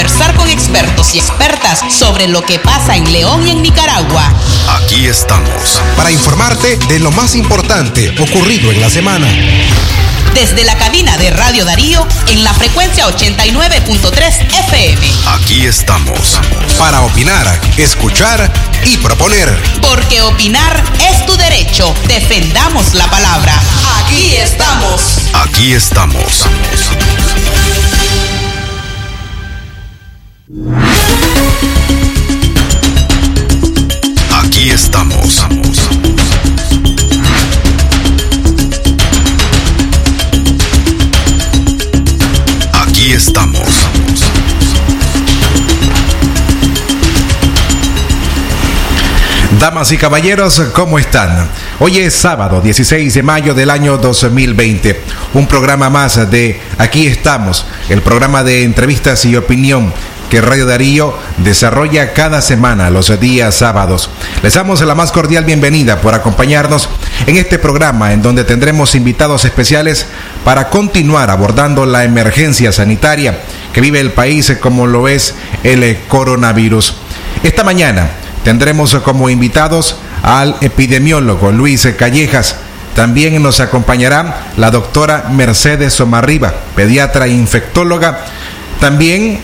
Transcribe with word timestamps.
conversar 0.00 0.34
con 0.34 0.48
expertos 0.48 1.14
y 1.14 1.18
expertas 1.18 1.80
sobre 1.92 2.26
lo 2.26 2.42
que 2.42 2.58
pasa 2.58 2.96
en 2.96 3.12
León 3.12 3.46
y 3.46 3.50
en 3.50 3.62
Nicaragua. 3.62 4.32
Aquí 4.82 5.04
estamos. 5.06 5.82
Para 5.94 6.10
informarte 6.10 6.78
de 6.88 7.00
lo 7.00 7.10
más 7.10 7.34
importante 7.34 8.08
ocurrido 8.18 8.72
en 8.72 8.80
la 8.80 8.88
semana. 8.88 9.28
Desde 10.32 10.64
la 10.64 10.74
cabina 10.78 11.18
de 11.18 11.30
Radio 11.32 11.66
Darío 11.66 12.08
en 12.28 12.42
la 12.44 12.54
frecuencia 12.54 13.06
89.3 13.08 14.54
FM. 14.70 15.06
Aquí 15.34 15.66
estamos. 15.66 16.40
Para 16.78 17.02
opinar, 17.02 17.60
escuchar 17.76 18.50
y 18.86 18.96
proponer. 18.96 19.54
Porque 19.82 20.22
opinar 20.22 20.82
es 21.10 21.26
tu 21.26 21.36
derecho. 21.36 21.94
Defendamos 22.08 22.94
la 22.94 23.06
palabra. 23.10 23.52
Aquí 24.02 24.36
estamos. 24.36 25.18
Aquí 25.34 25.74
estamos. 25.74 26.46
Damas 49.60 49.92
y 49.92 49.98
caballeros, 49.98 50.58
¿cómo 50.72 50.98
están? 50.98 51.46
Hoy 51.80 51.98
es 51.98 52.14
sábado 52.14 52.62
16 52.62 53.12
de 53.12 53.22
mayo 53.22 53.52
del 53.52 53.68
año 53.68 53.98
2020. 53.98 55.02
Un 55.34 55.46
programa 55.46 55.90
más 55.90 56.30
de 56.30 56.58
Aquí 56.78 57.06
estamos, 57.06 57.66
el 57.90 58.00
programa 58.00 58.42
de 58.42 58.62
entrevistas 58.62 59.22
y 59.26 59.36
opinión 59.36 59.92
que 60.30 60.40
Radio 60.40 60.64
Darío 60.64 61.14
desarrolla 61.36 62.14
cada 62.14 62.40
semana 62.40 62.88
los 62.88 63.20
días 63.20 63.54
sábados. 63.54 64.08
Les 64.42 64.54
damos 64.54 64.80
la 64.80 64.94
más 64.94 65.12
cordial 65.12 65.44
bienvenida 65.44 66.00
por 66.00 66.14
acompañarnos 66.14 66.88
en 67.26 67.36
este 67.36 67.58
programa 67.58 68.14
en 68.14 68.22
donde 68.22 68.44
tendremos 68.44 68.94
invitados 68.94 69.44
especiales 69.44 70.06
para 70.42 70.70
continuar 70.70 71.28
abordando 71.28 71.84
la 71.84 72.04
emergencia 72.04 72.72
sanitaria 72.72 73.38
que 73.74 73.82
vive 73.82 74.00
el 74.00 74.12
país 74.12 74.56
como 74.58 74.86
lo 74.86 75.06
es 75.06 75.34
el 75.64 75.98
coronavirus. 76.08 76.94
Esta 77.42 77.62
mañana 77.62 78.19
tendremos 78.44 78.94
como 78.96 79.30
invitados 79.30 79.96
al 80.22 80.56
epidemiólogo 80.60 81.52
Luis 81.52 81.86
Callejas. 81.98 82.56
También 82.94 83.40
nos 83.42 83.60
acompañará 83.60 84.48
la 84.56 84.70
doctora 84.70 85.26
Mercedes 85.30 85.94
Somarriba, 85.94 86.52
pediatra 86.74 87.26
e 87.26 87.30
infectóloga. 87.30 88.24
También 88.80 89.40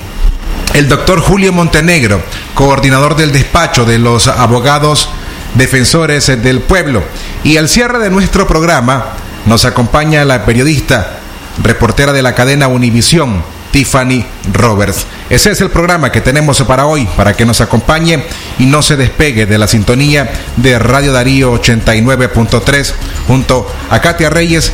el 0.74 0.88
doctor 0.88 1.20
Julio 1.20 1.52
Montenegro, 1.52 2.20
coordinador 2.54 3.16
del 3.16 3.32
despacho 3.32 3.84
de 3.84 3.98
los 3.98 4.28
abogados 4.28 5.08
defensores 5.54 6.26
del 6.26 6.60
pueblo. 6.60 7.02
Y 7.44 7.56
al 7.56 7.68
cierre 7.68 7.98
de 7.98 8.10
nuestro 8.10 8.46
programa 8.46 9.06
nos 9.46 9.64
acompaña 9.64 10.24
la 10.24 10.44
periodista, 10.44 11.18
reportera 11.62 12.12
de 12.12 12.22
la 12.22 12.34
cadena 12.34 12.68
Univisión, 12.68 13.42
Tiffany 13.70 14.26
Roberts. 14.52 15.06
Ese 15.28 15.50
es 15.50 15.60
el 15.60 15.70
programa 15.70 16.12
que 16.12 16.20
tenemos 16.20 16.62
para 16.62 16.86
hoy, 16.86 17.08
para 17.16 17.34
que 17.34 17.44
nos 17.44 17.60
acompañe 17.60 18.24
y 18.58 18.66
no 18.66 18.80
se 18.80 18.96
despegue 18.96 19.44
de 19.44 19.58
la 19.58 19.66
sintonía 19.66 20.30
de 20.56 20.78
Radio 20.78 21.12
Darío 21.12 21.52
89.3 21.60 22.92
junto 23.26 23.66
a 23.90 24.00
Katia 24.00 24.30
Reyes. 24.30 24.72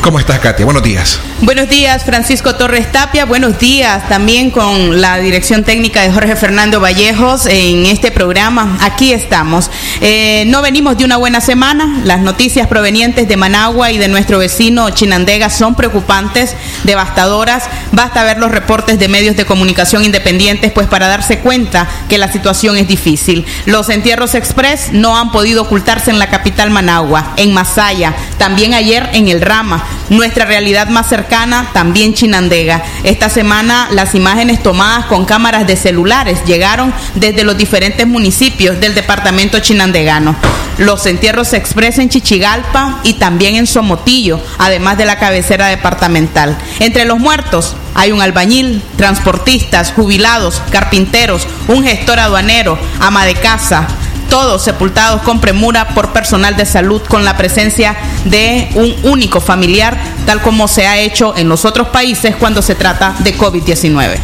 ¿Cómo 0.00 0.20
estás, 0.20 0.38
Katia? 0.38 0.64
Buenos 0.64 0.82
días. 0.82 1.18
Buenos 1.40 1.68
días, 1.68 2.04
Francisco 2.04 2.54
Torres 2.54 2.90
Tapia. 2.92 3.24
Buenos 3.24 3.58
días 3.58 4.08
también 4.08 4.50
con 4.50 5.00
la 5.00 5.18
dirección 5.18 5.64
técnica 5.64 6.02
de 6.02 6.12
Jorge 6.12 6.36
Fernando 6.36 6.80
Vallejos 6.80 7.46
en 7.46 7.84
este 7.86 8.10
programa. 8.10 8.78
Aquí 8.80 9.12
estamos. 9.12 9.70
Eh, 10.00 10.44
no 10.46 10.62
venimos 10.62 10.98
de 10.98 11.04
una 11.04 11.16
buena 11.16 11.40
semana. 11.40 12.00
Las 12.04 12.20
noticias 12.20 12.68
provenientes 12.68 13.28
de 13.28 13.36
Managua 13.36 13.90
y 13.90 13.98
de 13.98 14.08
nuestro 14.08 14.38
vecino 14.38 14.90
Chinandega 14.90 15.50
son 15.50 15.74
preocupantes, 15.74 16.54
devastadoras. 16.84 17.64
Basta 17.92 18.24
ver 18.24 18.38
los 18.38 18.52
reportes 18.52 18.98
de 18.98 19.08
medios 19.08 19.36
de 19.36 19.46
comunicación 19.46 20.04
independientes, 20.04 20.72
pues 20.72 20.86
para 20.86 21.08
darse 21.08 21.40
cuenta 21.40 21.88
que 22.08 22.18
la 22.18 22.30
situación 22.32 22.76
es 22.76 22.86
difícil. 22.86 23.44
Los 23.66 23.88
entierros 23.90 24.34
express 24.34 24.92
no 24.92 25.18
han 25.18 25.32
podido 25.32 25.62
ocultarse 25.62 26.10
en 26.10 26.18
la 26.18 26.30
capital 26.30 26.70
Managua, 26.70 27.34
en 27.36 27.52
Masaya, 27.52 28.14
también 28.38 28.74
ayer 28.74 29.08
en 29.12 29.28
el 29.28 29.40
Rama 29.40 29.87
nuestra 30.10 30.44
realidad 30.44 30.88
más 30.88 31.08
cercana, 31.08 31.70
también 31.72 32.14
Chinandega. 32.14 32.82
Esta 33.04 33.28
semana 33.28 33.88
las 33.92 34.14
imágenes 34.14 34.62
tomadas 34.62 35.06
con 35.06 35.24
cámaras 35.24 35.66
de 35.66 35.76
celulares 35.76 36.44
llegaron 36.44 36.92
desde 37.14 37.44
los 37.44 37.56
diferentes 37.56 38.06
municipios 38.06 38.80
del 38.80 38.94
departamento 38.94 39.58
chinandegano. 39.60 40.36
Los 40.78 41.06
entierros 41.06 41.48
se 41.48 41.56
expresan 41.56 42.02
en 42.02 42.08
Chichigalpa 42.08 43.00
y 43.02 43.14
también 43.14 43.56
en 43.56 43.66
Somotillo, 43.66 44.40
además 44.58 44.96
de 44.96 45.06
la 45.06 45.18
cabecera 45.18 45.66
departamental. 45.66 46.56
Entre 46.78 47.04
los 47.04 47.18
muertos 47.18 47.74
hay 47.94 48.12
un 48.12 48.22
albañil, 48.22 48.80
transportistas, 48.96 49.92
jubilados, 49.92 50.62
carpinteros, 50.70 51.48
un 51.66 51.82
gestor 51.82 52.20
aduanero, 52.20 52.78
ama 53.00 53.24
de 53.24 53.34
casa, 53.34 53.88
todos 54.28 54.62
sepultados 54.62 55.22
con 55.22 55.40
premura 55.40 55.88
por 55.94 56.12
personal 56.12 56.56
de 56.56 56.66
salud 56.66 57.02
con 57.08 57.24
la 57.24 57.36
presencia 57.36 57.96
de 58.24 58.68
un 58.74 58.94
único 59.04 59.40
familiar, 59.40 59.98
tal 60.26 60.42
como 60.42 60.68
se 60.68 60.86
ha 60.86 60.98
hecho 60.98 61.36
en 61.36 61.48
los 61.48 61.64
otros 61.64 61.88
países 61.88 62.36
cuando 62.36 62.62
se 62.62 62.74
trata 62.74 63.14
de 63.20 63.36
COVID-19. 63.36 64.18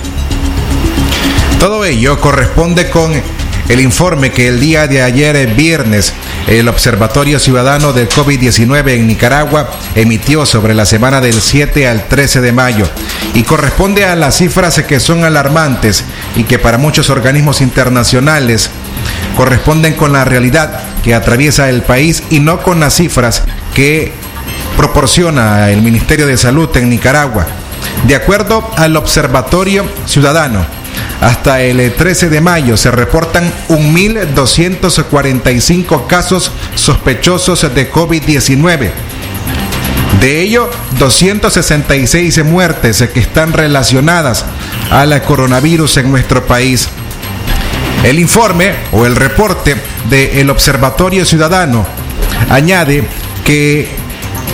Todo 1.59 1.85
ello 1.85 2.21
corresponde 2.21 2.91
con 2.91 3.13
el 3.69 3.81
informe 3.81 4.31
que 4.31 4.49
el 4.49 4.61
día 4.61 4.87
de 4.87 5.03
ayer, 5.03 5.47
viernes, 5.55 6.13
el 6.47 6.69
Observatorio 6.69 7.39
Ciudadano 7.39 7.95
del 7.95 8.11
COVID-19 8.11 8.91
en 8.91 9.07
Nicaragua 9.07 9.71
emitió 9.95 10.45
sobre 10.45 10.75
la 10.75 10.85
semana 10.85 11.23
del 11.23 11.41
7 11.41 11.89
al 11.89 12.07
13 12.07 12.43
de 12.43 12.53
mayo 12.53 12.87
y 13.33 13.45
corresponde 13.45 14.05
a 14.05 14.15
las 14.15 14.37
cifras 14.37 14.83
que 14.83 15.01
son 15.01 15.25
alarmantes 15.25 16.05
y 16.37 16.45
que 16.45 16.59
para 16.59 16.77
muchos 16.77 17.09
organismos 17.09 17.63
internacionales 17.63 18.69
corresponden 19.37 19.95
con 19.95 20.13
la 20.13 20.25
realidad 20.25 20.81
que 21.03 21.15
atraviesa 21.15 21.69
el 21.69 21.83
país 21.83 22.23
y 22.31 22.41
no 22.41 22.63
con 22.63 22.81
las 22.81 22.95
cifras 22.95 23.43
que 23.75 24.13
proporciona 24.77 25.71
el 25.71 25.83
Ministerio 25.83 26.27
de 26.27 26.37
Salud 26.37 26.69
en 26.77 26.89
Nicaragua. 26.89 27.47
De 28.07 28.15
acuerdo 28.15 28.71
al 28.77 28.97
Observatorio 28.97 29.85
Ciudadano, 30.07 30.65
hasta 31.21 31.63
el 31.63 31.93
13 31.93 32.29
de 32.29 32.41
mayo 32.41 32.77
se 32.77 32.91
reportan 32.91 33.53
1.245 33.69 36.07
casos 36.07 36.53
sospechosos 36.75 37.63
de 37.75 37.91
COVID-19. 37.91 38.91
De 40.21 40.43
ello, 40.43 40.71
266 40.99 42.45
muertes 42.45 43.03
que 43.13 43.21
están 43.21 43.53
relacionadas 43.53 44.45
al 44.91 45.23
coronavirus 45.23 45.99
en 45.99 46.11
nuestro 46.11 46.45
país. 46.47 46.89
El 48.05 48.19
informe 48.19 48.75
o 48.93 49.07
el 49.07 49.17
reporte 49.17 49.77
del 50.11 50.51
Observatorio 50.51 51.25
Ciudadano 51.25 51.87
añade 52.51 53.03
que 53.47 53.89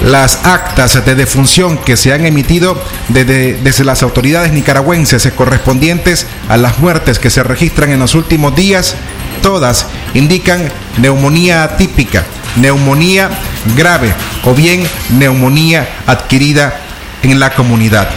las 0.04 0.46
actas 0.46 1.04
de 1.04 1.14
defunción 1.16 1.76
que 1.76 1.96
se 1.96 2.12
han 2.12 2.24
emitido 2.24 2.80
desde, 3.08 3.54
desde, 3.54 3.82
las 3.82 4.04
autoridades 4.04 4.52
nicaragüenses 4.52 5.28
correspondientes 5.34 6.28
a 6.48 6.56
las 6.56 6.78
muertes 6.78 7.18
que 7.18 7.28
se 7.28 7.42
registran 7.42 7.90
en 7.90 7.98
los 7.98 8.14
últimos 8.14 8.54
días, 8.54 8.94
todas 9.42 9.86
indican 10.14 10.70
neumonía 10.98 11.64
atípica, 11.64 12.24
neumonía 12.54 13.30
grave 13.76 14.14
o 14.44 14.54
bien 14.54 14.80
neumonía 15.18 15.88
adquirida 16.06 16.80
en 17.24 17.40
la 17.40 17.52
comunidad. 17.52 18.08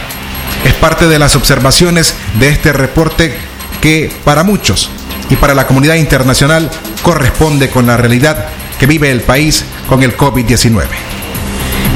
Es 0.64 0.74
parte 0.74 1.08
de 1.08 1.18
las 1.18 1.34
observaciones 1.34 2.14
de 2.38 2.50
este 2.50 2.72
reporte 2.72 3.36
que 3.80 4.12
para 4.24 4.44
muchos 4.44 4.90
y 5.30 5.36
para 5.36 5.54
la 5.54 5.66
comunidad 5.66 5.94
internacional 5.94 6.70
corresponde 7.02 7.70
con 7.70 7.86
la 7.86 7.96
realidad 7.96 8.46
que 8.78 8.86
vive 8.86 9.10
el 9.10 9.20
país 9.20 9.64
con 9.88 10.02
el 10.02 10.16
COVID-19. 10.16 10.86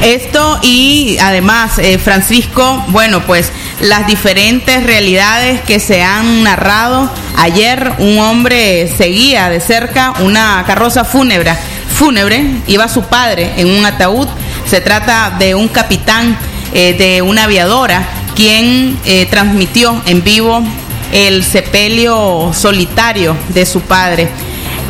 Esto 0.01 0.59
y 0.61 1.17
además, 1.19 1.77
eh, 1.77 1.97
Francisco, 1.97 2.85
bueno, 2.87 3.21
pues 3.25 3.51
las 3.81 4.07
diferentes 4.07 4.83
realidades 4.83 5.59
que 5.61 5.79
se 5.79 6.01
han 6.01 6.43
narrado. 6.43 7.11
Ayer 7.37 7.93
un 7.99 8.17
hombre 8.19 8.87
seguía 8.97 9.49
de 9.49 9.59
cerca 9.59 10.13
una 10.21 10.63
carroza 10.65 11.03
fúnebre, 11.03 11.53
fúnebre, 11.93 12.61
iba 12.67 12.87
su 12.87 13.03
padre 13.03 13.53
en 13.57 13.67
un 13.67 13.85
ataúd. 13.85 14.27
Se 14.65 14.79
trata 14.79 15.35
de 15.37 15.53
un 15.53 15.67
capitán 15.67 16.37
eh, 16.73 16.93
de 16.93 17.21
una 17.21 17.43
aviadora 17.43 18.07
quien 18.35 18.97
eh, 19.03 19.27
transmitió 19.29 20.01
en 20.05 20.23
vivo 20.23 20.63
el 21.11 21.43
sepelio 21.43 22.51
solitario 22.53 23.35
de 23.49 23.65
su 23.65 23.81
padre. 23.81 24.29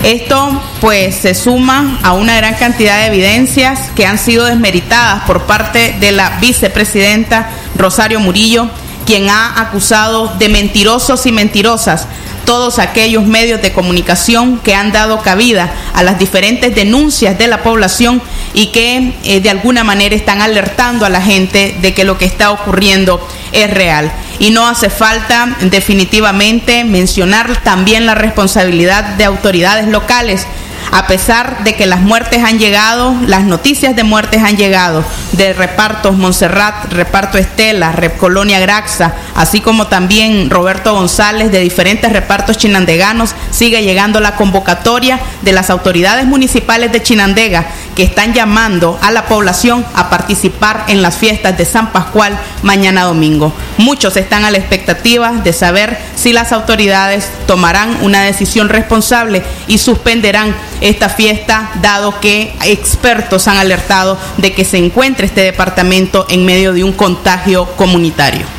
Esto 0.04 0.62
pues 0.80 1.16
se 1.16 1.36
suma 1.36 2.00
a 2.04 2.14
una 2.14 2.38
gran 2.38 2.56
cantidad 2.56 3.00
de 3.00 3.08
evidencias 3.08 3.90
que 3.96 4.06
han 4.06 4.18
sido 4.18 4.46
desmeritadas 4.46 5.24
por 5.24 5.44
parte 5.44 5.96
de 6.00 6.14
la 6.14 6.38
vicepresidenta 6.40 7.50
Rosario 7.76 8.20
Murillo, 8.20 8.70
quien 9.06 9.30
ha 9.30 9.60
acusado 9.60 10.36
de 10.38 10.48
mentirosos 10.48 11.26
y 11.26 11.32
mentirosas 11.32 12.08
todos 12.46 12.80
aquellos 12.80 13.28
medios 13.28 13.62
de 13.62 13.74
comunicación 13.74 14.58
que 14.58 14.74
han 14.74 14.92
dado 14.92 15.22
cabida 15.22 15.72
a 15.94 16.02
las 16.02 16.18
diferentes 16.18 16.74
denuncias 16.74 17.38
de 17.38 17.48
la 17.48 17.62
población 17.62 18.22
y 18.56 18.72
que 18.72 19.14
eh, 19.24 19.40
de 19.40 19.50
alguna 19.52 19.84
manera 19.84 20.16
están 20.16 20.42
alertando 20.42 21.06
a 21.06 21.10
la 21.10 21.22
gente 21.22 21.76
de 21.80 21.94
que 21.94 22.06
lo 22.06 22.18
que 22.18 22.26
está 22.26 22.50
ocurriendo 22.50 23.22
es 23.52 23.70
real. 23.70 24.12
Y 24.40 24.52
no 24.52 24.68
hace 24.68 24.90
falta 24.90 25.58
definitivamente 25.62 26.84
mencionar 26.84 27.62
también 27.64 28.06
la 28.06 28.16
responsabilidad 28.16 29.04
de 29.18 29.26
autoridades 29.26 29.88
locales. 29.88 30.46
A 30.92 31.06
pesar 31.06 31.64
de 31.64 31.76
que 31.76 31.86
las 31.86 32.02
muertes 32.02 32.44
han 32.44 32.58
llegado, 32.58 33.16
las 33.28 33.44
noticias 33.44 33.96
de 33.96 34.04
muertes 34.04 34.42
han 34.42 34.58
llegado. 34.58 35.04
De 35.34 35.54
repartos 35.54 36.18
Montserrat, 36.18 36.92
reparto 36.92 37.38
Estela, 37.38 37.92
Rep 37.92 38.18
Colonia 38.18 38.60
Graxa, 38.60 39.14
así 39.40 39.62
como 39.62 39.88
también 39.88 40.50
Roberto 40.50 40.94
González 40.94 41.50
de 41.50 41.62
diferentes 41.62 42.12
repartos 42.12 42.58
chinandeganos, 42.58 43.34
sigue 43.52 43.82
llegando 43.84 44.20
la 44.20 44.36
convocatoria 44.36 45.18
de 45.44 45.54
las 45.54 45.70
autoridades 45.70 46.26
municipales 46.26 46.92
de 46.92 47.02
Chinandega 47.02 47.66
que 47.96 48.04
están 48.04 48.34
llamando 48.34 49.00
a 49.02 49.12
la 49.12 49.28
población 49.28 49.86
a 49.96 50.10
participar 50.10 50.84
en 50.90 51.02
las 51.02 51.16
fiestas 51.16 51.58
de 51.58 51.64
San 51.64 51.94
Pascual 51.94 52.38
mañana 52.64 53.04
domingo. 53.04 53.54
Muchos 53.78 54.18
están 54.18 54.44
a 54.44 54.52
la 54.52 54.58
expectativa 54.58 55.32
de 55.32 55.54
saber 55.54 55.98
si 56.16 56.34
las 56.34 56.52
autoridades 56.52 57.30
tomarán 57.48 57.98
una 58.02 58.24
decisión 58.24 58.68
responsable 58.68 59.42
y 59.68 59.78
suspenderán 59.78 60.54
esta 60.82 61.08
fiesta, 61.08 61.72
dado 61.82 62.20
que 62.20 62.54
expertos 62.66 63.48
han 63.48 63.58
alertado 63.58 64.18
de 64.36 64.52
que 64.52 64.66
se 64.66 64.78
encuentra 64.78 65.26
este 65.26 65.42
departamento 65.44 66.26
en 66.30 66.46
medio 66.46 66.74
de 66.74 66.84
un 66.84 66.92
contagio 66.92 67.68
comunitario. 67.78 68.59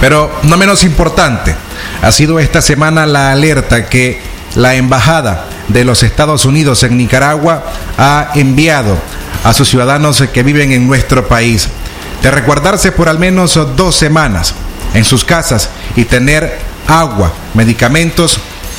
Pero 0.00 0.30
no 0.42 0.56
menos 0.56 0.84
importante, 0.84 1.54
ha 2.02 2.12
sido 2.12 2.38
esta 2.38 2.60
semana 2.60 3.06
la 3.06 3.32
alerta 3.32 3.86
que 3.86 4.20
la 4.54 4.74
Embajada 4.74 5.46
de 5.68 5.84
los 5.84 6.02
Estados 6.02 6.44
Unidos 6.44 6.82
en 6.82 6.96
Nicaragua 6.96 7.64
ha 7.98 8.30
enviado 8.34 8.96
a 9.44 9.52
sus 9.52 9.68
ciudadanos 9.68 10.22
que 10.32 10.42
viven 10.42 10.72
en 10.72 10.86
nuestro 10.86 11.28
país 11.28 11.68
de 12.22 12.30
recordarse 12.30 12.92
por 12.92 13.08
al 13.08 13.18
menos 13.18 13.58
dos 13.76 13.96
semanas 13.96 14.54
en 14.94 15.04
sus 15.04 15.24
casas 15.24 15.70
y 15.94 16.04
tener 16.04 16.58
agua, 16.88 17.32
medicamentos 17.54 18.38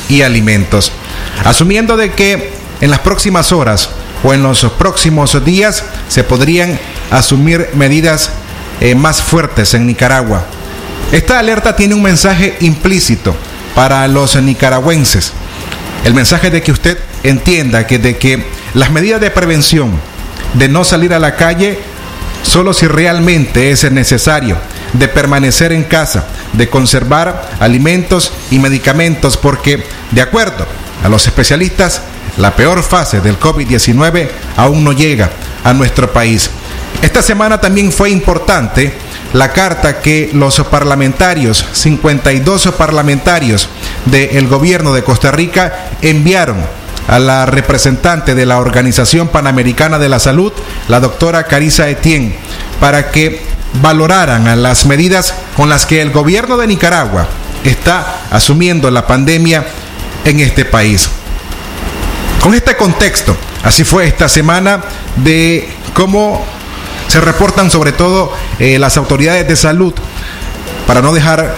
y 0.09 0.21
alimentos 0.21 0.91
asumiendo 1.43 1.97
de 1.97 2.11
que 2.11 2.51
en 2.81 2.91
las 2.91 2.99
próximas 2.99 3.51
horas 3.51 3.89
o 4.23 4.33
en 4.33 4.43
los 4.43 4.63
próximos 4.77 5.43
días 5.43 5.83
se 6.07 6.23
podrían 6.23 6.79
asumir 7.11 7.69
medidas 7.73 8.31
eh, 8.81 8.95
más 8.95 9.21
fuertes 9.21 9.73
en 9.73 9.87
Nicaragua. 9.87 10.45
Esta 11.11 11.39
alerta 11.39 11.75
tiene 11.75 11.95
un 11.95 12.01
mensaje 12.01 12.57
implícito 12.59 13.35
para 13.75 14.07
los 14.07 14.35
nicaragüenses. 14.41 15.31
El 16.03 16.13
mensaje 16.13 16.49
de 16.49 16.61
que 16.61 16.71
usted 16.71 16.97
entienda 17.23 17.87
que 17.87 17.97
de 17.97 18.17
que 18.17 18.45
las 18.73 18.91
medidas 18.91 19.21
de 19.21 19.31
prevención 19.31 19.91
de 20.53 20.67
no 20.67 20.83
salir 20.83 21.13
a 21.13 21.19
la 21.19 21.35
calle 21.35 21.79
solo 22.43 22.73
si 22.73 22.87
realmente 22.87 23.71
es 23.71 23.89
necesario, 23.91 24.57
de 24.93 25.07
permanecer 25.07 25.71
en 25.71 25.83
casa, 25.83 26.25
de 26.53 26.69
conservar 26.69 27.49
alimentos 27.59 28.31
y 28.51 28.59
medicamentos, 28.59 29.37
porque 29.37 29.83
de 30.11 30.21
acuerdo 30.21 30.65
a 31.03 31.09
los 31.09 31.25
especialistas, 31.27 32.01
la 32.37 32.55
peor 32.55 32.83
fase 32.83 33.21
del 33.21 33.39
COVID-19 33.39 34.29
aún 34.55 34.83
no 34.83 34.91
llega 34.93 35.29
a 35.63 35.73
nuestro 35.73 36.11
país. 36.11 36.49
Esta 37.01 37.21
semana 37.21 37.59
también 37.59 37.91
fue 37.91 38.09
importante 38.09 38.93
la 39.33 39.51
carta 39.51 40.01
que 40.01 40.31
los 40.33 40.59
parlamentarios, 40.61 41.65
52 41.73 42.69
parlamentarios 42.77 43.69
del 44.05 44.47
gobierno 44.47 44.93
de 44.93 45.03
Costa 45.03 45.31
Rica 45.31 45.89
enviaron 46.01 46.57
a 47.07 47.19
la 47.19 47.45
representante 47.45 48.35
de 48.35 48.45
la 48.45 48.59
Organización 48.59 49.29
Panamericana 49.29 49.97
de 49.97 50.09
la 50.09 50.19
Salud, 50.19 50.51
la 50.87 50.99
doctora 50.99 51.45
Carisa 51.45 51.89
Etienne, 51.89 52.35
para 52.79 53.11
que 53.11 53.41
valoraran 53.81 54.61
las 54.61 54.85
medidas 54.85 55.33
con 55.55 55.69
las 55.69 55.85
que 55.85 56.01
el 56.01 56.11
gobierno 56.11 56.57
de 56.57 56.67
Nicaragua 56.67 57.27
está 57.63 58.21
asumiendo 58.31 58.89
la 58.91 59.07
pandemia 59.07 59.65
en 60.25 60.39
este 60.39 60.65
país. 60.65 61.09
Con 62.41 62.53
este 62.53 62.75
contexto, 62.75 63.35
así 63.63 63.83
fue 63.83 64.07
esta 64.07 64.29
semana 64.29 64.81
de 65.17 65.67
cómo 65.93 66.45
se 67.17 67.21
reportan 67.21 67.71
sobre 67.71 67.93
todo 67.93 68.31
eh, 68.59 68.77
las 68.77 68.95
autoridades 68.95 69.47
de 69.47 69.55
salud 69.55 69.91
para 70.85 71.01
no 71.01 71.11
dejar 71.11 71.55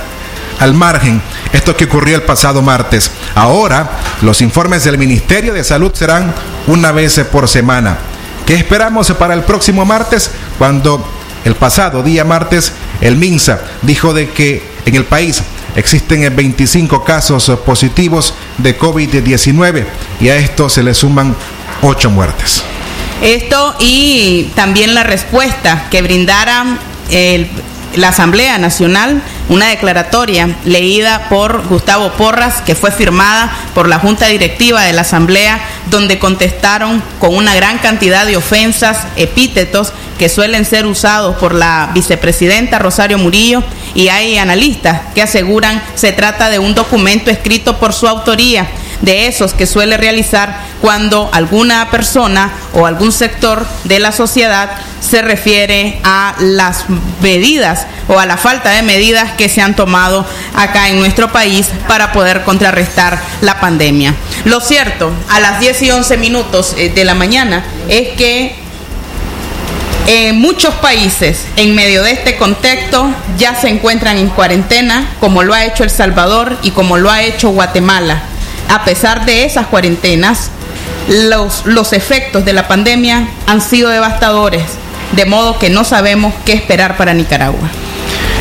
al 0.57 0.73
margen 0.73 1.21
esto 1.51 1.75
que 1.75 1.83
ocurrió 1.83 2.15
el 2.15 2.21
pasado 2.21 2.61
martes. 2.61 3.11
Ahora 3.35 4.00
los 4.21 4.39
informes 4.39 4.85
del 4.85 4.97
Ministerio 4.97 5.53
de 5.53 5.65
Salud 5.65 5.91
serán 5.94 6.33
una 6.67 6.94
vez 6.94 7.19
por 7.29 7.50
semana. 7.50 7.97
¿Qué 8.45 8.53
esperamos 8.53 9.11
para 9.19 9.33
el 9.33 9.44
próximo 9.44 9.83
martes? 9.83 10.31
Cuando 10.57 11.06
el 11.44 11.56
pasado 11.56 12.04
día 12.04 12.23
martes 12.23 12.71
el 13.01 13.18
MINSA 13.18 13.59
dijo 13.81 14.13
de 14.13 14.30
que 14.30 14.66
en 14.85 14.95
el 14.95 15.04
país 15.04 15.44
existen 15.75 16.33
25 16.33 17.04
casos 17.04 17.51
positivos 17.66 18.33
de 18.59 18.80
COVID-19 18.80 19.85
y 20.21 20.30
a 20.30 20.37
esto 20.37 20.69
se 20.69 20.83
le 20.83 20.94
suman 20.94 21.35
8 21.81 22.09
muertes. 22.11 22.63
Esto 23.21 23.76
y 23.80 24.49
también 24.56 24.95
la 24.95 25.04
respuesta 25.04 25.88
que 25.92 26.02
brindara 26.02 26.66
la 27.95 28.09
Asamblea 28.09 28.57
Nacional, 28.57 29.21
una 29.49 29.68
declaratoria 29.68 30.56
leída 30.64 31.28
por 31.28 31.68
Gustavo 31.68 32.11
Porras, 32.14 32.61
que 32.61 32.76
fue 32.76 32.92
firmada 32.92 33.52
por 33.73 33.90
la 33.90 33.99
Junta 33.99 34.28
Directiva 34.28 34.83
de 34.83 34.94
la 34.94 35.02
Asamblea, 35.02 35.59
donde 35.90 36.19
contestaron 36.19 37.04
con 37.19 37.35
una 37.35 37.56
gran 37.56 37.80
cantidad 37.80 38.26
de 38.26 38.38
ofensas, 38.38 38.99
epítetos 39.16 39.92
que 40.18 40.30
suelen 40.30 40.66
ser 40.66 40.85
usados 40.85 41.35
por 41.38 41.54
la 41.54 41.90
vicepresidenta 41.94 42.80
Rosario 42.80 43.18
Murillo 43.18 43.64
y 43.95 44.09
hay 44.09 44.38
analistas 44.38 45.02
que 45.16 45.21
aseguran 45.21 45.81
se 45.95 46.11
trata 46.11 46.49
de 46.49 46.59
un 46.59 46.76
documento 46.76 47.31
escrito 47.31 47.80
por 47.80 47.94
su 47.94 48.07
autoría 48.07 48.68
de 49.01 49.27
esos 49.27 49.53
que 49.53 49.65
suele 49.65 49.97
realizar 49.97 50.59
cuando 50.81 51.29
alguna 51.33 51.89
persona 51.91 52.51
o 52.73 52.85
algún 52.85 53.11
sector 53.11 53.65
de 53.83 53.99
la 53.99 54.11
sociedad 54.11 54.71
se 54.99 55.21
refiere 55.21 55.99
a 56.03 56.35
las 56.39 56.85
medidas 57.21 57.87
o 58.07 58.19
a 58.19 58.25
la 58.25 58.37
falta 58.37 58.71
de 58.71 58.83
medidas 58.83 59.31
que 59.33 59.49
se 59.49 59.61
han 59.61 59.75
tomado 59.75 60.25
acá 60.56 60.89
en 60.89 60.99
nuestro 60.99 61.31
país 61.31 61.68
para 61.87 62.11
poder 62.11 62.44
contrarrestar 62.44 63.19
la 63.41 63.59
pandemia. 63.59 64.13
Lo 64.45 64.59
cierto, 64.59 65.11
a 65.29 65.39
las 65.39 65.59
10 65.59 65.81
y 65.83 65.91
11 65.91 66.18
minutos 66.18 66.75
eh, 66.77 66.89
de 66.89 67.06
la 67.06 67.15
mañana 67.15 67.63
es 67.87 68.09
que 68.18 68.56
en 70.07 70.39
muchos 70.39 70.73
países, 70.75 71.45
en 71.56 71.75
medio 71.75 72.01
de 72.01 72.11
este 72.11 72.35
contexto, 72.37 73.13
ya 73.37 73.53
se 73.53 73.69
encuentran 73.69 74.18
en 74.18 74.29
cuarentena, 74.29 75.07
como 75.19 75.44
lo 75.44 75.53
ha 75.53 75.65
hecho 75.65 75.83
El 75.83 75.91
Salvador 75.91 76.57
y 76.63 76.71
como 76.71 76.97
lo 76.97 77.11
ha 77.11 77.21
hecho 77.21 77.49
Guatemala. 77.49 78.23
A 78.69 78.85
pesar 78.85 79.26
de 79.26 79.45
esas 79.45 79.66
cuarentenas, 79.66 80.52
los, 81.07 81.66
los 81.66 81.92
efectos 81.92 82.45
de 82.45 82.54
la 82.54 82.68
pandemia 82.68 83.28
han 83.47 83.61
sido 83.61 83.90
devastadores, 83.90 84.64
de 85.16 85.26
modo 85.26 85.57
que 85.57 85.71
no 85.71 85.83
sabemos 85.83 86.35
qué 86.45 86.54
esperar 86.54 86.95
para 86.95 87.16
Nicaragua. 87.16 87.68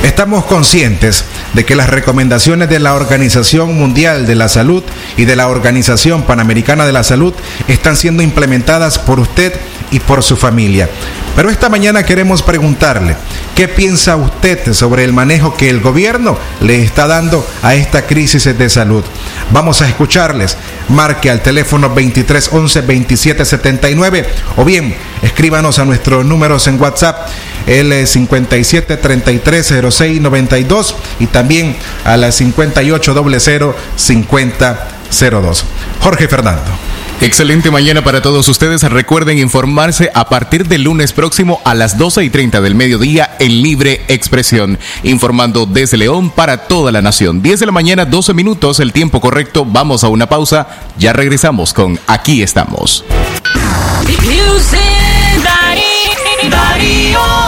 Estamos 0.02 0.44
conscientes 0.44 1.25
de 1.54 1.64
que 1.64 1.75
las 1.75 1.88
recomendaciones 1.88 2.68
de 2.68 2.78
la 2.78 2.94
Organización 2.94 3.75
Mundial 3.75 4.26
de 4.26 4.35
la 4.35 4.49
Salud 4.49 4.85
y 5.16 5.25
de 5.25 5.35
la 5.35 5.49
Organización 5.49 6.23
Panamericana 6.25 6.85
de 6.85 6.92
la 6.92 7.04
Salud 7.04 7.32
están 7.66 7.97
siendo 7.97 8.23
implementadas 8.23 8.99
por 8.99 9.20
usted 9.20 9.58
y 9.90 10.00
por 10.00 10.23
su 10.23 10.37
familia. 10.37 10.90
Pero 11.38 11.50
esta 11.50 11.68
mañana 11.68 12.02
queremos 12.02 12.42
preguntarle, 12.42 13.14
¿qué 13.54 13.68
piensa 13.68 14.16
usted 14.16 14.73
sobre 14.73 15.04
el 15.04 15.12
manejo 15.12 15.57
que 15.57 15.71
el 15.71 15.80
gobierno 15.80 16.37
le 16.61 16.83
está 16.83 17.07
dando 17.07 17.47
a 17.62 17.76
esta 17.76 18.09
crisis 18.09 18.42
de 18.59 18.68
salud? 18.68 19.04
Vamos 19.52 19.80
a 19.80 19.87
escucharles. 19.87 20.57
Marque 20.88 21.30
al 21.30 21.40
teléfono 21.40 21.90
2311 21.90 22.80
2779 22.83 24.26
o 24.57 24.64
bien 24.64 24.97
escríbanos 25.23 25.78
a 25.78 25.85
nuestros 25.85 26.25
números 26.25 26.66
en 26.66 26.80
WhatsApp 26.80 27.28
el 27.68 28.04
57 28.04 28.97
33 28.97 29.75
06 29.90 30.21
92 30.21 30.97
y 31.21 31.26
también 31.28 31.76
a 32.04 32.16
la 32.16 32.33
58 32.33 33.14
00 33.38 33.76
50 33.95 34.88
02. 35.21 35.64
Jorge 36.00 36.26
Fernando. 36.26 36.73
Excelente 37.20 37.72
mañana 37.72 38.02
para 38.04 38.22
todos 38.22 38.48
ustedes. 38.48 38.82
Recuerden 38.84 39.38
informarse 39.38 40.10
a 40.14 40.28
partir 40.28 40.68
del 40.68 40.84
lunes 40.84 41.12
próximo 41.12 41.60
a 41.64 41.75
las 41.75 41.98
12 41.98 42.25
y 42.25 42.30
30 42.30 42.60
del 42.60 42.76
mediodía 42.76 43.37
en 43.40 43.60
Libre 43.60 44.02
Expresión. 44.06 44.78
Informando 45.02 45.66
desde 45.66 45.96
León 45.96 46.30
para 46.30 46.68
toda 46.68 46.92
la 46.92 47.02
nación. 47.02 47.42
10 47.42 47.58
de 47.58 47.66
la 47.66 47.72
mañana, 47.72 48.04
12 48.04 48.34
minutos, 48.34 48.78
el 48.78 48.92
tiempo 48.92 49.20
correcto. 49.20 49.64
Vamos 49.64 50.04
a 50.04 50.08
una 50.08 50.28
pausa. 50.28 50.68
Ya 50.96 51.12
regresamos 51.12 51.75
con 51.75 51.98
Aquí 52.06 52.40
estamos. 52.40 53.04
Por 56.38 57.48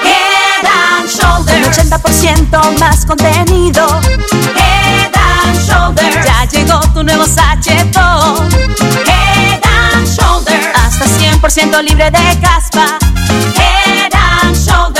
Head 0.01 0.65
and 0.65 1.09
Shoulders. 1.09 1.67
Un 1.67 1.73
80% 1.91 2.79
más 2.79 3.05
contenido. 3.05 3.85
Head 4.55 5.11
and 5.13 5.59
Shoulders. 5.61 6.25
Ya 6.25 6.45
llegó 6.45 6.79
tu 6.95 7.03
nuevo 7.03 7.27
sachetón. 7.27 8.49
Head 9.07 9.61
and 9.65 10.07
Shoulders. 10.07 10.56
Hasta 10.99 11.05
100% 11.19 11.83
libre 11.83 12.05
de 12.11 12.41
caspa. 12.41 12.99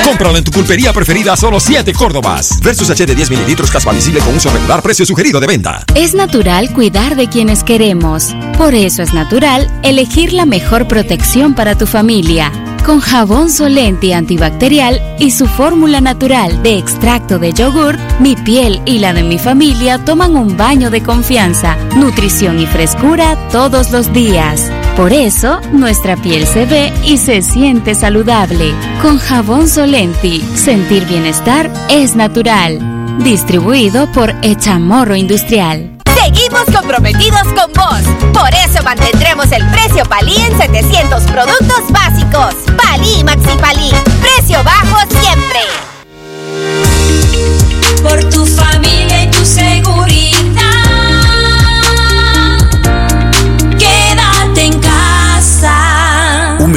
Cómpralo 0.05 0.37
en 0.37 0.45
tu 0.45 0.51
pulpería 0.51 0.93
preferida 0.93 1.33
a 1.33 1.37
solo 1.39 1.59
7 1.59 1.95
Córdobas. 1.95 2.61
Versus 2.61 2.91
H 2.91 3.07
de 3.07 3.15
10 3.15 3.31
mililitros 3.31 3.71
caspa 3.71 3.93
visible 3.93 4.21
con 4.21 4.37
uso 4.37 4.51
regular, 4.51 4.83
precio 4.83 5.07
sugerido 5.07 5.41
de 5.41 5.47
venta. 5.47 5.85
Es 5.95 6.13
natural 6.13 6.73
cuidar 6.75 7.17
de 7.17 7.29
quienes 7.29 7.65
queremos. 7.65 8.35
Por 8.59 8.75
eso 8.75 9.03
es 9.03 9.15
natural 9.15 9.71
elegir 9.83 10.35
la 10.35 10.45
mejor 10.45 10.87
protección 10.87 11.55
para 11.55 11.79
tu 11.79 11.87
familia. 11.87 12.53
Con 12.85 13.01
jabón 13.01 13.51
Solenti 13.51 14.13
antibacterial 14.13 15.01
y 15.19 15.31
su 15.31 15.47
fórmula 15.47 16.03
natural 16.03 16.63
de 16.63 16.77
extracto 16.77 17.39
de 17.39 17.55
yogur, 17.55 17.97
mi 18.21 18.37
piel 18.37 18.83
y 18.85 18.99
la 18.99 19.15
de 19.15 19.23
mi 19.23 19.39
familia 19.39 20.05
toman 20.05 20.37
un 20.37 20.59
baño 20.59 20.91
de 20.91 21.03
confianza, 21.03 21.77
nutrición 21.97 22.61
y 22.61 22.67
frescura 22.67 23.37
todos 23.51 23.91
los 23.91 24.13
días. 24.13 24.71
Por 24.97 25.13
eso, 25.13 25.61
nuestra 25.73 26.17
piel 26.17 26.47
se 26.47 26.65
ve 26.65 26.91
y 27.05 27.19
se 27.19 27.43
siente 27.43 27.95
saludable. 27.95 28.73
Con 29.03 29.19
jabón 29.19 29.69
Solenti, 29.69 30.41
sentir 30.57 31.05
bienestar 31.05 31.71
es 31.91 32.17
natural. 32.17 32.79
Distribuido 33.23 34.11
por 34.13 34.35
Echamorro 34.41 35.15
Industrial. 35.15 35.99
Seguimos 36.19 36.65
comprometidos 36.75 37.43
con 37.49 37.73
vos. 37.75 38.01
Por 38.33 38.49
eso 38.55 38.83
mantendremos 38.85 39.53
el 39.53 39.67
precio 39.69 40.03
Palí 40.07 40.35
en 40.35 40.57
700 40.57 41.25
productos 41.25 41.91
básicos. 41.91 42.55
Palí 42.79 43.23
Maxi 43.23 43.59
Palí. 43.61 43.91
Precio 44.23 44.65
bajo 44.65 44.99
siempre. 45.11 45.61
Por 48.03 48.25
tu 48.31 48.47
familia 48.47 49.25
y 49.25 49.31
tu 49.31 49.45
seguridad. 49.45 50.76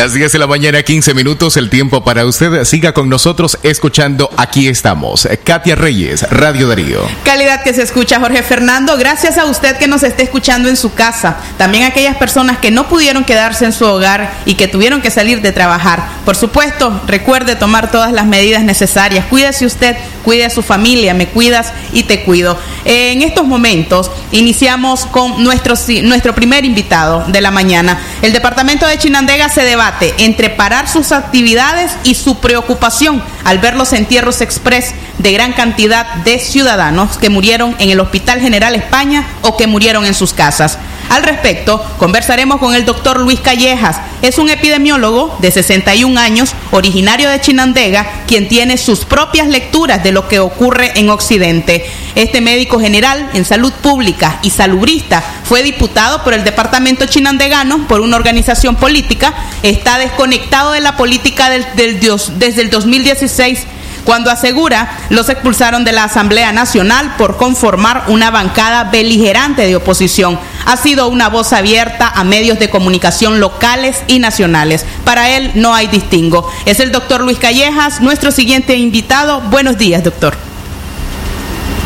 Las 0.00 0.14
10 0.14 0.32
de 0.32 0.38
la 0.38 0.46
mañana, 0.46 0.82
15 0.82 1.12
minutos, 1.12 1.58
el 1.58 1.68
tiempo 1.68 2.02
para 2.02 2.24
usted. 2.24 2.64
Siga 2.64 2.94
con 2.94 3.10
nosotros 3.10 3.58
escuchando 3.62 4.30
Aquí 4.38 4.66
estamos. 4.66 5.28
Katia 5.44 5.74
Reyes, 5.74 6.22
Radio 6.30 6.68
Darío. 6.68 7.02
Calidad 7.22 7.62
que 7.62 7.74
se 7.74 7.82
escucha, 7.82 8.18
Jorge 8.18 8.42
Fernando. 8.42 8.96
Gracias 8.96 9.36
a 9.36 9.44
usted 9.44 9.76
que 9.76 9.88
nos 9.88 10.02
esté 10.02 10.22
escuchando 10.22 10.70
en 10.70 10.78
su 10.78 10.94
casa. 10.94 11.36
También 11.58 11.84
a 11.84 11.88
aquellas 11.88 12.16
personas 12.16 12.56
que 12.56 12.70
no 12.70 12.88
pudieron 12.88 13.24
quedarse 13.24 13.66
en 13.66 13.74
su 13.74 13.84
hogar 13.84 14.32
y 14.46 14.54
que 14.54 14.68
tuvieron 14.68 15.02
que 15.02 15.10
salir 15.10 15.42
de 15.42 15.52
trabajar. 15.52 16.02
Por 16.24 16.34
supuesto, 16.34 16.98
recuerde 17.06 17.54
tomar 17.54 17.90
todas 17.90 18.10
las 18.10 18.24
medidas 18.24 18.62
necesarias. 18.62 19.26
Cuídese 19.28 19.66
usted, 19.66 19.98
cuide 20.24 20.46
a 20.46 20.50
su 20.50 20.62
familia, 20.62 21.12
me 21.12 21.28
cuidas 21.28 21.74
y 21.92 22.04
te 22.04 22.22
cuido. 22.22 22.58
En 22.86 23.20
estos 23.20 23.46
momentos 23.46 24.10
iniciamos 24.32 25.04
con 25.04 25.44
nuestro, 25.44 25.74
nuestro 26.04 26.34
primer 26.34 26.64
invitado 26.64 27.22
de 27.28 27.42
la 27.42 27.50
mañana. 27.50 28.00
El 28.22 28.32
departamento 28.32 28.86
de 28.86 28.96
Chinandega 28.96 29.50
se 29.50 29.62
debate 29.62 29.89
entre 30.18 30.50
parar 30.50 30.88
sus 30.88 31.12
actividades 31.12 31.92
y 32.04 32.14
su 32.14 32.38
preocupación 32.38 33.22
al 33.44 33.58
ver 33.58 33.76
los 33.76 33.92
entierros 33.92 34.40
express 34.40 34.94
de 35.18 35.32
gran 35.32 35.52
cantidad 35.52 36.06
de 36.24 36.38
ciudadanos 36.38 37.18
que 37.18 37.30
murieron 37.30 37.74
en 37.78 37.90
el 37.90 38.00
Hospital 38.00 38.40
General 38.40 38.74
España 38.74 39.26
o 39.42 39.56
que 39.56 39.66
murieron 39.66 40.04
en 40.04 40.14
sus 40.14 40.32
casas. 40.32 40.78
Al 41.10 41.24
respecto, 41.24 41.84
conversaremos 41.98 42.58
con 42.60 42.72
el 42.76 42.84
doctor 42.84 43.18
Luis 43.18 43.40
Callejas. 43.40 44.00
Es 44.22 44.38
un 44.38 44.48
epidemiólogo 44.48 45.36
de 45.40 45.50
61 45.50 46.18
años, 46.20 46.54
originario 46.70 47.28
de 47.28 47.40
Chinandega, 47.40 48.22
quien 48.28 48.46
tiene 48.46 48.78
sus 48.78 49.04
propias 49.04 49.48
lecturas 49.48 50.04
de 50.04 50.12
lo 50.12 50.28
que 50.28 50.38
ocurre 50.38 50.92
en 50.94 51.10
Occidente. 51.10 51.84
Este 52.14 52.40
médico 52.40 52.78
general 52.78 53.28
en 53.34 53.44
salud 53.44 53.72
pública 53.72 54.38
y 54.42 54.50
salubrista 54.50 55.20
fue 55.42 55.64
diputado 55.64 56.22
por 56.22 56.32
el 56.32 56.44
departamento 56.44 57.06
chinandegano 57.06 57.88
por 57.88 58.02
una 58.02 58.14
organización 58.14 58.76
política. 58.76 59.34
Está 59.64 59.98
desconectado 59.98 60.70
de 60.70 60.80
la 60.80 60.96
política 60.96 61.50
del- 61.50 61.66
del 61.74 61.98
desde 62.38 62.62
el 62.62 62.70
2016 62.70 63.66
cuando 64.04 64.30
asegura 64.30 64.90
los 65.10 65.28
expulsaron 65.28 65.84
de 65.84 65.92
la 65.92 66.04
Asamblea 66.04 66.52
Nacional 66.52 67.14
por 67.16 67.36
conformar 67.36 68.04
una 68.08 68.30
bancada 68.30 68.84
beligerante 68.84 69.66
de 69.66 69.76
oposición. 69.76 70.38
Ha 70.66 70.76
sido 70.76 71.08
una 71.08 71.28
voz 71.28 71.52
abierta 71.52 72.08
a 72.08 72.24
medios 72.24 72.58
de 72.58 72.70
comunicación 72.70 73.40
locales 73.40 74.02
y 74.06 74.18
nacionales. 74.18 74.86
Para 75.04 75.36
él 75.36 75.52
no 75.54 75.74
hay 75.74 75.86
distingo. 75.86 76.50
Es 76.66 76.80
el 76.80 76.92
doctor 76.92 77.22
Luis 77.22 77.38
Callejas, 77.38 78.00
nuestro 78.00 78.30
siguiente 78.30 78.76
invitado. 78.76 79.40
Buenos 79.50 79.78
días, 79.78 80.04
doctor. 80.04 80.34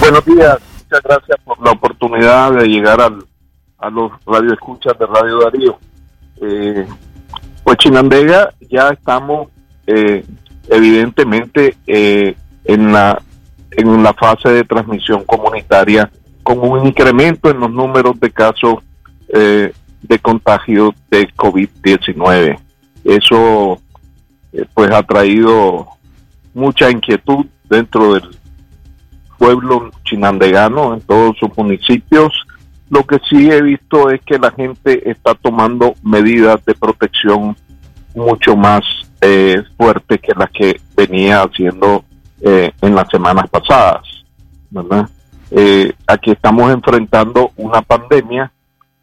Buenos 0.00 0.24
días, 0.24 0.58
muchas 0.82 1.02
gracias 1.02 1.38
por 1.44 1.64
la 1.64 1.70
oportunidad 1.70 2.52
de 2.52 2.66
llegar 2.66 3.00
al, 3.00 3.24
a 3.78 3.90
los 3.90 4.12
radioescuchas 4.26 4.98
de 4.98 5.06
Radio 5.06 5.38
Darío. 5.40 5.78
Eh, 6.42 6.86
pues 7.62 7.78
Chinandega 7.78 8.52
ya 8.68 8.90
estamos 8.90 9.48
eh, 9.86 10.24
evidentemente 10.68 11.76
eh, 11.86 12.34
en 12.64 12.92
la 12.92 13.20
en 13.76 14.02
la 14.02 14.12
fase 14.14 14.50
de 14.50 14.64
transmisión 14.64 15.24
comunitaria 15.24 16.10
con 16.42 16.58
un 16.60 16.86
incremento 16.86 17.50
en 17.50 17.60
los 17.60 17.70
números 17.70 18.18
de 18.20 18.30
casos 18.30 18.76
eh, 19.28 19.72
de 20.02 20.18
contagio 20.18 20.94
de 21.10 21.26
COVID-19. 21.34 22.58
Eso 23.04 23.80
eh, 24.52 24.64
pues 24.74 24.90
ha 24.92 25.02
traído 25.02 25.88
mucha 26.52 26.90
inquietud 26.90 27.46
dentro 27.68 28.14
del 28.14 28.36
pueblo 29.38 29.90
chinandegano 30.04 30.94
en 30.94 31.00
todos 31.00 31.36
sus 31.38 31.56
municipios. 31.56 32.32
Lo 32.90 33.04
que 33.04 33.18
sí 33.28 33.50
he 33.50 33.62
visto 33.62 34.10
es 34.10 34.20
que 34.22 34.38
la 34.38 34.52
gente 34.52 35.10
está 35.10 35.34
tomando 35.34 35.94
medidas 36.02 36.64
de 36.64 36.74
protección 36.74 37.56
mucho 38.14 38.56
más 38.56 38.82
eh, 39.20 39.62
fuertes 39.76 40.20
que 40.20 40.32
las 40.36 40.50
que 40.50 40.80
venía 40.96 41.42
haciendo 41.42 42.04
eh, 42.40 42.70
en 42.80 42.94
las 42.94 43.08
semanas 43.08 43.48
pasadas. 43.50 44.14
Eh, 45.50 45.92
aquí 46.06 46.32
estamos 46.32 46.72
enfrentando 46.72 47.52
una 47.56 47.80
pandemia 47.82 48.50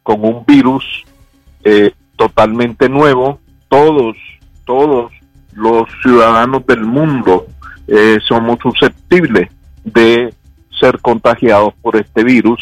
con 0.02 0.24
un 0.24 0.44
virus 0.44 0.84
eh, 1.64 1.92
totalmente 2.16 2.88
nuevo. 2.88 3.40
Todos, 3.68 4.16
todos 4.66 5.12
los 5.54 5.88
ciudadanos 6.02 6.66
del 6.66 6.82
mundo 6.82 7.46
eh, 7.88 8.18
somos 8.28 8.58
susceptibles 8.60 9.48
de 9.84 10.34
ser 10.78 11.00
contagiados 11.00 11.74
por 11.80 11.96
este 11.96 12.24
virus. 12.24 12.60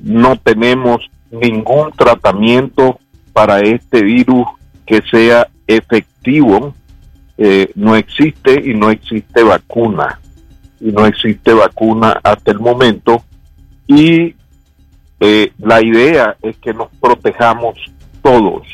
No 0.00 0.36
tenemos 0.36 1.10
ningún 1.30 1.92
tratamiento 1.92 2.98
para 3.34 3.60
este 3.60 4.02
virus 4.02 4.46
que 4.86 5.02
sea 5.10 5.48
efectivo. 5.66 6.74
Eh, 7.38 7.70
no 7.74 7.96
existe 7.96 8.60
y 8.64 8.74
no 8.74 8.90
existe 8.90 9.42
vacuna. 9.42 10.20
Y 10.80 10.92
no 10.92 11.06
existe 11.06 11.52
vacuna 11.52 12.20
hasta 12.22 12.50
el 12.50 12.60
momento. 12.60 13.22
Y 13.86 14.34
eh, 15.20 15.52
la 15.58 15.82
idea 15.82 16.36
es 16.42 16.56
que 16.56 16.74
nos 16.74 16.88
protejamos 17.00 17.78
todos, 18.22 18.66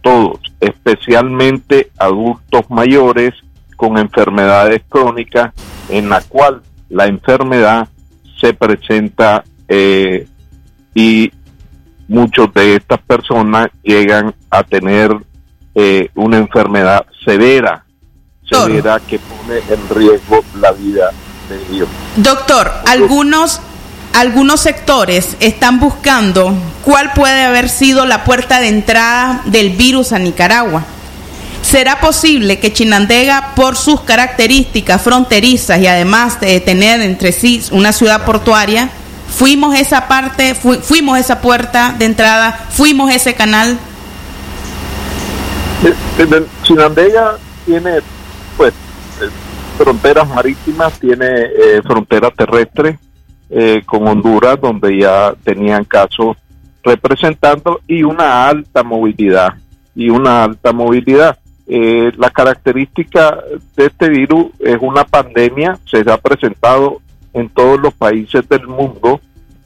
todos, 0.00 0.38
especialmente 0.60 1.90
adultos 1.98 2.70
mayores 2.70 3.34
con 3.76 3.98
enfermedades 3.98 4.82
crónicas 4.88 5.52
en 5.88 6.08
la 6.08 6.20
cual 6.20 6.62
la 6.88 7.06
enfermedad 7.06 7.88
se 8.40 8.54
presenta 8.54 9.44
eh, 9.66 10.26
y 10.94 11.32
muchos 12.08 12.52
de 12.54 12.76
estas 12.76 13.00
personas 13.00 13.68
llegan 13.82 14.34
a 14.50 14.62
tener 14.62 15.16
eh, 15.74 16.10
una 16.14 16.38
enfermedad 16.38 17.06
severa, 17.24 17.84
severa 18.48 19.00
que 19.00 19.18
pone 19.18 19.58
en 19.68 19.88
riesgo 19.88 20.44
la 20.60 20.72
vida 20.72 21.10
de 21.48 21.74
ellos. 21.74 21.88
Doctor, 22.16 22.70
algunos 22.86 23.60
algunos 24.12 24.60
sectores 24.60 25.36
están 25.40 25.80
buscando 25.80 26.54
cuál 26.84 27.12
puede 27.14 27.44
haber 27.44 27.70
sido 27.70 28.04
la 28.04 28.24
puerta 28.24 28.60
de 28.60 28.68
entrada 28.68 29.40
del 29.46 29.70
virus 29.70 30.12
a 30.12 30.18
Nicaragua. 30.18 30.84
¿Será 31.62 32.00
posible 32.00 32.58
que 32.58 32.72
Chinandega, 32.72 33.52
por 33.54 33.76
sus 33.76 34.02
características 34.02 35.00
fronterizas 35.00 35.80
y 35.80 35.86
además 35.86 36.40
de 36.40 36.60
tener 36.60 37.00
entre 37.00 37.32
sí 37.32 37.62
una 37.70 37.92
ciudad 37.92 38.26
portuaria, 38.26 38.90
fuimos 39.34 39.74
esa 39.78 40.08
parte, 40.08 40.54
fu 40.54 40.74
fuimos 40.74 41.18
esa 41.18 41.40
puerta 41.40 41.94
de 41.98 42.04
entrada, 42.04 42.66
fuimos 42.70 43.10
ese 43.10 43.34
canal? 43.34 43.78
Chinandega 46.62 47.38
tiene 47.64 48.00
pues 48.56 48.72
fronteras 49.76 50.28
marítimas, 50.28 50.98
tiene 51.00 51.26
eh, 51.26 51.82
frontera 51.82 52.30
terrestre 52.30 52.98
eh, 53.50 53.82
con 53.84 54.06
Honduras, 54.06 54.60
donde 54.60 54.98
ya 54.98 55.34
tenían 55.44 55.84
casos 55.84 56.36
representando 56.82 57.80
y 57.86 58.02
una 58.02 58.48
alta 58.48 58.82
movilidad 58.82 59.54
y 59.94 60.08
una 60.08 60.44
alta 60.44 60.72
movilidad. 60.72 61.38
Eh, 61.66 62.12
la 62.16 62.30
característica 62.30 63.38
de 63.76 63.86
este 63.86 64.08
virus 64.08 64.46
es 64.58 64.78
una 64.80 65.04
pandemia, 65.04 65.78
se 65.84 65.98
ha 66.10 66.16
presentado 66.18 67.00
en 67.32 67.48
todos 67.48 67.80
los 67.80 67.94
países 67.94 68.48
del 68.48 68.66
mundo 68.66 69.20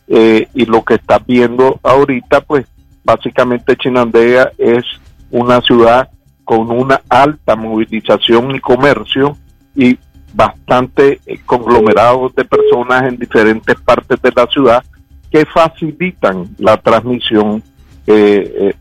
eh, 0.09 0.49
y 0.55 0.67
lo 0.67 0.85
que 0.85 0.95
está 0.95 1.19
viendo 1.19 1.81
ahorita, 1.83 2.41
pues 2.43 2.67
básicamente 3.03 3.77
Chinandega 3.77 4.53
es 4.59 4.85
una 5.31 5.61
ciudad 5.61 6.09
con 6.45 6.71
una 6.71 7.01
alta 7.09 7.57
movilización 7.57 8.55
y 8.55 8.61
comercio 8.61 9.37
y 9.75 9.99
bastante 10.33 11.21
eh, 11.27 11.41
conglomerados 11.45 12.35
de 12.35 12.45
personas 12.45 13.05
en 13.05 13.17
diferentes 13.17 13.75
partes 13.81 14.21
de 14.23 14.33
la 14.35 14.47
ciudad 14.47 14.85
que 15.31 15.45
facilitan 15.47 16.49
la 16.59 16.77
transmisión 16.77 17.63
eh, 18.07 18.55
eh, 18.61 18.75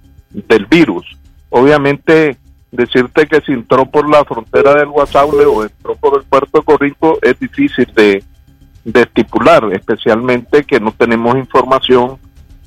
del 0.47 0.65
virus. 0.65 1.05
Obviamente, 1.49 2.37
decirte 2.71 3.27
que 3.27 3.41
si 3.41 3.53
entró 3.53 3.85
por 3.85 4.09
la 4.09 4.23
frontera 4.25 4.75
del 4.75 4.87
Guasable 4.87 5.45
o 5.45 5.63
entró 5.63 5.95
por 5.95 6.17
el 6.19 6.23
puerto 6.25 6.59
de 6.59 6.65
Corrico 6.65 7.17
es 7.21 7.39
difícil 7.39 7.87
de, 7.95 8.23
de 8.83 9.01
estipular, 9.01 9.67
especialmente 9.73 10.63
que 10.63 10.79
no 10.79 10.91
tenemos 10.91 11.35
información 11.37 12.17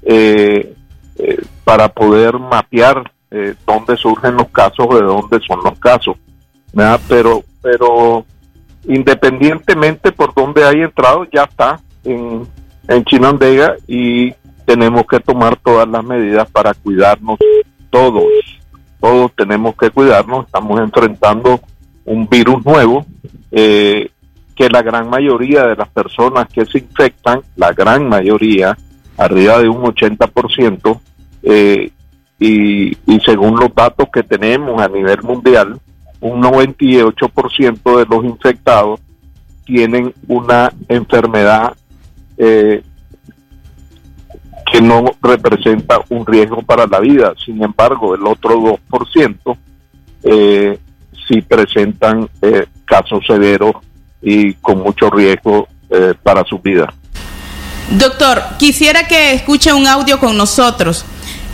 eh, 0.03 0.75
eh, 1.17 1.43
para 1.65 1.89
poder 1.89 2.39
mapear 2.39 3.13
eh, 3.31 3.55
dónde 3.67 3.97
surgen 3.97 4.37
los 4.37 4.49
casos 4.49 4.89
de 4.91 5.03
dónde 5.03 5.41
son 5.47 5.61
los 5.63 5.79
casos. 5.79 6.17
¿verdad? 6.73 7.01
Pero, 7.09 7.45
pero 7.63 8.25
independientemente 8.87 10.13
por 10.13 10.35
dónde 10.35 10.65
haya 10.65 10.85
entrado, 10.85 11.27
ya 11.33 11.45
está 11.45 11.81
en, 12.05 12.47
en 12.87 13.05
Chinandega 13.05 13.77
y 13.87 14.33
tenemos 14.65 15.07
que 15.07 15.21
tomar 15.21 15.57
todas 15.57 15.89
las 15.89 16.05
medidas 16.05 16.51
para 16.51 16.75
cuidarnos 16.75 17.39
todos. 17.91 18.25
Todos 19.01 19.33
tenemos 19.37 19.77
que 19.77 19.91
cuidarnos. 19.91 20.47
Estamos 20.47 20.81
enfrentando 20.81 21.61
un 22.05 22.29
virus 22.29 22.65
nuevo 22.65 23.07
eh, 23.51 24.11
que 24.55 24.69
la 24.69 24.83
gran 24.83 25.09
mayoría 25.09 25.67
de 25.67 25.77
las 25.77 25.89
personas 25.89 26.49
que 26.49 26.67
se 26.67 26.79
infectan, 26.79 27.43
la 27.57 27.73
gran 27.73 28.09
mayoría, 28.09 28.77
arriba 29.17 29.59
de 29.59 29.69
un 29.69 29.83
80%, 29.83 31.01
eh, 31.45 31.93
y, 32.39 32.97
según 33.25 33.59
los 33.59 33.75
datos 33.75 34.09
que 34.13 34.23
tenemos 34.23 34.81
a 34.81 34.89
nivel 34.89 35.23
mundial, 35.23 35.79
un 36.21 36.43
98% 36.43 37.99
de 37.99 38.07
los 38.07 38.25
infectados 38.25 39.01
tienen 39.65 40.15
una 40.27 40.73
enfermedad 40.89 41.75
eh, 42.37 42.83
que 44.71 44.81
no 44.81 45.05
representa 45.23 46.01
un 46.09 46.27
riesgo 46.27 46.63
para 46.63 46.87
la 46.87 47.01
vida. 47.01 47.35
Sin 47.45 47.63
embargo, 47.63 48.15
el 48.15 48.27
otro 48.27 48.79
2% 48.91 49.57
eh, 50.25 50.79
sí 51.27 51.43
presentan 51.43 52.29
eh, 52.43 52.67
casos 52.85 53.25
severos 53.27 53.77
y 54.23 54.55
con 54.55 54.81
mucho 54.81 55.11
riesgo 55.11 55.69
eh, 55.91 56.15
para 56.23 56.45
su 56.45 56.59
vida. 56.59 56.93
Doctor, 57.91 58.43
quisiera 58.59 59.07
que 59.07 59.33
escuche 59.33 59.73
un 59.73 59.87
audio 59.87 60.19
con 60.19 60.37
nosotros. 60.37 61.05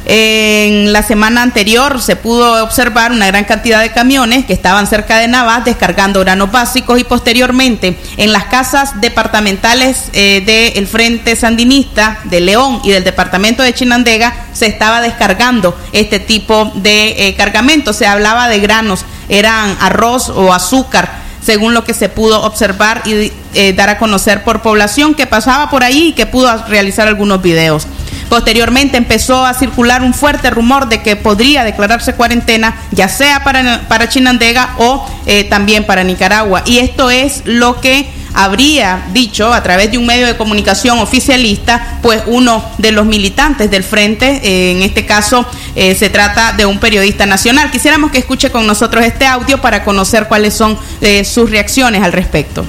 En 0.06 0.92
la 0.92 1.02
semana 1.02 1.42
anterior 1.42 2.02
se 2.02 2.16
pudo 2.16 2.62
observar 2.62 3.10
una 3.10 3.26
gran 3.26 3.44
cantidad 3.44 3.80
de 3.80 3.90
camiones 3.90 4.44
que 4.44 4.52
estaban 4.52 4.86
cerca 4.86 5.18
de 5.18 5.28
Navas 5.28 5.64
descargando 5.64 6.20
granos 6.20 6.52
básicos 6.52 7.00
y 7.00 7.04
posteriormente 7.04 7.98
en 8.18 8.32
las 8.32 8.44
casas 8.44 9.00
departamentales 9.00 10.10
eh, 10.12 10.42
del 10.74 10.86
Frente 10.86 11.36
Sandinista 11.36 12.18
de 12.24 12.40
León 12.40 12.80
y 12.84 12.90
del 12.90 13.02
departamento 13.02 13.62
de 13.62 13.72
Chinandega 13.72 14.34
se 14.52 14.66
estaba 14.66 15.00
descargando 15.00 15.74
este 15.92 16.20
tipo 16.20 16.70
de 16.74 17.28
eh, 17.28 17.34
cargamento. 17.34 17.94
Se 17.94 18.06
hablaba 18.06 18.48
de 18.48 18.60
granos, 18.60 19.06
eran 19.30 19.76
arroz 19.80 20.28
o 20.28 20.52
azúcar 20.52 21.24
según 21.44 21.74
lo 21.74 21.84
que 21.84 21.94
se 21.94 22.08
pudo 22.08 22.42
observar 22.42 23.02
y 23.04 23.32
eh, 23.54 23.72
dar 23.74 23.90
a 23.90 23.98
conocer 23.98 24.42
por 24.44 24.62
población 24.62 25.14
que 25.14 25.26
pasaba 25.26 25.68
por 25.70 25.84
ahí 25.84 26.08
y 26.08 26.12
que 26.12 26.26
pudo 26.26 26.50
realizar 26.66 27.06
algunos 27.06 27.42
videos. 27.42 27.86
Posteriormente 28.28 28.96
empezó 28.96 29.44
a 29.44 29.54
circular 29.54 30.02
un 30.02 30.14
fuerte 30.14 30.50
rumor 30.50 30.88
de 30.88 31.02
que 31.02 31.16
podría 31.16 31.64
declararse 31.64 32.14
cuarentena, 32.14 32.76
ya 32.90 33.08
sea 33.08 33.44
para, 33.44 33.86
para 33.88 34.08
Chinandega 34.08 34.74
o 34.78 35.06
eh, 35.26 35.44
también 35.44 35.84
para 35.84 36.04
Nicaragua. 36.04 36.62
Y 36.66 36.78
esto 36.78 37.10
es 37.10 37.42
lo 37.44 37.80
que 37.80 38.08
habría 38.32 39.04
dicho 39.12 39.52
a 39.52 39.62
través 39.62 39.92
de 39.92 39.98
un 39.98 40.06
medio 40.06 40.26
de 40.26 40.36
comunicación 40.36 40.98
oficialista, 40.98 41.98
pues 42.02 42.22
uno 42.26 42.64
de 42.78 42.90
los 42.90 43.06
militantes 43.06 43.70
del 43.70 43.84
frente, 43.84 44.40
eh, 44.42 44.72
en 44.72 44.82
este 44.82 45.06
caso 45.06 45.46
eh, 45.76 45.94
se 45.94 46.10
trata 46.10 46.52
de 46.52 46.66
un 46.66 46.78
periodista 46.78 47.26
nacional. 47.26 47.70
Quisiéramos 47.70 48.10
que 48.10 48.18
escuche 48.18 48.50
con 48.50 48.66
nosotros 48.66 49.04
este 49.04 49.26
audio 49.26 49.60
para 49.60 49.84
conocer 49.84 50.26
cuáles 50.26 50.54
son 50.54 50.76
sus 51.24 51.50
reacciones 51.50 52.02
al 52.02 52.12
respecto. 52.12 52.64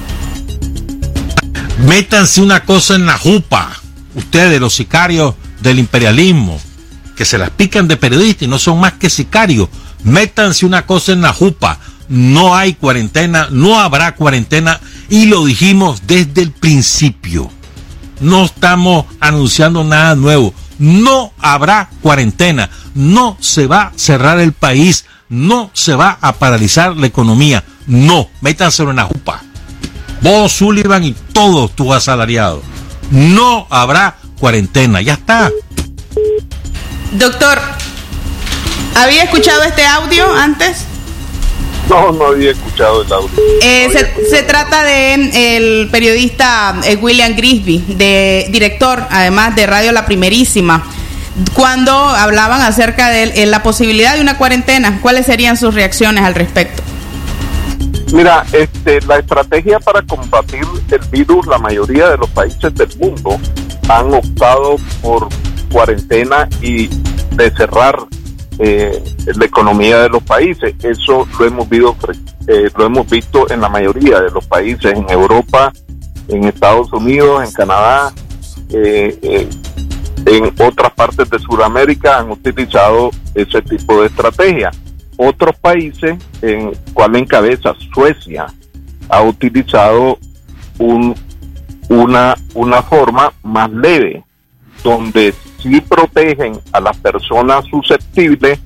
Métanse 1.78 2.40
una 2.40 2.64
cosa 2.64 2.94
en 2.94 3.06
la 3.06 3.18
jupa, 3.18 3.70
ustedes 4.14 4.60
los 4.60 4.74
sicarios 4.74 5.34
del 5.66 5.78
imperialismo, 5.80 6.58
que 7.16 7.24
se 7.24 7.38
las 7.38 7.50
pican 7.50 7.88
de 7.88 7.96
periodistas 7.96 8.42
y 8.42 8.46
no 8.46 8.58
son 8.58 8.80
más 8.80 8.94
que 8.94 9.10
sicarios. 9.10 9.68
Métanse 10.04 10.64
una 10.64 10.86
cosa 10.86 11.12
en 11.12 11.22
la 11.22 11.32
jupa. 11.32 11.78
No 12.08 12.54
hay 12.54 12.74
cuarentena, 12.74 13.48
no 13.50 13.80
habrá 13.80 14.14
cuarentena 14.14 14.80
y 15.10 15.26
lo 15.26 15.44
dijimos 15.44 16.02
desde 16.06 16.42
el 16.42 16.52
principio. 16.52 17.50
No 18.20 18.44
estamos 18.44 19.06
anunciando 19.18 19.82
nada 19.82 20.14
nuevo. 20.14 20.54
No 20.78 21.32
habrá 21.40 21.90
cuarentena. 22.00 22.70
No 22.94 23.36
se 23.40 23.66
va 23.66 23.82
a 23.82 23.92
cerrar 23.96 24.38
el 24.38 24.52
país. 24.52 25.04
No 25.28 25.70
se 25.74 25.94
va 25.94 26.18
a 26.20 26.34
paralizar 26.34 26.96
la 26.96 27.08
economía. 27.08 27.64
No, 27.88 28.28
métanse 28.40 28.84
en 28.84 28.96
la 28.96 29.04
jupa. 29.04 29.42
Vos, 30.22 30.52
Sullivan 30.52 31.02
y 31.02 31.12
todos 31.32 31.74
tus 31.74 31.92
asalariados. 31.92 32.62
No 33.10 33.66
habrá 33.70 34.16
cuarentena. 34.38 35.00
Ya 35.00 35.14
está. 35.14 35.50
Doctor, 37.12 37.58
¿había 38.94 39.24
escuchado 39.24 39.62
este 39.62 39.84
audio 39.86 40.32
antes? 40.34 40.84
No, 41.88 42.10
no 42.12 42.26
había 42.26 42.50
escuchado 42.50 43.02
el 43.02 43.12
audio. 43.12 43.30
Eh, 43.62 43.88
se, 43.92 44.28
se, 44.28 44.42
trata 44.42 44.82
de 44.82 45.56
el 45.56 45.88
periodista 45.90 46.74
eh, 46.84 46.96
William 46.96 47.36
Grisby, 47.36 47.84
de 47.96 48.48
director, 48.50 49.06
además 49.10 49.54
de 49.54 49.66
Radio 49.66 49.92
La 49.92 50.04
Primerísima, 50.04 50.84
cuando 51.54 51.92
hablaban 51.92 52.60
acerca 52.62 53.08
de 53.10 53.46
la 53.46 53.62
posibilidad 53.62 54.14
de 54.14 54.20
una 54.20 54.36
cuarentena. 54.36 54.98
¿Cuáles 55.00 55.26
serían 55.26 55.56
sus 55.56 55.74
reacciones 55.74 56.24
al 56.24 56.34
respecto? 56.34 56.82
Mira, 58.12 58.44
este, 58.52 59.00
la 59.02 59.18
estrategia 59.18 59.78
para 59.78 60.02
combatir 60.02 60.64
el 60.90 61.00
virus, 61.10 61.46
la 61.46 61.58
mayoría 61.58 62.08
de 62.08 62.16
los 62.16 62.30
países 62.30 62.74
del 62.74 62.88
mundo 62.98 63.38
han 63.88 64.14
optado 64.14 64.76
por 65.02 65.28
cuarentena 65.70 66.48
y 66.62 66.88
de 67.36 67.50
cerrar 67.56 67.98
eh, 68.58 69.02
la 69.34 69.44
economía 69.44 70.00
de 70.00 70.08
los 70.08 70.22
países. 70.22 70.74
Eso 70.82 71.26
lo 71.38 71.44
hemos 71.44 71.68
visto, 71.68 71.96
eh, 72.48 72.70
lo 72.76 72.86
hemos 72.86 73.08
visto 73.08 73.50
en 73.50 73.60
la 73.60 73.68
mayoría 73.68 74.20
de 74.20 74.30
los 74.30 74.46
países, 74.46 74.92
en 74.92 75.08
Europa, 75.10 75.72
en 76.28 76.44
Estados 76.44 76.92
Unidos, 76.92 77.44
en 77.44 77.52
Canadá, 77.52 78.12
eh, 78.70 79.48
en 80.26 80.52
otras 80.58 80.92
partes 80.92 81.30
de 81.30 81.38
Sudamérica 81.38 82.18
han 82.18 82.30
utilizado 82.30 83.10
ese 83.34 83.62
tipo 83.62 84.00
de 84.00 84.08
estrategia. 84.08 84.70
Otros 85.16 85.56
países, 85.56 86.16
en 86.42 86.72
cual 86.92 87.16
encabeza 87.16 87.74
Suecia, 87.94 88.46
ha 89.08 89.22
utilizado 89.22 90.18
un, 90.78 91.14
una, 91.88 92.34
una 92.54 92.82
forma 92.82 93.32
más 93.42 93.70
leve, 93.70 94.24
donde 94.82 95.34
sí 95.62 95.80
protegen 95.80 96.58
a 96.72 96.80
las 96.80 96.96
personas 96.98 97.64
susceptibles, 97.66 98.60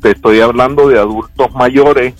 te 0.00 0.12
estoy 0.12 0.40
hablando 0.40 0.88
de 0.88 0.98
adultos 0.98 1.52
mayores 1.54 2.14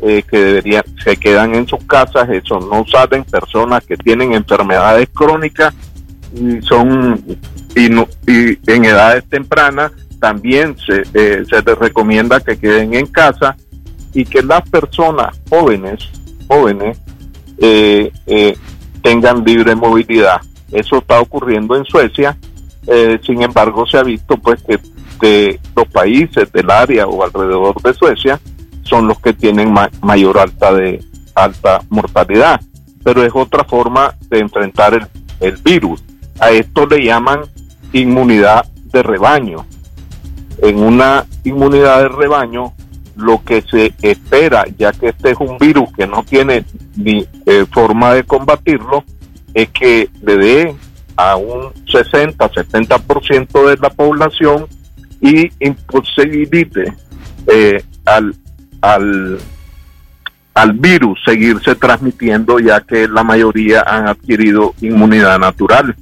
eh, 0.00 0.22
que 0.28 0.38
deberían, 0.38 0.84
se 1.02 1.16
quedan 1.16 1.54
en 1.54 1.66
sus 1.66 1.82
casas, 1.84 2.28
eso 2.28 2.60
no 2.60 2.84
salen, 2.86 3.24
personas 3.24 3.84
que 3.84 3.96
tienen 3.96 4.32
enfermedades 4.32 5.08
crónicas 5.12 5.74
y 6.34 6.60
son 6.62 7.22
y, 7.76 7.86
y 8.30 8.58
en 8.66 8.84
edades 8.84 9.24
tempranas 9.28 9.92
también 10.20 10.76
se, 10.78 11.02
eh, 11.14 11.44
se 11.48 11.62
les 11.62 11.78
recomienda 11.78 12.40
que 12.40 12.56
queden 12.56 12.94
en 12.94 13.06
casa 13.06 13.56
y 14.12 14.24
que 14.24 14.42
las 14.42 14.68
personas 14.68 15.38
jóvenes 15.50 16.08
jóvenes 16.48 16.98
eh, 17.58 18.10
eh, 18.26 18.56
tengan 19.04 19.44
libre 19.44 19.76
movilidad. 19.76 20.40
Eso 20.72 20.96
está 20.96 21.20
ocurriendo 21.20 21.76
en 21.76 21.84
Suecia. 21.84 22.36
sin 23.22 23.42
embargo, 23.42 23.86
se 23.86 23.98
ha 23.98 24.02
visto 24.02 24.38
pues 24.38 24.62
que 24.62 24.80
de 25.20 25.60
los 25.76 25.86
países 25.88 26.50
del 26.50 26.70
área 26.70 27.06
o 27.06 27.22
alrededor 27.22 27.80
de 27.82 27.94
Suecia 27.94 28.40
son 28.82 29.06
los 29.06 29.20
que 29.20 29.34
tienen 29.34 29.72
mayor 30.00 30.38
alta 30.38 30.72
de 30.72 31.04
alta 31.34 31.82
mortalidad. 31.90 32.60
Pero 33.04 33.22
es 33.22 33.32
otra 33.34 33.64
forma 33.64 34.14
de 34.30 34.38
enfrentar 34.38 34.94
el, 34.94 35.06
el 35.40 35.56
virus. 35.58 36.02
A 36.40 36.50
esto 36.50 36.86
le 36.86 37.04
llaman 37.04 37.42
inmunidad 37.92 38.64
de 38.92 39.02
rebaño 39.02 39.66
en 40.62 40.82
una 40.82 41.26
inmunidad 41.44 41.98
de 42.02 42.08
rebaño, 42.08 42.72
lo 43.16 43.42
que 43.44 43.62
se 43.62 43.94
espera, 44.02 44.64
ya 44.78 44.92
que 44.92 45.08
este 45.08 45.32
es 45.32 45.36
un 45.38 45.58
virus 45.58 45.92
que 45.96 46.06
no 46.06 46.22
tiene 46.24 46.64
ni 46.96 47.26
eh, 47.46 47.66
forma 47.70 48.14
de 48.14 48.24
combatirlo, 48.24 49.04
es 49.52 49.68
que 49.70 50.08
le 50.22 50.36
dé 50.36 50.74
a 51.16 51.36
un 51.36 51.72
60-70% 51.86 53.68
de 53.68 53.76
la 53.76 53.90
población 53.90 54.66
y 55.20 55.50
imposibilite 55.60 56.92
eh, 57.46 57.82
al, 58.04 58.34
al, 58.80 59.38
al 60.54 60.72
virus 60.72 61.20
seguirse 61.24 61.74
transmitiendo, 61.76 62.58
ya 62.58 62.80
que 62.80 63.08
la 63.08 63.22
mayoría 63.22 63.82
han 63.82 64.08
adquirido 64.08 64.74
inmunidad 64.80 65.38
natural 65.38 65.94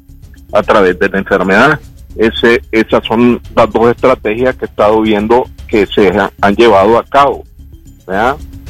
a 0.53 0.63
través 0.63 0.99
de 0.99 1.09
la 1.09 1.19
enfermedad. 1.19 1.81
Ese, 2.17 2.63
esas 2.73 3.05
son 3.05 3.41
las 3.55 3.71
dos 3.71 3.91
estrategias 3.91 4.57
que 4.57 4.67
he 4.67 4.69
estado 4.69 5.01
viendo 5.01 5.47
que 5.73 5.87
se 5.87 6.13
han 6.43 6.55
llevado 6.55 6.99
a 6.99 7.05
cabo. 7.05 7.45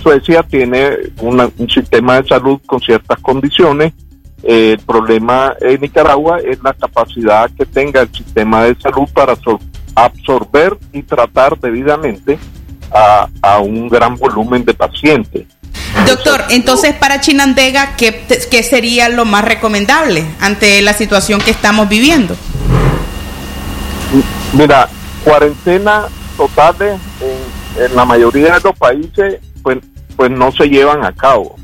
Suecia 0.00 0.44
tiene 0.44 0.96
un 1.20 1.52
sistema 1.68 2.20
de 2.20 2.28
salud 2.28 2.60
con 2.64 2.80
ciertas 2.80 3.18
condiciones. 3.18 3.92
el 4.44 4.78
problema 4.78 5.54
en 5.60 5.80
Nicaragua 5.80 6.38
es 6.38 6.62
la 6.62 6.72
capacidad 6.74 7.50
que 7.56 7.66
tenga 7.66 8.02
el 8.02 8.12
sistema 8.12 8.64
de 8.64 8.76
salud 8.80 9.08
para 9.12 9.34
absorber 9.94 10.78
y 10.92 11.02
tratar 11.02 11.58
debidamente 11.58 12.38
a, 12.92 13.28
a 13.40 13.58
un 13.58 13.88
gran 13.88 14.16
volumen 14.16 14.64
de 14.64 14.74
pacientes. 14.74 15.46
Doctor, 16.06 16.44
entonces 16.50 16.94
para 16.94 17.20
Chinandega, 17.20 17.96
¿qué, 17.96 18.24
¿qué, 18.50 18.62
sería 18.62 19.08
lo 19.08 19.24
más 19.24 19.44
recomendable 19.44 20.24
ante 20.40 20.80
la 20.82 20.92
situación 20.92 21.40
que 21.40 21.50
estamos 21.50 21.88
viviendo? 21.88 22.36
Mira, 24.52 24.88
cuarentena 25.24 26.06
totales 26.32 27.00
en, 27.20 27.84
en, 27.84 27.96
la 27.96 28.04
mayoría 28.04 28.54
de 28.54 28.60
los 28.60 28.76
países 28.76 29.40
pues, 29.62 29.78
pues 30.16 30.30
no 30.30 30.52
se 30.52 30.68
llevan 30.68 31.04
a 31.04 31.12
cabo. 31.12 31.56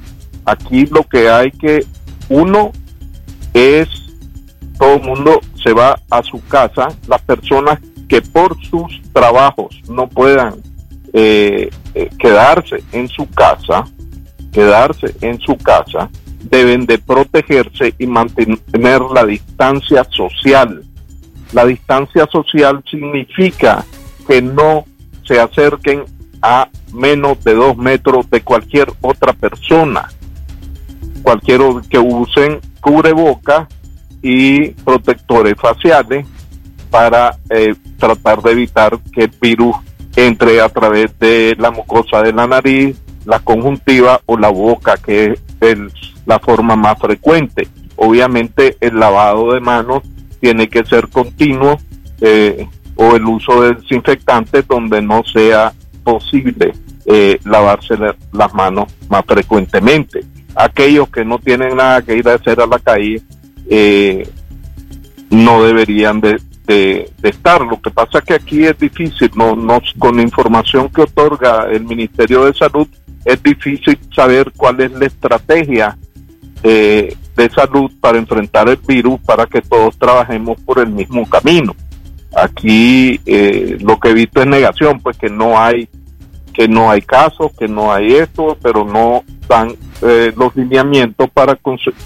Aquí 0.44 0.86
lo 0.86 1.02
que 1.02 1.28
hay 1.28 1.50
que, 1.50 1.84
uno 2.28 2.72
es, 3.52 3.88
todo 4.78 4.94
el 4.94 5.02
mundo 5.02 5.40
se 5.62 5.72
va 5.72 5.98
a 6.10 6.22
su 6.22 6.42
casa, 6.46 6.88
las 7.06 7.20
personas 7.22 7.78
que 8.08 8.22
por 8.22 8.56
sus 8.64 9.02
trabajos 9.12 9.76
no 9.88 10.08
puedan 10.08 10.54
eh, 11.12 11.68
eh, 11.94 12.10
quedarse 12.18 12.82
en 12.92 13.08
su 13.08 13.28
casa, 13.28 13.84
quedarse 14.52 15.14
en 15.20 15.38
su 15.40 15.56
casa, 15.58 16.08
deben 16.44 16.86
de 16.86 16.98
protegerse 16.98 17.94
y 17.98 18.06
mantener 18.06 19.02
la 19.02 19.26
distancia 19.26 20.04
social 20.04 20.84
la 21.52 21.64
distancia 21.64 22.26
social 22.30 22.82
significa 22.88 23.84
que 24.28 24.42
no 24.42 24.84
se 25.26 25.40
acerquen 25.40 26.04
a 26.42 26.68
menos 26.92 27.42
de 27.42 27.54
dos 27.54 27.76
metros 27.76 28.30
de 28.30 28.42
cualquier 28.42 28.92
otra 29.00 29.32
persona. 29.32 30.08
Cualquier 31.22 31.60
que 31.90 31.98
usen 31.98 32.60
cubreboca 32.80 33.66
y 34.22 34.68
protectores 34.68 35.54
faciales 35.56 36.26
para 36.90 37.36
eh, 37.50 37.74
tratar 37.98 38.42
de 38.42 38.52
evitar 38.52 38.98
que 39.12 39.24
el 39.24 39.32
virus 39.40 39.76
entre 40.16 40.60
a 40.60 40.68
través 40.68 41.16
de 41.18 41.56
la 41.58 41.70
mucosa 41.70 42.22
de 42.22 42.32
la 42.32 42.46
nariz, 42.46 42.96
la 43.24 43.40
conjuntiva 43.40 44.20
o 44.26 44.36
la 44.36 44.48
boca, 44.48 44.96
que 44.96 45.38
es 45.60 45.78
la 46.26 46.38
forma 46.38 46.76
más 46.76 46.98
frecuente. 46.98 47.68
Obviamente 47.96 48.76
el 48.80 48.98
lavado 48.98 49.52
de 49.52 49.60
manos 49.60 50.02
tiene 50.40 50.68
que 50.68 50.84
ser 50.84 51.08
continuo 51.08 51.78
eh, 52.20 52.66
o 53.00 53.14
el 53.14 53.24
uso 53.24 53.62
de 53.62 53.74
desinfectantes 53.74 54.66
donde 54.66 55.00
no 55.00 55.22
sea 55.24 55.72
posible 56.02 56.72
eh, 57.06 57.38
lavarse 57.44 57.94
las 58.32 58.54
manos 58.54 58.92
más 59.08 59.24
frecuentemente. 59.24 60.24
Aquellos 60.56 61.08
que 61.08 61.24
no 61.24 61.38
tienen 61.38 61.76
nada 61.76 62.02
que 62.02 62.16
ir 62.16 62.28
a 62.28 62.34
hacer 62.34 62.60
a 62.60 62.66
la 62.66 62.80
calle 62.80 63.22
eh, 63.70 64.28
no 65.30 65.62
deberían 65.62 66.20
de, 66.20 66.40
estar. 67.22 67.62
Lo 67.62 67.80
que 67.80 67.90
pasa 67.90 68.18
es 68.18 68.24
que 68.24 68.34
aquí 68.34 68.64
es 68.64 68.76
difícil, 68.78 69.30
no, 69.36 69.54
no, 69.54 69.80
con 69.98 70.16
la 70.16 70.22
información 70.22 70.88
que 70.88 71.02
otorga 71.02 71.68
el 71.70 71.84
Ministerio 71.84 72.44
de 72.44 72.52
Salud, 72.52 72.88
es 73.24 73.40
difícil 73.42 73.96
saber 74.14 74.52
cuál 74.56 74.80
es 74.80 74.90
la 74.92 75.06
estrategia 75.06 75.96
eh, 76.64 77.16
de 77.36 77.50
salud 77.50 77.90
para 78.00 78.18
enfrentar 78.18 78.68
el 78.68 78.76
virus 78.76 79.20
para 79.20 79.46
que 79.46 79.62
todos 79.62 79.96
trabajemos 79.96 80.60
por 80.62 80.80
el 80.80 80.88
mismo 80.88 81.24
camino. 81.28 81.76
Aquí 82.42 83.20
eh, 83.26 83.78
lo 83.80 83.98
que 83.98 84.10
he 84.10 84.14
visto 84.14 84.40
es 84.40 84.46
negación, 84.46 85.00
pues 85.00 85.16
que 85.16 85.28
no 85.28 85.58
hay 85.58 85.88
que 86.52 86.66
no 86.66 86.90
hay 86.90 87.02
casos, 87.02 87.52
que 87.56 87.68
no 87.68 87.92
hay 87.92 88.14
esto, 88.14 88.56
pero 88.60 88.84
no 88.84 89.22
dan 89.48 89.76
eh, 90.02 90.32
los 90.36 90.56
lineamientos 90.56 91.30
para 91.30 91.56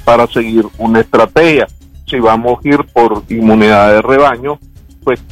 para 0.04 0.26
seguir 0.26 0.66
una 0.78 1.00
estrategia. 1.00 1.66
Si 2.06 2.18
vamos 2.18 2.58
a 2.62 2.68
ir 2.68 2.84
por 2.92 3.22
inmunidad 3.30 3.92
de 3.94 4.02
rebaño, 4.02 4.58
pues 5.02 5.22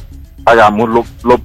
hagámoslo 0.45 1.05
lo 1.23 1.39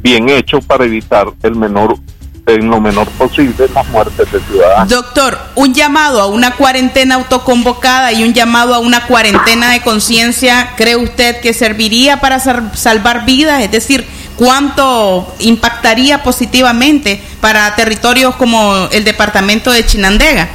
bien 0.00 0.28
hecho 0.28 0.60
para 0.60 0.84
evitar 0.84 1.28
el 1.42 1.56
menor 1.56 1.96
en 2.46 2.68
lo 2.68 2.80
menor 2.80 3.08
posible 3.10 3.68
las 3.72 3.86
muertes 3.88 4.30
de 4.32 4.40
ciudadanos. 4.40 4.88
Doctor, 4.88 5.38
un 5.54 5.72
llamado 5.72 6.20
a 6.20 6.26
una 6.26 6.56
cuarentena 6.56 7.14
autoconvocada 7.16 8.12
y 8.12 8.24
un 8.24 8.34
llamado 8.34 8.74
a 8.74 8.78
una 8.78 9.06
cuarentena 9.06 9.70
de 9.70 9.80
conciencia, 9.82 10.70
¿cree 10.76 10.96
usted 10.96 11.40
que 11.40 11.52
serviría 11.52 12.20
para 12.20 12.40
salvar 12.40 13.24
vidas? 13.24 13.62
Es 13.62 13.70
decir, 13.70 14.06
¿cuánto 14.36 15.32
impactaría 15.38 16.22
positivamente 16.22 17.22
para 17.40 17.74
territorios 17.76 18.34
como 18.34 18.88
el 18.90 19.04
departamento 19.04 19.70
de 19.70 19.86
Chinandega? 19.86 20.48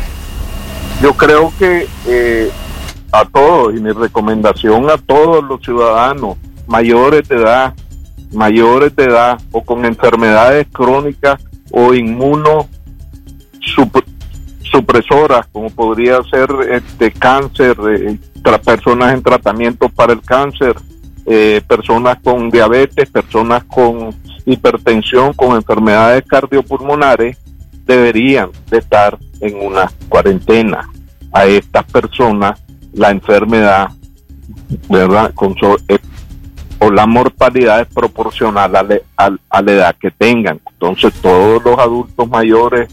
Yo 1.01 1.13
creo 1.13 1.53
que 1.57 1.87
eh, 2.07 2.51
a 3.11 3.23
todos, 3.25 3.73
y 3.73 3.79
mi 3.79 3.91
recomendación 3.91 4.89
a 4.89 4.97
todos 4.97 5.43
los 5.43 5.61
ciudadanos 5.61 6.37
mayores 6.67 7.27
de 7.29 7.37
edad, 7.37 7.73
mayores 8.33 8.93
de 8.95 9.05
edad 9.05 9.39
o 9.51 9.63
con 9.63 9.85
enfermedades 9.85 10.67
crónicas 10.71 11.39
o 11.71 11.93
inmuno 11.93 12.67
sup- 13.61 14.03
supresoras, 14.63 15.47
como 15.47 15.69
podría 15.69 16.21
ser 16.23 16.49
este 16.71 17.11
cáncer, 17.11 17.77
eh, 17.89 18.17
personas 18.63 19.13
en 19.13 19.21
tratamiento 19.21 19.89
para 19.89 20.13
el 20.13 20.21
cáncer, 20.21 20.75
eh, 21.25 21.61
personas 21.67 22.17
con 22.23 22.49
diabetes, 22.49 23.09
personas 23.09 23.63
con 23.65 24.15
hipertensión, 24.45 25.33
con 25.33 25.55
enfermedades 25.55 26.23
cardiopulmonares, 26.25 27.37
deberían 27.85 28.49
de 28.69 28.77
estar 28.77 29.17
en 29.41 29.65
una 29.65 29.91
cuarentena. 30.09 30.89
A 31.33 31.45
estas 31.45 31.83
personas 31.85 32.59
la 32.93 33.11
enfermedad, 33.11 33.89
¿verdad? 34.89 35.33
Con 35.33 35.55
so- 35.57 35.77
o 36.79 36.91
la 36.91 37.05
mortalidad 37.05 37.81
es 37.81 37.87
proporcional 37.87 38.75
a, 38.75 38.83
la- 38.83 38.99
a- 39.17 39.31
a 39.49 39.61
la 39.61 39.71
edad 39.71 39.95
que 39.99 40.11
tengan. 40.11 40.59
Entonces 40.73 41.13
todos 41.21 41.63
los 41.63 41.77
adultos 41.79 42.27
mayores 42.29 42.89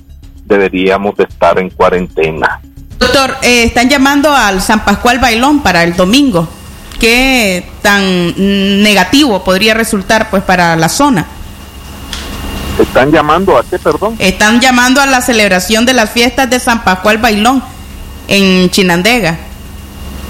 deberíamos 0.47 1.17
de 1.17 1.25
estar 1.25 1.59
en 1.59 1.71
cuarentena. 1.71 2.61
Doctor, 2.99 3.37
eh, 3.43 3.65
están 3.65 3.89
llamando 3.89 4.33
al 4.35 4.61
San 4.63 4.85
Pascual 4.85 5.19
Bailón 5.19 5.61
para 5.63 5.83
el 5.85 5.95
domingo. 5.97 6.49
¿Qué 7.01 7.67
tan 7.83 8.83
negativo 8.83 9.43
podría 9.45 9.75
resultar 9.75 10.31
pues 10.31 10.43
para 10.43 10.77
la 10.77 10.89
zona? 10.89 11.27
¿Están 12.79 13.11
llamando 13.13 13.57
a 13.59 13.63
qué, 13.65 13.79
perdón? 13.79 14.17
Están 14.19 14.61
llamando 14.61 15.01
a 15.01 15.07
la 15.07 15.21
celebración 15.21 15.85
de 15.87 15.93
las 15.93 16.11
fiestas 16.11 16.49
de 16.51 16.59
San 16.59 16.83
Pascual 16.83 17.19
Bailón 17.19 17.63
en 18.29 18.71
Chinandega. 18.71 19.39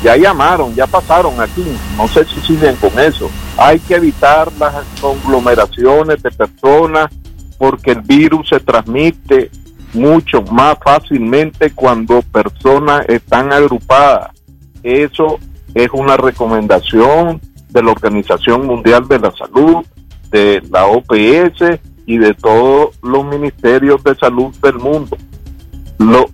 Ya 0.04 0.18
llamaron, 0.18 0.74
ya 0.74 0.86
pasaron 0.86 1.40
aquí. 1.40 1.64
No 1.96 2.06
sé 2.06 2.26
si 2.26 2.38
siguen 2.42 2.76
con 2.76 2.98
eso. 3.00 3.30
Hay 3.56 3.78
que 3.78 3.94
evitar 3.94 4.52
las 4.58 4.84
conglomeraciones 5.00 6.22
de 6.22 6.30
personas 6.30 7.10
porque 7.56 7.92
el 7.92 8.02
virus 8.02 8.50
se 8.50 8.60
transmite 8.60 9.50
mucho 9.94 10.42
más 10.42 10.76
fácilmente 10.84 11.70
cuando 11.70 12.20
personas 12.20 13.08
están 13.08 13.50
agrupadas. 13.50 14.32
Eso 14.82 15.38
es 15.74 15.88
una 15.94 16.18
recomendación 16.18 17.40
de 17.70 17.82
la 17.82 17.90
Organización 17.90 18.66
Mundial 18.66 19.08
de 19.08 19.18
la 19.18 19.32
Salud, 19.32 19.86
de 20.30 20.62
la 20.70 20.84
OPS 20.84 21.80
y 22.04 22.18
de 22.18 22.34
todos 22.34 22.98
los 23.02 23.24
ministerios 23.24 24.04
de 24.04 24.14
salud 24.16 24.54
del 24.62 24.74
mundo. 24.74 25.16
Los 25.96 26.26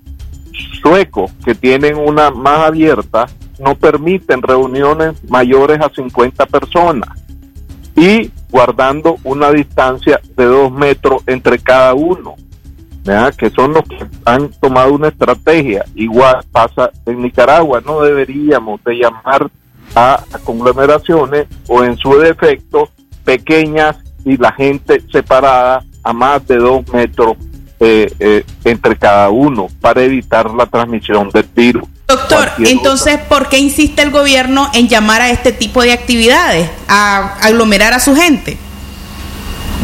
suecos 0.82 1.30
que 1.44 1.54
tienen 1.54 1.96
una 1.96 2.32
más 2.32 2.66
abierta 2.66 3.28
no 3.60 3.74
permiten 3.74 4.42
reuniones 4.42 5.22
mayores 5.28 5.80
a 5.80 5.90
50 5.90 6.46
personas 6.46 7.08
y 7.94 8.30
guardando 8.50 9.18
una 9.24 9.50
distancia 9.50 10.20
de 10.36 10.44
dos 10.44 10.72
metros 10.72 11.22
entre 11.26 11.58
cada 11.58 11.94
uno. 11.94 12.36
que 13.36 13.50
son 13.50 13.72
los 13.72 13.82
que 13.84 14.06
han 14.24 14.50
tomado 14.60 14.92
una 14.92 15.08
estrategia. 15.08 15.84
Igual 15.94 16.44
pasa 16.52 16.90
en 17.06 17.22
Nicaragua, 17.22 17.82
no 17.84 18.02
deberíamos 18.02 18.82
de 18.84 18.94
llamar 18.94 19.50
a, 19.94 20.22
a 20.32 20.38
conglomeraciones 20.38 21.46
o 21.68 21.82
en 21.82 21.96
su 21.96 22.16
defecto 22.18 22.88
pequeñas 23.24 23.96
y 24.24 24.36
la 24.36 24.52
gente 24.52 25.02
separada 25.10 25.82
a 26.02 26.12
más 26.12 26.46
de 26.46 26.56
dos 26.56 26.86
metros 26.92 27.36
eh, 27.78 28.12
eh, 28.20 28.44
entre 28.64 28.96
cada 28.96 29.30
uno 29.30 29.68
para 29.80 30.02
evitar 30.02 30.50
la 30.50 30.66
transmisión 30.66 31.30
del 31.30 31.46
virus. 31.54 31.88
Doctor, 32.10 32.50
entonces, 32.58 33.20
¿por 33.28 33.48
qué 33.48 33.58
insiste 33.58 34.02
el 34.02 34.10
gobierno 34.10 34.68
en 34.74 34.88
llamar 34.88 35.20
a 35.20 35.30
este 35.30 35.52
tipo 35.52 35.80
de 35.82 35.92
actividades, 35.92 36.68
a 36.88 37.36
aglomerar 37.40 37.92
a 37.92 38.00
su 38.00 38.16
gente? 38.16 38.58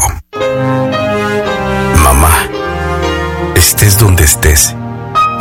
Mamá, 2.05 2.47
estés 3.57 3.99
donde 3.99 4.23
estés, 4.23 4.77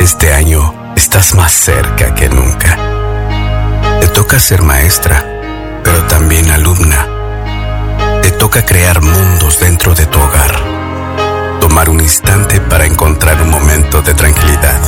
este 0.00 0.34
año 0.34 0.74
estás 0.96 1.36
más 1.36 1.52
cerca 1.52 2.12
que 2.16 2.28
nunca. 2.28 2.76
Te 4.00 4.08
toca 4.08 4.40
ser 4.40 4.62
maestra, 4.62 5.24
pero 5.84 6.02
también 6.08 6.50
alumna. 6.50 7.06
Te 8.20 8.32
toca 8.32 8.66
crear 8.66 9.00
mundos 9.00 9.60
dentro 9.60 9.94
de 9.94 10.06
tu 10.06 10.18
hogar. 10.18 10.60
Tomar 11.60 11.88
un 11.88 12.00
instante 12.00 12.60
para 12.60 12.84
encontrar 12.84 13.40
un 13.42 13.50
momento 13.50 14.02
de 14.02 14.12
tranquilidad, 14.12 14.80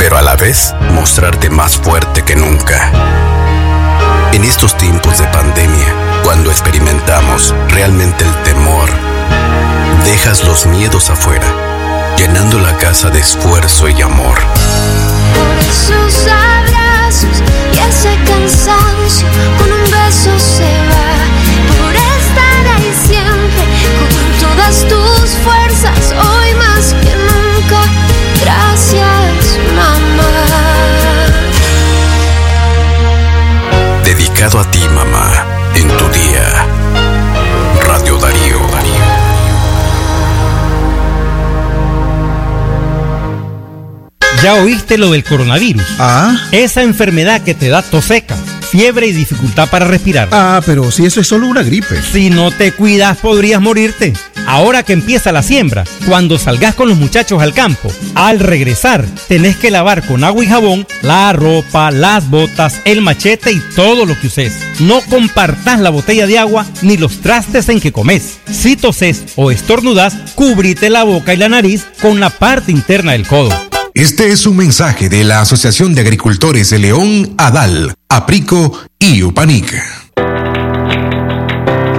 pero 0.00 0.18
a 0.18 0.22
la 0.22 0.34
vez 0.34 0.74
mostrarte 0.90 1.48
más 1.48 1.76
fuerte 1.76 2.24
que 2.24 2.34
nunca. 2.34 2.90
En 4.32 4.42
estos 4.42 4.76
tiempos 4.76 5.16
de 5.16 5.26
pandemia, 5.28 6.11
cuando 6.22 6.50
experimentamos 6.50 7.54
realmente 7.68 8.24
el 8.24 8.34
temor, 8.42 8.88
dejas 10.04 10.44
los 10.44 10.66
miedos 10.66 11.10
afuera, 11.10 11.46
llenando 12.16 12.58
la 12.58 12.76
casa 12.78 13.10
de 13.10 13.20
esfuerzo 13.20 13.88
y 13.88 14.00
amor. 14.02 14.38
Por 15.34 15.58
esos 15.58 16.26
abrazos 16.26 17.42
y 17.72 17.78
ese 17.78 18.16
cansancio, 18.24 19.26
con 19.58 19.72
un 19.72 19.82
beso 19.84 20.38
se 20.38 20.72
va. 20.90 21.12
Por 21.78 21.94
estar 21.94 22.66
ahí 22.76 22.92
siempre, 23.06 23.64
con 23.98 24.48
todas 24.48 24.86
tus 24.88 25.30
fuerzas, 25.44 26.12
hoy 26.12 26.54
más 26.54 26.94
que 27.02 27.14
nunca. 27.16 27.80
Gracias, 28.42 29.58
mamá. 29.74 30.32
Dedicado 34.04 34.60
a 34.60 34.70
ti, 34.70 34.86
mamá, 34.88 35.51
en 35.74 35.88
tu 35.88 36.08
día. 36.08 36.66
Radio 37.86 38.18
Darío. 38.18 38.72
¿Ya 44.42 44.54
oíste 44.54 44.98
lo 44.98 45.12
del 45.12 45.22
coronavirus? 45.22 45.84
Ah. 46.00 46.36
Esa 46.50 46.82
enfermedad 46.82 47.42
que 47.42 47.54
te 47.54 47.68
da 47.68 47.80
tos 47.80 48.06
seca, 48.06 48.34
fiebre 48.72 49.06
y 49.06 49.12
dificultad 49.12 49.68
para 49.70 49.86
respirar. 49.86 50.28
Ah, 50.32 50.60
pero 50.66 50.90
si 50.90 51.06
eso 51.06 51.20
es 51.20 51.28
solo 51.28 51.46
una 51.46 51.62
gripe. 51.62 52.02
Si 52.02 52.28
no 52.28 52.50
te 52.50 52.72
cuidas 52.72 53.18
podrías 53.18 53.60
morirte. 53.60 54.12
Ahora 54.52 54.82
que 54.82 54.92
empieza 54.92 55.32
la 55.32 55.42
siembra, 55.42 55.84
cuando 56.06 56.38
salgas 56.38 56.74
con 56.74 56.86
los 56.86 56.98
muchachos 56.98 57.40
al 57.40 57.54
campo, 57.54 57.90
al 58.14 58.38
regresar 58.38 59.08
tenés 59.26 59.56
que 59.56 59.70
lavar 59.70 60.06
con 60.06 60.24
agua 60.24 60.44
y 60.44 60.46
jabón 60.46 60.86
la 61.00 61.32
ropa, 61.32 61.90
las 61.90 62.28
botas, 62.28 62.82
el 62.84 63.00
machete 63.00 63.50
y 63.50 63.60
todo 63.74 64.04
lo 64.04 64.20
que 64.20 64.26
uses. 64.26 64.52
No 64.78 65.00
compartas 65.08 65.80
la 65.80 65.88
botella 65.88 66.26
de 66.26 66.38
agua 66.38 66.66
ni 66.82 66.98
los 66.98 67.22
trastes 67.22 67.70
en 67.70 67.80
que 67.80 67.92
comes. 67.92 68.40
Si 68.44 68.76
toses 68.76 69.22
o 69.36 69.50
estornudas, 69.50 70.14
cubrite 70.34 70.90
la 70.90 71.04
boca 71.04 71.32
y 71.32 71.38
la 71.38 71.48
nariz 71.48 71.86
con 72.02 72.20
la 72.20 72.28
parte 72.28 72.72
interna 72.72 73.12
del 73.12 73.26
codo. 73.26 73.48
Este 73.94 74.32
es 74.32 74.46
un 74.46 74.58
mensaje 74.58 75.08
de 75.08 75.24
la 75.24 75.40
Asociación 75.40 75.94
de 75.94 76.02
Agricultores 76.02 76.68
de 76.68 76.78
León, 76.78 77.34
ADAL, 77.38 77.94
Aprico 78.10 78.78
y 78.98 79.22
Upanic. 79.22 80.01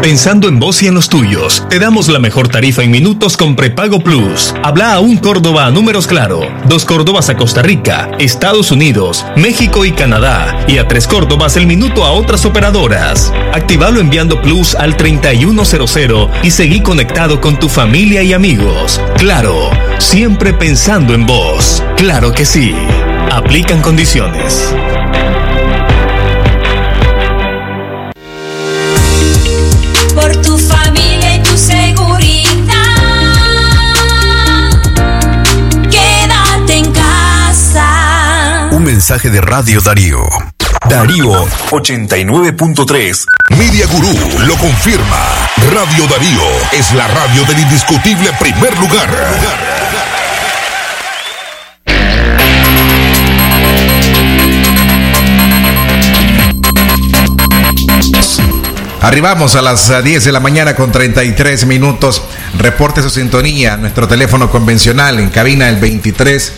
Pensando 0.04 0.50
en 0.50 0.60
vos 0.60 0.84
y 0.84 0.88
en 0.88 0.96
los 0.96 1.08
tuyos, 1.08 1.66
te 1.70 1.80
damos 1.80 2.10
la 2.10 2.20
mejor 2.20 2.50
tarifa 2.50 2.84
en 2.84 2.92
minutos 2.92 3.38
con 3.38 3.56
Prepago 3.56 4.02
Plus. 4.02 4.54
Habla 4.62 4.96
a 4.96 5.00
un 5.00 5.16
Córdoba 5.16 5.66
a 5.66 5.72
números 5.72 6.08
claro, 6.08 6.42
dos 6.66 6.84
Córdobas 6.84 7.30
a 7.30 7.38
Costa 7.38 7.62
Rica, 7.62 8.12
Estados 8.20 8.72
Unidos, 8.72 9.26
México 9.38 9.86
y 9.86 9.94
Canadá, 9.94 10.66
y 10.68 10.78
a 10.78 10.90
tres 10.90 11.08
Córdobas 11.08 11.56
el 11.56 11.68
minuto 11.68 12.04
a 12.04 12.12
otras 12.12 12.44
operadoras. 12.44 13.32
Activalo 13.54 14.02
enviando 14.02 14.42
Plus 14.42 14.76
al 14.76 14.98
3100 14.98 16.12
y 16.44 16.52
seguí 16.52 16.82
conectado 16.82 17.40
con 17.40 17.58
tu 17.58 17.70
familia 17.70 18.24
y 18.24 18.34
amigos. 18.34 19.00
Claro, 19.18 19.70
siempre 20.00 20.54
pensando 20.54 21.14
en 21.14 21.26
vos. 21.26 21.82
Claro 21.96 22.34
que 22.34 22.44
sí. 22.44 22.76
Aplican 23.32 23.82
condiciones. 23.82 24.76
Mensaje 39.04 39.30
de 39.30 39.42
Radio 39.42 39.82
Darío. 39.82 40.22
Darío 40.88 41.46
89.3. 41.72 43.26
Media 43.58 43.86
Gurú 43.88 44.18
lo 44.48 44.56
confirma. 44.56 45.50
Radio 45.74 46.08
Darío 46.08 46.42
es 46.72 46.94
la 46.94 47.06
radio 47.10 47.44
del 47.44 47.60
indiscutible 47.60 48.32
primer 48.40 48.80
lugar. 48.80 49.10
Arribamos 59.02 59.58
a 59.58 59.62
las 59.62 59.90
eh, 59.90 60.02
10 60.02 60.24
de 60.24 60.32
la 60.32 60.40
mañana 60.40 60.78
con 60.78 60.94
33 60.94 61.66
minutos. 61.66 62.22
Reporte 62.58 63.02
su 63.02 63.10
sintonía. 63.10 63.76
Nuestro 63.76 64.08
teléfono 64.08 64.50
convencional 64.50 65.20
en 65.20 65.30
cabina 65.30 65.68
el 65.68 65.76
23 65.76 66.54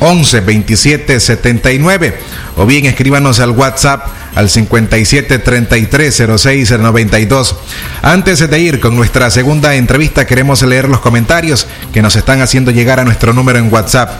11 0.00 0.40
27 0.40 1.20
79. 1.20 2.18
O 2.56 2.66
bien 2.66 2.86
escríbanos 2.86 3.40
al 3.40 3.50
WhatsApp 3.50 4.06
al 4.34 4.50
57 4.50 5.38
33 5.38 6.22
06 6.36 6.70
92. 6.78 7.56
Antes 8.02 8.48
de 8.48 8.58
ir 8.58 8.80
con 8.80 8.94
nuestra 8.94 9.30
segunda 9.30 9.74
entrevista, 9.74 10.26
queremos 10.26 10.62
leer 10.62 10.88
los 10.88 11.00
comentarios 11.00 11.66
que 11.92 12.02
nos 12.02 12.16
están 12.16 12.42
haciendo 12.42 12.70
llegar 12.70 13.00
a 13.00 13.04
nuestro 13.04 13.32
número 13.32 13.58
en 13.58 13.72
WhatsApp. 13.72 14.10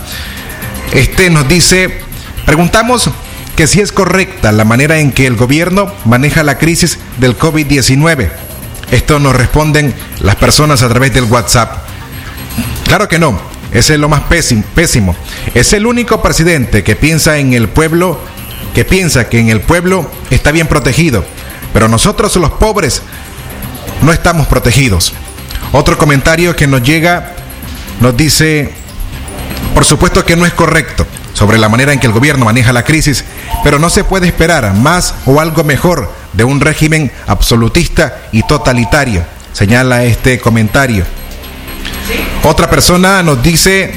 Este 0.93 1.31
nos 1.31 1.47
dice, 1.49 2.01
preguntamos 2.47 3.11
que 3.57 3.67
si 3.67 3.81
es 3.81 3.93
correcta 3.93 4.53
la 4.53 4.65
manera 4.65 4.99
en 4.99 5.13
que 5.13 5.27
el 5.27 5.37
gobierno 5.37 5.93
maneja 6.05 6.43
la 6.43 6.59
crisis 6.59 6.99
del 7.19 7.39
COVID-19. 7.39 8.31
Esto 8.91 9.19
nos 9.19 9.35
responden 9.35 9.95
las 10.21 10.37
personas 10.37 10.83
a 10.83 10.89
través 10.89 11.13
del 11.13 11.25
WhatsApp. 11.25 11.79
Claro 12.85 13.09
que 13.09 13.19
no, 13.19 13.41
ese 13.77 13.95
es 13.95 14.01
lo 14.01 14.09
más 14.09 14.23
pésim- 14.23 14.63
pésimo. 14.75 15.15
Es 15.55 15.73
el 15.73 15.87
único 15.87 16.23
presidente 16.23 16.83
que 16.83 16.97
piensa 16.97 17.39
en 17.39 17.53
el 17.53 17.69
pueblo, 17.69 18.19
que 18.75 18.85
piensa 18.85 19.29
que 19.29 19.39
en 19.39 19.51
el 19.51 19.61
pueblo 19.61 20.11
está 20.31 20.51
bien 20.51 20.67
protegido, 20.67 21.25
pero 21.73 21.89
nosotros 21.89 22.35
los 22.37 22.53
pobres 22.53 23.03
no 24.03 24.13
estamos 24.13 24.47
protegidos. 24.47 25.13
Otro 25.73 25.99
comentario 25.99 26.57
que 26.57 26.67
nos 26.67 26.83
llega 26.83 27.35
nos 28.01 28.17
dice, 28.17 28.73
por 29.75 29.85
supuesto 29.85 30.25
que 30.25 30.37
no 30.37 30.47
es 30.47 30.53
correcto 30.55 31.07
sobre 31.35 31.59
la 31.59 31.69
manera 31.69 31.93
en 31.93 32.01
que 32.01 32.07
el 32.07 32.13
gobierno 32.15 32.47
maneja 32.47 32.73
la 32.73 32.83
crisis, 32.85 33.25
pero 33.63 33.79
no 33.79 33.91
se 33.91 34.05
puede 34.05 34.27
esperar 34.27 34.73
más 34.75 35.15
o 35.27 35.39
algo 35.41 35.65
mejor 35.65 36.11
de 36.33 36.45
un 36.45 36.61
régimen 36.61 37.13
absolutista 37.27 38.23
y 38.33 38.43
totalitario, 38.43 39.23
señala 39.53 40.05
este 40.05 40.39
comentario. 40.39 41.05
Otra 42.49 42.71
persona 42.71 43.25
nos 43.25 43.43
dice, 43.43 43.91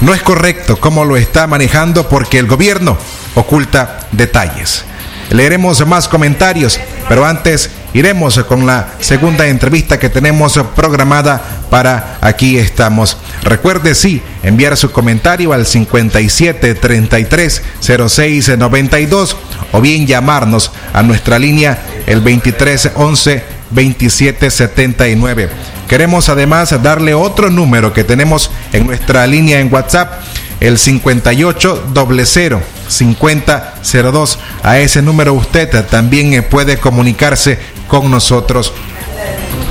no 0.00 0.12
es 0.12 0.20
correcto 0.20 0.80
cómo 0.80 1.04
lo 1.04 1.16
está 1.16 1.46
manejando 1.46 2.08
porque 2.08 2.40
el 2.40 2.48
gobierno 2.48 2.98
oculta 3.36 4.00
detalles. 4.10 4.84
Leeremos 5.30 5.86
más 5.86 6.08
comentarios, 6.08 6.80
pero 7.08 7.24
antes 7.24 7.70
iremos 7.94 8.36
con 8.48 8.66
la 8.66 8.94
segunda 8.98 9.46
entrevista 9.46 9.96
que 9.96 10.08
tenemos 10.08 10.58
programada 10.74 11.40
para 11.70 12.18
Aquí 12.20 12.58
estamos. 12.58 13.16
Recuerde 13.44 13.94
sí 13.94 14.20
enviar 14.42 14.76
su 14.76 14.90
comentario 14.90 15.52
al 15.52 15.64
57 15.64 16.74
33 16.74 17.62
06 18.08 18.58
92 18.58 19.36
o 19.70 19.80
bien 19.80 20.04
llamarnos 20.04 20.72
a 20.92 21.04
nuestra 21.04 21.38
línea 21.38 21.78
el 22.08 22.22
23 22.22 22.90
11 22.96 23.44
27 23.70 24.50
79. 24.50 25.77
Queremos 25.88 26.28
además 26.28 26.74
darle 26.82 27.14
otro 27.14 27.48
número 27.48 27.94
que 27.94 28.04
tenemos 28.04 28.50
en 28.74 28.86
nuestra 28.86 29.26
línea 29.26 29.58
en 29.58 29.72
WhatsApp, 29.72 30.20
el 30.60 30.76
58 30.78 31.84
00 31.94 32.62
5002. 32.88 34.38
A 34.62 34.78
ese 34.78 35.00
número 35.00 35.32
usted 35.32 35.86
también 35.86 36.34
eh, 36.34 36.42
puede 36.42 36.76
comunicarse 36.76 37.58
con 37.88 38.10
nosotros. 38.10 38.74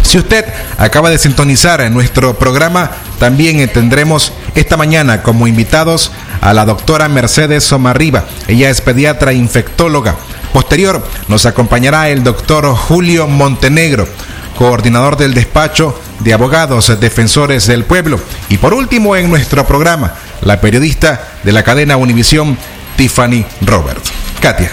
Si 0.02 0.18
usted 0.18 0.46
acaba 0.80 1.12
de 1.12 1.20
sintonizar 1.20 1.82
en 1.82 1.94
nuestro 1.94 2.34
programa, 2.40 2.92
también 3.20 3.60
eh, 3.60 3.68
tendremos 3.68 4.34
esta 4.56 4.76
mañana 4.76 5.22
como 5.22 5.46
invitados 5.46 6.12
a 6.42 6.52
la 6.54 6.66
doctora 6.66 7.10
Mercedes 7.10 7.64
Somarriba. 7.64 8.26
Ella 8.48 8.72
es 8.72 8.82
pediatra 8.82 9.34
infectóloga. 9.34 10.16
Posterior 10.52 11.06
nos 11.28 11.46
acompañará 11.46 12.10
el 12.10 12.24
doctor 12.24 12.66
Julio 12.74 13.28
Montenegro, 13.28 14.08
coordinador 14.58 15.16
del 15.18 15.36
despacho 15.36 16.00
de 16.20 16.34
abogados 16.34 17.00
defensores 17.00 17.68
del 17.68 17.84
pueblo. 17.84 18.20
Y 18.50 18.58
por 18.58 18.74
último 18.74 19.16
en 19.16 19.30
nuestro 19.30 19.66
programa, 19.66 20.14
la 20.42 20.62
periodista 20.62 21.30
de 21.44 21.52
la 21.52 21.64
cadena 21.64 21.98
Univisión, 21.98 22.58
Tiffany 22.96 23.46
Robert. 23.62 24.04
Katia. 24.42 24.72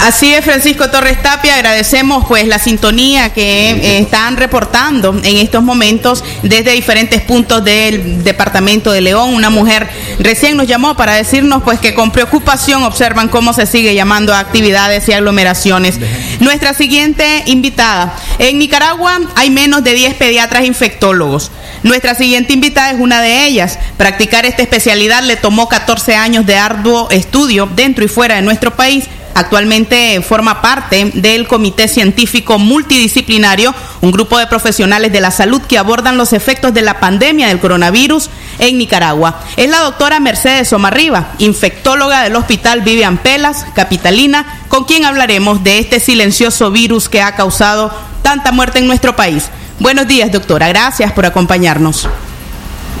Así 0.00 0.34
es, 0.34 0.44
Francisco 0.44 0.90
Torres 0.90 1.22
Tapia, 1.22 1.54
agradecemos 1.54 2.24
pues 2.26 2.48
la 2.48 2.58
sintonía 2.58 3.32
que 3.32 3.70
eh, 3.70 3.98
están 3.98 4.36
reportando 4.36 5.14
en 5.22 5.36
estos 5.36 5.62
momentos 5.62 6.24
desde 6.42 6.72
diferentes 6.72 7.20
puntos 7.20 7.62
del 7.62 8.24
departamento 8.24 8.90
de 8.90 9.00
León. 9.00 9.32
Una 9.34 9.48
mujer 9.48 9.88
recién 10.18 10.56
nos 10.56 10.66
llamó 10.66 10.96
para 10.96 11.14
decirnos 11.14 11.62
pues 11.62 11.78
que 11.78 11.94
con 11.94 12.10
preocupación 12.10 12.82
observan 12.82 13.28
cómo 13.28 13.52
se 13.52 13.64
sigue 13.64 13.94
llamando 13.94 14.34
a 14.34 14.40
actividades 14.40 15.08
y 15.08 15.12
aglomeraciones. 15.12 16.00
Nuestra 16.40 16.74
siguiente 16.74 17.44
invitada. 17.46 18.16
En 18.38 18.58
Nicaragua 18.58 19.20
hay 19.36 19.50
menos 19.50 19.84
de 19.84 19.94
10 19.94 20.14
pediatras 20.14 20.64
infectólogos. 20.64 21.52
Nuestra 21.84 22.14
siguiente 22.14 22.52
invitada 22.52 22.90
es 22.90 23.00
una 23.00 23.20
de 23.20 23.46
ellas. 23.46 23.78
Practicar 23.96 24.46
esta 24.46 24.62
especialidad 24.62 25.22
le 25.22 25.36
tomó 25.36 25.68
14 25.68 26.16
años 26.16 26.44
de 26.44 26.56
arduo 26.56 27.08
estudio 27.10 27.68
dentro 27.72 28.04
y 28.04 28.08
fuera 28.08 28.36
de 28.36 28.42
nuestro 28.42 28.74
país. 28.74 29.04
Actualmente 29.34 30.20
forma 30.22 30.60
parte 30.60 31.10
del 31.14 31.48
Comité 31.48 31.88
Científico 31.88 32.58
Multidisciplinario, 32.58 33.74
un 34.00 34.10
grupo 34.10 34.38
de 34.38 34.46
profesionales 34.46 35.12
de 35.12 35.20
la 35.20 35.30
salud 35.30 35.62
que 35.62 35.78
abordan 35.78 36.18
los 36.18 36.32
efectos 36.32 36.74
de 36.74 36.82
la 36.82 37.00
pandemia 37.00 37.48
del 37.48 37.60
coronavirus 37.60 38.30
en 38.58 38.78
Nicaragua. 38.78 39.40
Es 39.56 39.70
la 39.70 39.80
doctora 39.80 40.20
Mercedes 40.20 40.68
Somarriba, 40.68 41.32
infectóloga 41.38 42.22
del 42.22 42.36
Hospital 42.36 42.82
Vivian 42.82 43.18
Pelas, 43.18 43.64
capitalina, 43.74 44.60
con 44.68 44.84
quien 44.84 45.04
hablaremos 45.04 45.64
de 45.64 45.78
este 45.78 46.00
silencioso 46.00 46.70
virus 46.70 47.08
que 47.08 47.22
ha 47.22 47.34
causado 47.34 47.92
tanta 48.22 48.52
muerte 48.52 48.78
en 48.78 48.86
nuestro 48.86 49.16
país. 49.16 49.48
Buenos 49.78 50.06
días, 50.06 50.30
doctora. 50.30 50.68
Gracias 50.68 51.12
por 51.12 51.26
acompañarnos. 51.26 52.08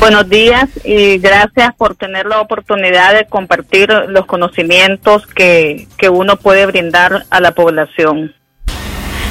Buenos 0.02 0.28
días 0.28 0.68
y 0.82 1.18
gracias 1.18 1.76
por 1.76 1.94
tener 1.94 2.26
la 2.26 2.40
oportunidad 2.40 3.14
de 3.14 3.24
compartir 3.26 3.88
los 4.08 4.26
conocimientos 4.26 5.28
que, 5.28 5.86
que 5.96 6.08
uno 6.08 6.34
puede 6.38 6.66
brindar 6.66 7.24
a 7.30 7.40
la 7.40 7.52
población. 7.52 8.34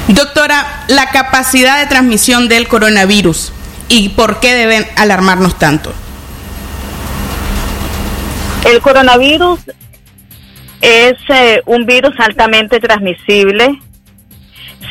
Doctora, 0.08 0.86
la 0.88 1.10
capacidad 1.10 1.78
de 1.78 1.88
transmisión 1.88 2.48
del 2.48 2.68
coronavirus 2.68 3.52
y 3.88 4.08
por 4.08 4.40
qué 4.40 4.54
deben 4.54 4.86
alarmarnos 4.96 5.58
tanto. 5.58 5.92
El 8.64 8.80
coronavirus 8.80 9.60
es 10.80 11.12
eh, 11.28 11.60
un 11.66 11.84
virus 11.84 12.18
altamente 12.18 12.80
transmisible. 12.80 13.78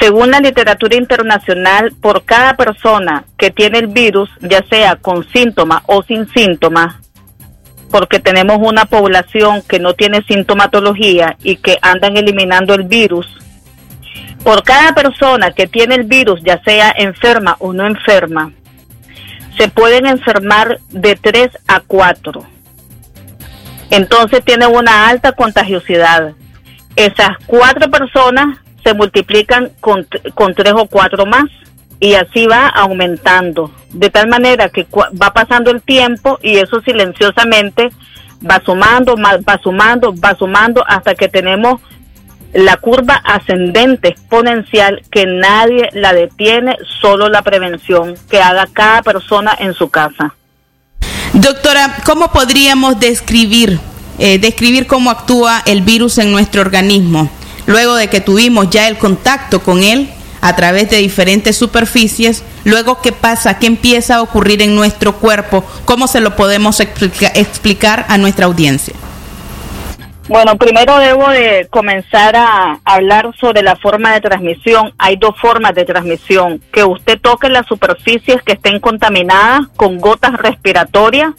Según 0.01 0.31
la 0.31 0.39
literatura 0.39 0.95
internacional, 0.95 1.93
por 2.01 2.25
cada 2.25 2.55
persona 2.55 3.23
que 3.37 3.51
tiene 3.51 3.77
el 3.77 3.85
virus, 3.85 4.31
ya 4.39 4.65
sea 4.67 4.95
con 4.95 5.29
síntomas 5.29 5.83
o 5.85 6.01
sin 6.01 6.27
síntomas, 6.29 6.95
porque 7.91 8.19
tenemos 8.19 8.57
una 8.59 8.85
población 8.85 9.61
que 9.61 9.77
no 9.77 9.93
tiene 9.93 10.23
sintomatología 10.23 11.37
y 11.43 11.57
que 11.57 11.77
andan 11.83 12.17
eliminando 12.17 12.73
el 12.73 12.81
virus, 12.81 13.27
por 14.43 14.63
cada 14.63 14.95
persona 14.95 15.51
que 15.51 15.67
tiene 15.67 15.93
el 15.93 16.05
virus, 16.05 16.41
ya 16.43 16.59
sea 16.63 16.91
enferma 16.97 17.55
o 17.59 17.71
no 17.71 17.85
enferma, 17.85 18.51
se 19.55 19.67
pueden 19.67 20.07
enfermar 20.07 20.79
de 20.89 21.15
3 21.15 21.49
a 21.67 21.79
4. 21.81 22.43
Entonces 23.91 24.43
tiene 24.43 24.65
una 24.65 25.09
alta 25.09 25.33
contagiosidad. 25.33 26.33
Esas 26.95 27.29
cuatro 27.45 27.91
personas 27.91 28.57
se 28.83 28.93
multiplican 28.93 29.71
con, 29.79 30.07
con 30.33 30.53
tres 30.53 30.73
o 30.75 30.85
cuatro 30.87 31.25
más 31.25 31.45
y 31.99 32.13
así 32.15 32.47
va 32.47 32.67
aumentando. 32.67 33.71
De 33.89 34.09
tal 34.09 34.27
manera 34.27 34.69
que 34.69 34.87
va 35.21 35.33
pasando 35.33 35.71
el 35.71 35.81
tiempo 35.81 36.39
y 36.41 36.57
eso 36.57 36.81
silenciosamente 36.81 37.89
va 38.49 38.61
sumando, 38.65 39.17
ma- 39.17 39.37
va 39.47 39.59
sumando, 39.61 40.13
va 40.15 40.35
sumando 40.35 40.83
hasta 40.87 41.13
que 41.15 41.27
tenemos 41.27 41.81
la 42.53 42.77
curva 42.77 43.15
ascendente 43.23 44.09
exponencial 44.09 45.01
que 45.11 45.25
nadie 45.25 45.89
la 45.93 46.11
detiene, 46.13 46.75
solo 46.99 47.29
la 47.29 47.43
prevención 47.43 48.15
que 48.29 48.41
haga 48.41 48.67
cada 48.73 49.03
persona 49.03 49.55
en 49.59 49.73
su 49.73 49.89
casa. 49.89 50.33
Doctora, 51.33 51.97
¿cómo 52.05 52.31
podríamos 52.31 52.99
describir, 52.99 53.79
eh, 54.19 54.37
describir 54.37 54.85
cómo 54.85 55.11
actúa 55.11 55.61
el 55.65 55.81
virus 55.81 56.17
en 56.17 56.31
nuestro 56.31 56.61
organismo? 56.61 57.29
Luego 57.65 57.95
de 57.95 58.07
que 58.09 58.21
tuvimos 58.21 58.69
ya 58.69 58.87
el 58.87 58.97
contacto 58.97 59.61
con 59.61 59.83
él 59.83 60.09
a 60.41 60.55
través 60.55 60.89
de 60.89 60.97
diferentes 60.97 61.55
superficies, 61.55 62.43
luego 62.63 63.01
qué 63.01 63.11
pasa, 63.11 63.59
qué 63.59 63.67
empieza 63.67 64.15
a 64.15 64.21
ocurrir 64.21 64.61
en 64.61 64.75
nuestro 64.75 65.13
cuerpo, 65.17 65.63
cómo 65.85 66.07
se 66.07 66.19
lo 66.19 66.35
podemos 66.35 66.79
explica- 66.79 67.31
explicar 67.35 68.05
a 68.09 68.17
nuestra 68.17 68.47
audiencia. 68.47 68.95
Bueno, 70.27 70.55
primero 70.55 70.97
debo 70.97 71.29
de 71.29 71.67
comenzar 71.69 72.35
a 72.37 72.79
hablar 72.85 73.31
sobre 73.39 73.63
la 73.63 73.75
forma 73.75 74.13
de 74.13 74.21
transmisión. 74.21 74.93
Hay 74.97 75.17
dos 75.17 75.35
formas 75.41 75.75
de 75.75 75.83
transmisión. 75.83 76.61
Que 76.71 76.85
usted 76.85 77.19
toque 77.19 77.49
las 77.49 77.65
superficies 77.67 78.41
que 78.43 78.53
estén 78.53 78.79
contaminadas 78.79 79.67
con 79.75 79.97
gotas 79.97 80.33
respiratorias. 80.33 81.33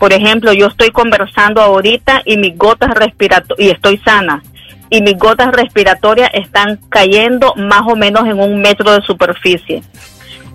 Por 0.00 0.12
ejemplo, 0.12 0.52
yo 0.52 0.66
estoy 0.66 0.90
conversando 0.90 1.62
ahorita 1.62 2.22
y 2.24 2.36
mis 2.36 2.58
gotas 2.58 2.90
respiratorias, 2.94 3.68
y 3.68 3.70
estoy 3.70 3.98
sana, 3.98 4.42
y 4.90 5.02
mis 5.02 5.18
gotas 5.18 5.52
respiratorias 5.52 6.30
están 6.32 6.78
cayendo 6.88 7.54
más 7.56 7.82
o 7.86 7.96
menos 7.96 8.26
en 8.26 8.38
un 8.38 8.60
metro 8.60 8.92
de 8.92 9.02
superficie. 9.02 9.82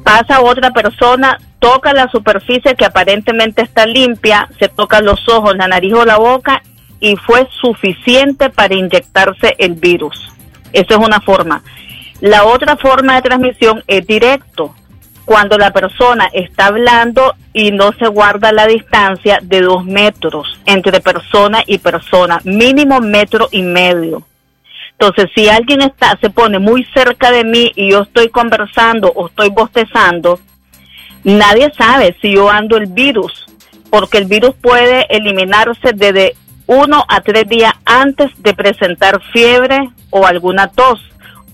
Pasa 0.03 0.41
otra 0.41 0.71
persona, 0.71 1.37
toca 1.59 1.93
la 1.93 2.09
superficie 2.09 2.75
que 2.75 2.85
aparentemente 2.85 3.61
está 3.61 3.85
limpia, 3.85 4.49
se 4.59 4.67
toca 4.67 5.01
los 5.01 5.27
ojos, 5.29 5.55
la 5.55 5.67
nariz 5.67 5.93
o 5.93 6.05
la 6.05 6.17
boca 6.17 6.63
y 6.99 7.15
fue 7.15 7.47
suficiente 7.61 8.49
para 8.49 8.75
inyectarse 8.75 9.55
el 9.57 9.73
virus. 9.73 10.31
Esa 10.73 10.95
es 10.95 10.99
una 10.99 11.19
forma. 11.19 11.61
La 12.19 12.45
otra 12.45 12.77
forma 12.77 13.15
de 13.15 13.21
transmisión 13.23 13.83
es 13.87 14.05
directo, 14.05 14.75
cuando 15.25 15.57
la 15.57 15.71
persona 15.71 16.29
está 16.33 16.67
hablando 16.67 17.35
y 17.53 17.71
no 17.71 17.93
se 17.93 18.07
guarda 18.07 18.51
la 18.51 18.67
distancia 18.67 19.39
de 19.41 19.61
dos 19.61 19.85
metros 19.85 20.59
entre 20.65 20.99
persona 20.99 21.63
y 21.65 21.77
persona, 21.77 22.39
mínimo 22.43 22.99
metro 22.99 23.47
y 23.51 23.61
medio. 23.61 24.23
Entonces, 24.91 25.31
si 25.33 25.49
alguien 25.49 25.81
está, 25.81 26.17
se 26.21 26.29
pone 26.29 26.59
muy 26.59 26.85
cerca 26.93 27.31
de 27.31 27.43
mí 27.43 27.71
y 27.75 27.91
yo 27.91 28.01
estoy 28.01 28.29
conversando 28.29 29.11
o 29.15 29.27
estoy 29.27 29.49
bostezando, 29.49 30.39
nadie 31.23 31.71
sabe 31.75 32.15
si 32.21 32.33
yo 32.33 32.49
ando 32.49 32.77
el 32.77 32.85
virus, 32.85 33.45
porque 33.89 34.19
el 34.19 34.25
virus 34.25 34.53
puede 34.61 35.07
eliminarse 35.09 35.93
desde 35.95 36.35
uno 36.67 37.03
a 37.07 37.21
tres 37.21 37.47
días 37.49 37.73
antes 37.83 38.31
de 38.43 38.53
presentar 38.53 39.19
fiebre 39.33 39.89
o 40.11 40.25
alguna 40.25 40.67
tos, 40.67 41.01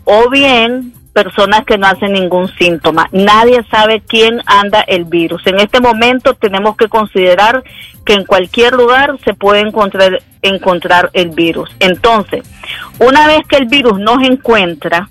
o 0.03 0.29
bien 0.29 0.93
personas 1.17 1.65
que 1.65 1.79
no 1.79 1.87
hacen 1.87 2.13
ningún 2.13 2.47
síntoma. 2.59 3.09
Nadie 3.11 3.65
sabe 3.71 4.03
quién 4.07 4.39
anda 4.45 4.81
el 4.81 5.05
virus. 5.05 5.47
En 5.47 5.59
este 5.59 5.81
momento 5.81 6.35
tenemos 6.35 6.77
que 6.77 6.89
considerar 6.89 7.63
que 8.05 8.13
en 8.13 8.23
cualquier 8.23 8.73
lugar 8.73 9.17
se 9.25 9.33
puede 9.33 9.61
encontrar, 9.61 10.21
encontrar 10.43 11.09
el 11.13 11.29
virus. 11.29 11.75
Entonces, 11.79 12.43
una 12.99 13.25
vez 13.25 13.39
que 13.47 13.55
el 13.55 13.65
virus 13.65 13.99
nos 13.99 14.21
encuentra, 14.21 15.09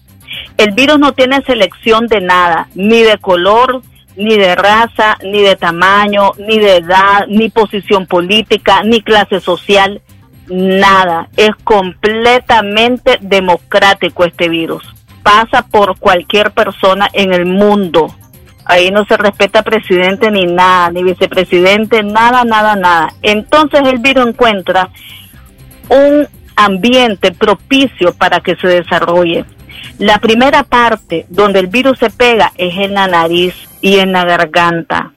el 0.57 0.70
virus 0.74 1.00
no 1.00 1.12
tiene 1.12 1.42
selección 1.42 2.07
de 2.07 2.20
nada, 2.20 2.68
ni 2.76 3.02
de 3.02 3.18
color, 3.18 3.82
ni 4.14 4.36
de 4.36 4.54
raza, 4.54 5.18
ni 5.24 5.42
de 5.42 5.57
tamaño, 5.57 6.34
ni 6.38 6.61
de 6.61 6.76
edad, 6.76 7.26
ni 7.26 7.48
posición 7.50 8.07
política, 8.07 8.84
ni 8.84 9.02
clase 9.02 9.40
social, 9.40 10.00
nada. 10.46 11.26
Es 11.36 11.50
completamente 11.64 13.18
democrático 13.20 14.24
este 14.24 14.48
virus. 14.48 14.95
Pasa 15.26 15.66
por 15.66 15.98
cualquier 15.98 16.52
persona 16.52 17.08
en 17.12 17.32
el 17.34 17.46
mundo. 17.46 18.14
Ahí 18.64 18.92
no 18.92 19.04
se 19.06 19.16
respeta 19.16 19.64
presidente 19.64 20.30
ni 20.30 20.46
nada, 20.46 20.92
ni 20.92 21.02
vicepresidente, 21.02 22.04
nada, 22.04 22.44
nada, 22.44 22.76
nada. 22.76 23.12
Entonces 23.22 23.80
el 23.86 23.98
virus 23.98 24.28
encuentra 24.28 24.88
un 25.88 26.28
ambiente 26.54 27.32
propicio 27.32 28.14
para 28.14 28.38
que 28.38 28.54
se 28.54 28.68
desarrolle. 28.68 29.44
La 29.98 30.18
primera 30.18 30.62
parte 30.62 31.26
donde 31.28 31.58
el 31.58 31.66
virus 31.66 31.98
se 31.98 32.10
pega 32.10 32.52
es 32.56 32.76
en 32.76 32.94
la 32.94 33.08
nariz 33.08 33.52
y 33.80 33.98
en 33.98 34.12
la 34.12 34.24
garganta. 34.24 35.10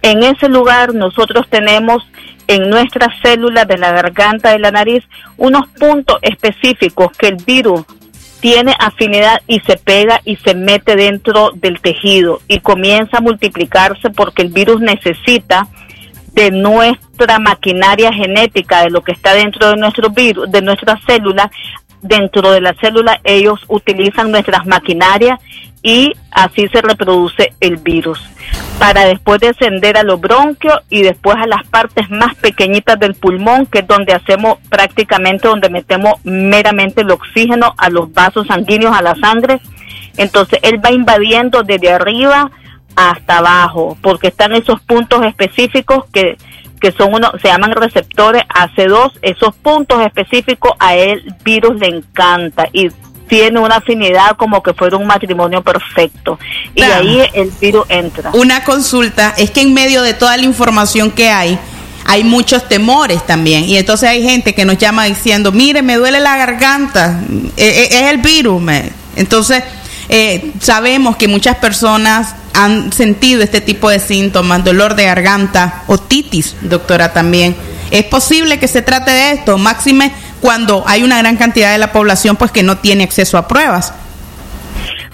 En 0.00 0.22
ese 0.22 0.48
lugar 0.48 0.94
nosotros 0.94 1.48
tenemos 1.50 2.08
en 2.46 2.70
nuestras 2.70 3.18
células 3.20 3.66
de 3.66 3.78
la 3.78 3.90
garganta 3.90 4.54
y 4.54 4.60
la 4.60 4.70
nariz 4.70 5.02
unos 5.38 5.66
puntos 5.70 6.18
específicos 6.22 7.10
que 7.18 7.26
el 7.26 7.36
virus 7.44 7.84
tiene 8.40 8.74
afinidad 8.78 9.40
y 9.46 9.60
se 9.60 9.76
pega 9.76 10.20
y 10.24 10.36
se 10.36 10.54
mete 10.54 10.96
dentro 10.96 11.52
del 11.54 11.80
tejido 11.80 12.40
y 12.48 12.60
comienza 12.60 13.18
a 13.18 13.20
multiplicarse 13.20 14.10
porque 14.10 14.42
el 14.42 14.48
virus 14.48 14.80
necesita 14.80 15.68
de 16.32 16.50
nuestra 16.50 17.38
maquinaria 17.38 18.12
genética, 18.12 18.82
de 18.82 18.90
lo 18.90 19.02
que 19.02 19.12
está 19.12 19.34
dentro 19.34 19.68
de 19.68 19.76
nuestro 19.76 20.10
virus, 20.10 20.50
de 20.50 20.62
nuestras 20.62 21.02
células, 21.04 21.50
dentro 22.02 22.50
de 22.50 22.60
la 22.60 22.74
célula 22.74 23.20
ellos 23.24 23.60
utilizan 23.68 24.30
nuestras 24.30 24.64
maquinarias 24.66 25.38
y 25.82 26.12
así 26.30 26.68
se 26.68 26.82
reproduce 26.82 27.54
el 27.60 27.76
virus 27.78 28.20
para 28.80 29.04
después 29.04 29.40
descender 29.40 29.98
a 29.98 30.02
los 30.02 30.20
bronquios 30.20 30.80
y 30.88 31.02
después 31.02 31.36
a 31.36 31.46
las 31.46 31.66
partes 31.66 32.08
más 32.10 32.34
pequeñitas 32.36 32.98
del 32.98 33.14
pulmón, 33.14 33.66
que 33.66 33.80
es 33.80 33.86
donde 33.86 34.14
hacemos 34.14 34.58
prácticamente, 34.70 35.48
donde 35.48 35.68
metemos 35.68 36.14
meramente 36.24 37.02
el 37.02 37.10
oxígeno 37.10 37.74
a 37.76 37.90
los 37.90 38.10
vasos 38.12 38.46
sanguíneos, 38.46 38.96
a 38.96 39.02
la 39.02 39.14
sangre. 39.16 39.60
Entonces 40.16 40.60
él 40.62 40.82
va 40.82 40.92
invadiendo 40.92 41.62
desde 41.62 41.92
arriba 41.92 42.50
hasta 42.96 43.38
abajo, 43.38 43.98
porque 44.00 44.28
están 44.28 44.54
esos 44.54 44.80
puntos 44.80 45.24
específicos 45.26 46.06
que, 46.10 46.38
que 46.80 46.92
son 46.92 47.12
uno, 47.12 47.32
se 47.40 47.48
llaman 47.48 47.72
receptores 47.72 48.44
AC2, 48.48 49.12
esos 49.20 49.54
puntos 49.56 50.00
específicos 50.00 50.72
a 50.78 50.96
él 50.96 51.22
virus 51.44 51.78
le 51.78 51.88
encanta 51.88 52.66
y 52.72 52.88
tiene 53.30 53.60
una 53.60 53.76
afinidad 53.76 54.36
como 54.36 54.62
que 54.62 54.74
fuera 54.74 54.96
un 54.98 55.06
matrimonio 55.06 55.62
perfecto. 55.62 56.38
Y 56.74 56.82
Claro. 56.82 57.08
ahí 57.08 57.22
el 57.32 57.50
virus 57.60 57.86
entra. 57.88 58.30
Una 58.34 58.64
consulta 58.64 59.32
es 59.38 59.50
que 59.52 59.62
en 59.62 59.72
medio 59.72 60.02
de 60.02 60.12
toda 60.12 60.36
la 60.36 60.42
información 60.44 61.12
que 61.12 61.30
hay, 61.30 61.58
hay 62.04 62.24
muchos 62.24 62.68
temores 62.68 63.24
también. 63.24 63.64
Y 63.64 63.76
entonces 63.76 64.08
hay 64.08 64.22
gente 64.22 64.52
que 64.52 64.64
nos 64.64 64.76
llama 64.78 65.04
diciendo, 65.04 65.52
mire, 65.52 65.80
me 65.80 65.94
duele 65.94 66.18
la 66.18 66.36
garganta, 66.36 67.20
eh, 67.56 67.88
eh, 67.88 67.88
es 67.92 68.02
el 68.10 68.18
virus. 68.18 68.60
me". 68.60 68.90
Entonces, 69.16 69.62
eh, 70.08 70.50
sabemos 70.60 71.16
que 71.16 71.28
muchas 71.28 71.56
personas 71.56 72.34
han 72.52 72.92
sentido 72.92 73.42
este 73.42 73.60
tipo 73.60 73.88
de 73.88 74.00
síntomas, 74.00 74.64
dolor 74.64 74.96
de 74.96 75.04
garganta, 75.04 75.84
otitis, 75.86 76.56
doctora, 76.62 77.12
también. 77.12 77.54
¿Es 77.90 78.04
posible 78.04 78.58
que 78.58 78.68
se 78.68 78.82
trate 78.82 79.10
de 79.10 79.32
esto? 79.32 79.58
Máxime 79.58 80.12
cuando 80.40 80.84
hay 80.86 81.02
una 81.02 81.18
gran 81.18 81.36
cantidad 81.36 81.72
de 81.72 81.78
la 81.78 81.92
población 81.92 82.36
pues 82.36 82.50
que 82.50 82.62
no 82.62 82.78
tiene 82.78 83.04
acceso 83.04 83.36
a 83.36 83.48
pruebas. 83.48 83.92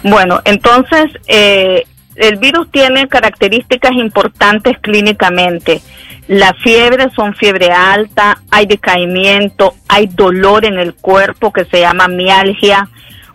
Bueno, 0.03 0.41
entonces 0.45 1.07
eh, 1.27 1.85
el 2.17 2.37
virus 2.37 2.71
tiene 2.71 3.09
características 3.09 3.93
importantes 3.93 4.77
clínicamente. 4.81 5.81
La 6.29 6.55
fiebre 6.55 7.07
son 7.15 7.35
fiebre 7.35 7.71
alta, 7.71 8.39
hay 8.51 8.67
decaimiento, 8.67 9.75
hay 9.89 10.07
dolor 10.07 10.65
en 10.65 10.79
el 10.79 10.95
cuerpo 10.95 11.53
que 11.53 11.65
se 11.67 11.81
llama 11.81 12.09
mialgia. 12.09 12.89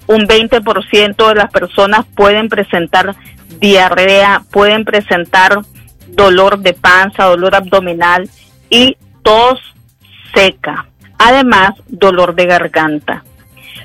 Un 0.07 0.27
20% 0.27 1.27
de 1.27 1.35
las 1.35 1.51
personas 1.51 2.05
pueden 2.15 2.49
presentar 2.49 3.15
diarrea, 3.59 4.43
pueden 4.51 4.83
presentar 4.83 5.59
dolor 6.07 6.59
de 6.59 6.73
panza, 6.73 7.25
dolor 7.25 7.55
abdominal 7.55 8.29
y 8.69 8.97
tos 9.23 9.59
seca. 10.33 10.85
Además, 11.17 11.73
dolor 11.87 12.35
de 12.35 12.45
garganta. 12.45 13.23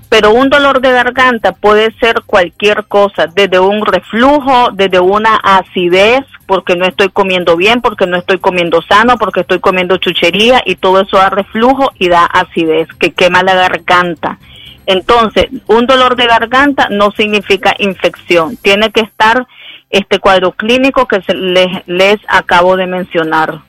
Pero 0.09 0.33
un 0.33 0.49
dolor 0.49 0.81
de 0.81 0.93
garganta 0.93 1.53
puede 1.53 1.93
ser 1.99 2.23
cualquier 2.25 2.85
cosa, 2.85 3.27
desde 3.27 3.59
un 3.59 3.85
reflujo, 3.85 4.71
desde 4.73 5.01
una 5.01 5.37
acidez, 5.37 6.25
porque 6.47 6.77
no 6.77 6.87
estoy 6.87 7.09
comiendo 7.09 7.57
bien, 7.57 7.81
porque 7.81 8.07
no 8.07 8.17
estoy 8.17 8.39
comiendo 8.39 8.81
sano, 8.83 9.19
porque 9.19 9.41
estoy 9.41 9.59
comiendo 9.59 9.97
chuchería 9.97 10.63
y 10.65 10.77
todo 10.77 11.01
eso 11.01 11.17
da 11.17 11.29
reflujo 11.29 11.91
y 11.99 12.09
da 12.09 12.25
acidez, 12.25 12.89
que 13.01 13.13
quema 13.13 13.43
la 13.43 13.55
garganta. 13.55 14.39
Entonces, 14.87 15.49
un 15.67 15.87
dolor 15.87 16.15
de 16.15 16.27
garganta 16.27 16.89
no 16.91 17.11
significa 17.11 17.75
infección, 17.79 18.57
tiene 18.57 18.93
que 18.93 19.01
estar 19.01 19.47
este 19.91 20.21
cuadro 20.21 20.53
clínico 20.53 21.07
que 21.07 21.21
les, 21.35 21.87
les 21.87 22.19
acabo 22.29 22.77
de 22.77 22.87
mencionar. 22.87 23.61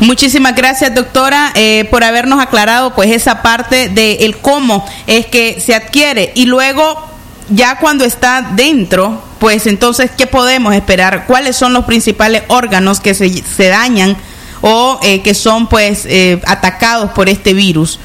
Muchísimas 0.00 0.54
gracias, 0.54 0.94
doctora, 0.94 1.50
eh, 1.56 1.86
por 1.90 2.04
habernos 2.04 2.40
aclarado 2.40 2.94
pues 2.94 3.10
esa 3.10 3.42
parte 3.42 3.88
de 3.88 4.26
el 4.26 4.36
cómo 4.36 4.86
es 5.08 5.26
que 5.26 5.60
se 5.60 5.74
adquiere 5.74 6.30
y 6.36 6.46
luego 6.46 7.04
ya 7.50 7.78
cuando 7.78 8.04
está 8.04 8.50
dentro, 8.52 9.20
pues 9.40 9.66
entonces 9.66 10.12
qué 10.12 10.28
podemos 10.28 10.74
esperar, 10.74 11.26
cuáles 11.26 11.56
son 11.56 11.72
los 11.72 11.84
principales 11.84 12.44
órganos 12.46 13.00
que 13.00 13.12
se, 13.14 13.28
se 13.28 13.68
dañan 13.68 14.16
o 14.60 15.00
eh, 15.02 15.20
que 15.22 15.34
son 15.34 15.68
pues 15.68 16.06
eh, 16.06 16.40
atacados 16.46 17.10
por 17.10 17.28
este 17.28 17.52
virus. 17.52 17.98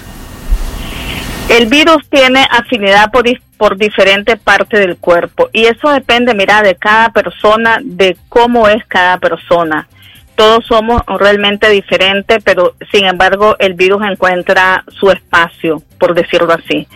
El 1.50 1.68
virus 1.68 2.10
tiene 2.10 2.48
afinidad 2.50 3.12
por, 3.12 3.26
por 3.58 3.78
diferentes 3.78 4.40
partes 4.40 4.80
del 4.80 4.98
cuerpo 4.98 5.50
y 5.54 5.66
eso 5.66 5.90
depende, 5.90 6.34
mira, 6.34 6.64
de 6.64 6.76
cada 6.76 7.10
persona, 7.10 7.78
de 7.84 8.18
cómo 8.30 8.68
es 8.68 8.84
cada 8.88 9.20
persona. 9.20 9.88
Todos 10.36 10.66
somos 10.66 11.02
realmente 11.08 11.70
diferentes, 11.70 12.44
pero 12.44 12.76
sin 12.92 13.06
embargo 13.06 13.56
el 13.60 13.76
virus 13.76 14.04
encuentra 14.04 14.84
su 14.88 15.12
espacio, 15.12 15.82
por 16.00 16.16
decirlo 16.16 16.54
así. 16.54 16.88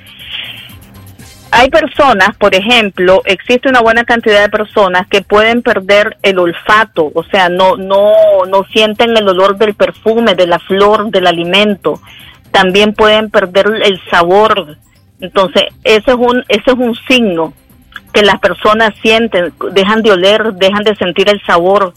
Hay 1.52 1.70
personas, 1.70 2.36
por 2.38 2.54
ejemplo, 2.56 3.22
existe 3.26 3.70
una 3.70 3.82
buena 3.82 4.04
cantidad 4.04 4.42
de 4.42 4.50
personas 4.50 5.08
que 5.08 5.22
pueden 5.22 5.62
perder 5.62 6.18
el 6.22 6.40
olfato, 6.40 7.10
o 7.14 7.24
sea, 7.24 7.48
no 7.48 7.78
no 7.78 8.12
no 8.50 8.64
sienten 8.66 9.16
el 9.16 9.30
olor 9.30 9.58
del 9.58 9.74
perfume, 9.74 10.36
de 10.36 10.48
la 10.48 10.60
flor, 10.60 11.10
del 11.10 11.26
alimento. 11.26 12.02
También 12.52 12.94
pueden 12.94 13.30
perder 13.30 13.68
el 13.84 14.02
sabor. 14.10 14.78
Entonces, 15.22 15.64
ese 15.84 16.12
es 16.12 16.18
un 16.18 16.44
ese 16.50 16.72
es 16.72 16.78
un 16.78 16.96
signo 17.08 17.54
que 18.14 18.24
las 18.24 18.40
personas 18.40 18.94
sienten, 19.02 19.54
dejan 19.72 20.02
de 20.02 20.12
oler, 20.12 20.54
dejan 20.54 20.84
de 20.84 20.96
sentir 20.96 21.30
el 21.30 21.42
sabor. 21.46 21.94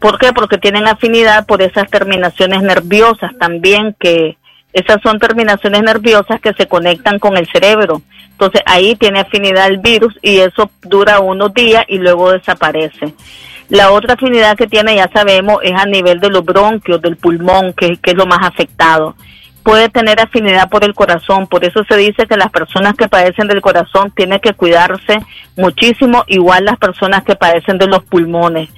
¿Por 0.00 0.18
qué? 0.18 0.32
Porque 0.32 0.58
tienen 0.58 0.88
afinidad 0.88 1.46
por 1.46 1.62
esas 1.62 1.88
terminaciones 1.90 2.62
nerviosas 2.62 3.36
también, 3.38 3.94
que 4.00 4.38
esas 4.72 5.02
son 5.02 5.18
terminaciones 5.18 5.82
nerviosas 5.82 6.40
que 6.40 6.54
se 6.54 6.66
conectan 6.66 7.18
con 7.18 7.36
el 7.36 7.46
cerebro. 7.48 8.02
Entonces 8.30 8.62
ahí 8.64 8.94
tiene 8.96 9.20
afinidad 9.20 9.66
el 9.66 9.78
virus 9.78 10.18
y 10.22 10.38
eso 10.38 10.70
dura 10.82 11.20
unos 11.20 11.52
días 11.52 11.84
y 11.88 11.98
luego 11.98 12.32
desaparece. 12.32 13.14
La 13.68 13.92
otra 13.92 14.14
afinidad 14.14 14.56
que 14.56 14.66
tiene, 14.66 14.96
ya 14.96 15.08
sabemos, 15.12 15.58
es 15.62 15.74
a 15.74 15.86
nivel 15.86 16.18
de 16.18 16.30
los 16.30 16.44
bronquios, 16.44 17.00
del 17.02 17.16
pulmón, 17.16 17.72
que, 17.74 17.96
que 17.98 18.12
es 18.12 18.16
lo 18.16 18.26
más 18.26 18.40
afectado. 18.42 19.14
Puede 19.62 19.88
tener 19.88 20.20
afinidad 20.20 20.68
por 20.68 20.84
el 20.84 20.94
corazón, 20.94 21.46
por 21.46 21.64
eso 21.64 21.84
se 21.84 21.96
dice 21.96 22.26
que 22.26 22.36
las 22.36 22.50
personas 22.50 22.94
que 22.94 23.08
padecen 23.08 23.46
del 23.46 23.60
corazón 23.60 24.10
tienen 24.10 24.40
que 24.40 24.54
cuidarse 24.54 25.20
muchísimo, 25.56 26.24
igual 26.28 26.64
las 26.64 26.78
personas 26.78 27.24
que 27.24 27.36
padecen 27.36 27.78
de 27.78 27.86
los 27.86 28.02
pulmones. 28.04 28.70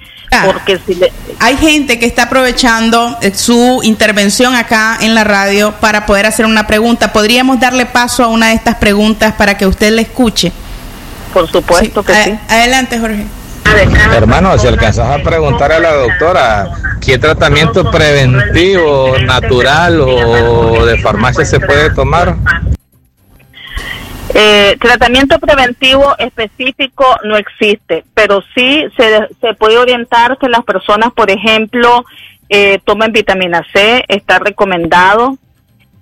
Porque 0.45 0.79
si 0.85 0.95
le, 0.95 1.11
Hay 1.39 1.57
gente 1.57 1.99
que 1.99 2.05
está 2.05 2.23
aprovechando 2.23 3.17
eh, 3.21 3.33
su 3.35 3.81
intervención 3.83 4.55
acá 4.55 4.97
en 4.99 5.13
la 5.13 5.23
radio 5.23 5.73
para 5.79 6.05
poder 6.05 6.25
hacer 6.25 6.45
una 6.45 6.65
pregunta. 6.65 7.13
¿Podríamos 7.13 7.59
darle 7.59 7.85
paso 7.85 8.23
a 8.23 8.27
una 8.27 8.47
de 8.47 8.53
estas 8.53 8.75
preguntas 8.75 9.33
para 9.35 9.57
que 9.57 9.67
usted 9.67 9.91
la 9.91 10.01
escuche? 10.01 10.51
Por 11.33 11.49
supuesto 11.49 12.03
que 12.03 12.13
sí. 12.13 12.39
Adelante, 12.49 12.99
Jorge. 12.99 13.25
Hermano, 14.15 14.57
si 14.57 14.67
alcanzas 14.67 15.09
a 15.09 15.23
preguntar 15.23 15.71
a 15.71 15.79
la 15.79 15.93
doctora 15.93 16.69
qué 17.03 17.17
tratamiento 17.17 17.89
preventivo, 17.89 19.17
natural 19.19 20.01
o 20.01 20.85
de 20.85 20.97
farmacia 20.99 21.45
se 21.45 21.59
puede 21.59 21.89
tomar. 21.91 22.35
Eh, 24.35 24.77
tratamiento 24.79 25.37
preventivo 25.39 26.15
específico 26.17 27.05
no 27.23 27.37
existe, 27.37 28.03
pero 28.13 28.41
sí 28.55 28.85
se, 28.97 29.27
se 29.39 29.53
puede 29.53 29.77
orientar 29.77 30.37
que 30.39 30.49
las 30.49 30.63
personas, 30.63 31.13
por 31.13 31.29
ejemplo, 31.29 32.03
eh, 32.49 32.79
tomen 32.83 33.11
vitamina 33.11 33.63
C, 33.73 34.03
está 34.07 34.39
recomendado. 34.39 35.37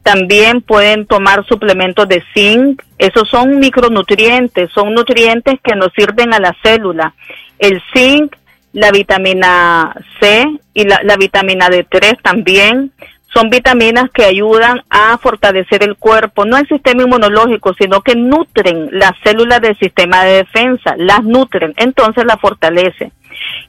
También 0.04 0.62
pueden 0.62 1.06
tomar 1.06 1.46
suplementos 1.46 2.08
de 2.08 2.24
zinc. 2.34 2.82
Esos 2.98 3.30
son 3.30 3.60
micronutrientes, 3.60 4.72
son 4.72 4.94
nutrientes 4.94 5.60
que 5.64 5.76
nos 5.76 5.92
sirven 5.94 6.34
a 6.34 6.40
la 6.40 6.56
célula. 6.64 7.14
El 7.60 7.82
zinc, 7.94 8.36
la 8.74 8.92
vitamina 8.92 9.94
C 10.20 10.46
y 10.74 10.84
la, 10.86 11.02
la 11.04 11.18
vitamina 11.18 11.68
D3 11.68 12.22
también 12.22 12.92
son 13.34 13.50
vitaminas 13.50 14.10
que 14.12 14.26
ayudan 14.26 14.84
a 14.90 15.18
fortalecer 15.18 15.84
el 15.84 15.96
cuerpo, 15.96 16.46
no 16.46 16.58
el 16.58 16.68
sistema 16.68 17.04
inmunológico, 17.04 17.74
sino 17.74 18.02
que 18.02 18.16
nutren 18.16 18.90
las 18.92 19.14
células 19.24 19.62
del 19.62 19.78
sistema 19.78 20.24
de 20.24 20.38
defensa, 20.38 20.96
las 20.98 21.24
nutren, 21.24 21.74
entonces 21.78 22.26
las 22.26 22.40
fortalece. 22.42 23.12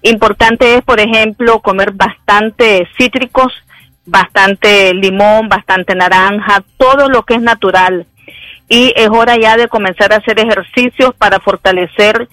Importante 0.02 0.74
es, 0.74 0.82
por 0.82 1.00
ejemplo, 1.00 1.60
comer 1.60 1.92
bastante 1.92 2.88
cítricos, 2.98 3.52
bastante 4.04 4.92
limón, 4.94 5.48
bastante 5.48 5.94
naranja, 5.94 6.62
todo 6.76 7.08
lo 7.08 7.22
que 7.24 7.34
es 7.34 7.42
natural. 7.42 8.06
Y 8.68 8.92
es 8.96 9.08
hora 9.10 9.36
ya 9.36 9.56
de 9.56 9.68
comenzar 9.68 10.12
a 10.12 10.16
hacer 10.16 10.38
ejercicios 10.40 11.14
para 11.14 11.40
fortalecer 11.40 12.28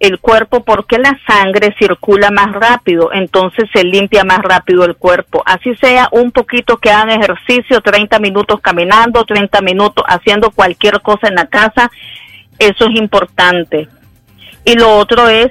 el 0.00 0.18
cuerpo 0.18 0.64
porque 0.64 0.98
la 0.98 1.18
sangre 1.26 1.74
circula 1.78 2.30
más 2.30 2.52
rápido, 2.52 3.12
entonces 3.12 3.70
se 3.72 3.84
limpia 3.84 4.24
más 4.24 4.40
rápido 4.40 4.84
el 4.84 4.96
cuerpo. 4.96 5.42
Así 5.46 5.74
sea 5.76 6.08
un 6.10 6.30
poquito 6.32 6.76
que 6.76 6.90
hagan 6.90 7.10
ejercicio, 7.10 7.80
30 7.80 8.18
minutos 8.18 8.60
caminando, 8.60 9.24
30 9.24 9.60
minutos 9.62 10.04
haciendo 10.06 10.50
cualquier 10.50 11.00
cosa 11.00 11.28
en 11.28 11.36
la 11.36 11.46
casa, 11.46 11.90
eso 12.58 12.86
es 12.86 12.96
importante. 12.96 13.88
Y 14.64 14.74
lo 14.74 14.96
otro 14.96 15.28
es 15.28 15.50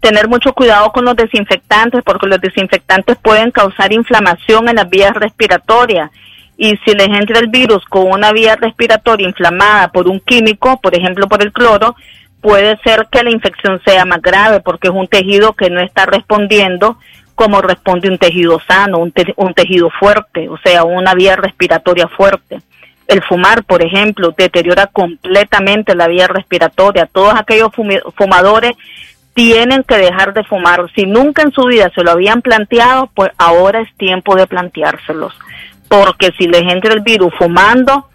tener 0.00 0.28
mucho 0.28 0.52
cuidado 0.52 0.90
con 0.92 1.04
los 1.04 1.14
desinfectantes 1.16 2.02
porque 2.04 2.26
los 2.26 2.40
desinfectantes 2.40 3.16
pueden 3.22 3.50
causar 3.50 3.92
inflamación 3.92 4.68
en 4.68 4.76
las 4.76 4.88
vías 4.88 5.12
respiratorias 5.14 6.10
y 6.56 6.76
si 6.84 6.92
les 6.94 7.08
entra 7.08 7.38
el 7.38 7.48
virus 7.48 7.84
con 7.86 8.10
una 8.10 8.32
vía 8.32 8.56
respiratoria 8.56 9.28
inflamada 9.28 9.88
por 9.88 10.08
un 10.08 10.20
químico, 10.20 10.78
por 10.80 10.94
ejemplo 10.94 11.26
por 11.28 11.42
el 11.42 11.52
cloro, 11.52 11.96
puede 12.40 12.78
ser 12.84 13.08
que 13.10 13.22
la 13.22 13.30
infección 13.30 13.80
sea 13.84 14.04
más 14.04 14.20
grave 14.22 14.60
porque 14.60 14.88
es 14.88 14.94
un 14.94 15.06
tejido 15.08 15.52
que 15.54 15.70
no 15.70 15.80
está 15.80 16.06
respondiendo 16.06 16.98
como 17.34 17.62
responde 17.62 18.10
un 18.10 18.18
tejido 18.18 18.60
sano, 18.68 18.98
un, 18.98 19.12
te- 19.12 19.32
un 19.36 19.54
tejido 19.54 19.88
fuerte, 19.98 20.48
o 20.50 20.58
sea, 20.58 20.84
una 20.84 21.14
vía 21.14 21.36
respiratoria 21.36 22.06
fuerte. 22.08 22.60
El 23.06 23.22
fumar, 23.22 23.64
por 23.64 23.82
ejemplo, 23.82 24.34
deteriora 24.36 24.86
completamente 24.86 25.94
la 25.94 26.06
vía 26.06 26.28
respiratoria. 26.28 27.06
Todos 27.06 27.34
aquellos 27.34 27.70
fumadores 28.14 28.72
tienen 29.40 29.84
que 29.84 29.96
dejar 29.96 30.34
de 30.34 30.44
fumar. 30.44 30.84
Si 30.94 31.06
nunca 31.06 31.40
en 31.40 31.50
su 31.50 31.64
vida 31.64 31.90
se 31.94 32.04
lo 32.04 32.10
habían 32.10 32.42
planteado, 32.42 33.08
pues 33.14 33.30
ahora 33.38 33.80
es 33.80 33.88
tiempo 33.96 34.36
de 34.36 34.46
planteárselos. 34.46 35.32
Porque 35.88 36.30
si 36.36 36.46
les 36.46 36.60
entra 36.70 36.92
el 36.92 37.00
virus 37.00 37.32
fumando, 37.38 38.06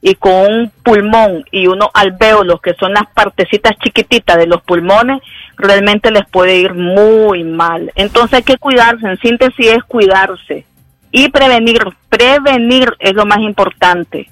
y 0.00 0.14
con 0.14 0.32
un 0.32 0.72
pulmón 0.84 1.44
y 1.50 1.66
unos 1.66 1.88
alvéolos 1.92 2.60
que 2.60 2.74
son 2.74 2.94
las 2.94 3.02
partecitas 3.12 3.76
chiquititas 3.80 4.38
de 4.38 4.46
los 4.46 4.62
pulmones, 4.62 5.20
realmente 5.56 6.12
les 6.12 6.24
puede 6.30 6.58
ir 6.58 6.72
muy 6.72 7.42
mal. 7.42 7.90
Entonces 7.96 8.34
hay 8.34 8.42
que 8.44 8.56
cuidarse, 8.56 9.08
en 9.08 9.18
síntesis 9.18 9.72
es 9.72 9.82
cuidarse 9.82 10.64
y 11.10 11.30
prevenir. 11.30 11.82
Prevenir 12.08 12.94
es 13.00 13.12
lo 13.14 13.26
más 13.26 13.40
importante. 13.40 14.30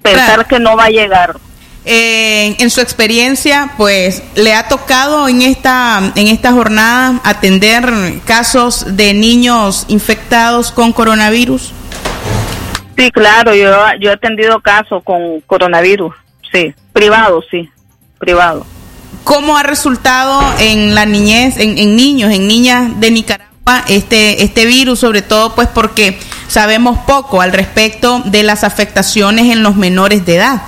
Pensar 0.00 0.46
que 0.46 0.58
no 0.58 0.74
va 0.74 0.86
a 0.86 0.90
llegar. 0.90 1.36
Eh, 1.86 2.56
en 2.60 2.70
su 2.70 2.80
experiencia, 2.80 3.72
pues, 3.76 4.22
¿le 4.36 4.54
ha 4.54 4.68
tocado 4.68 5.28
en 5.28 5.42
esta, 5.42 6.12
en 6.14 6.28
esta 6.28 6.52
jornada 6.52 7.20
atender 7.24 7.92
casos 8.24 8.96
de 8.96 9.12
niños 9.12 9.84
infectados 9.88 10.72
con 10.72 10.94
coronavirus? 10.94 11.72
Sí, 12.96 13.10
claro, 13.10 13.54
yo, 13.54 13.70
yo 14.00 14.10
he 14.10 14.14
atendido 14.14 14.60
casos 14.60 15.02
con 15.04 15.40
coronavirus, 15.42 16.14
sí, 16.50 16.72
privado, 16.94 17.42
sí, 17.50 17.68
privado. 18.18 18.64
¿Cómo 19.24 19.58
ha 19.58 19.62
resultado 19.62 20.40
en 20.60 20.94
la 20.94 21.04
niñez, 21.04 21.58
en, 21.58 21.76
en 21.76 21.96
niños, 21.96 22.32
en 22.32 22.46
niñas 22.46 22.98
de 22.98 23.10
Nicaragua 23.10 23.84
este, 23.88 24.42
este 24.42 24.64
virus? 24.64 25.00
Sobre 25.00 25.20
todo, 25.20 25.54
pues, 25.54 25.68
porque 25.68 26.18
sabemos 26.48 26.98
poco 27.00 27.42
al 27.42 27.52
respecto 27.52 28.22
de 28.24 28.42
las 28.42 28.64
afectaciones 28.64 29.52
en 29.52 29.62
los 29.62 29.76
menores 29.76 30.24
de 30.24 30.36
edad. 30.36 30.62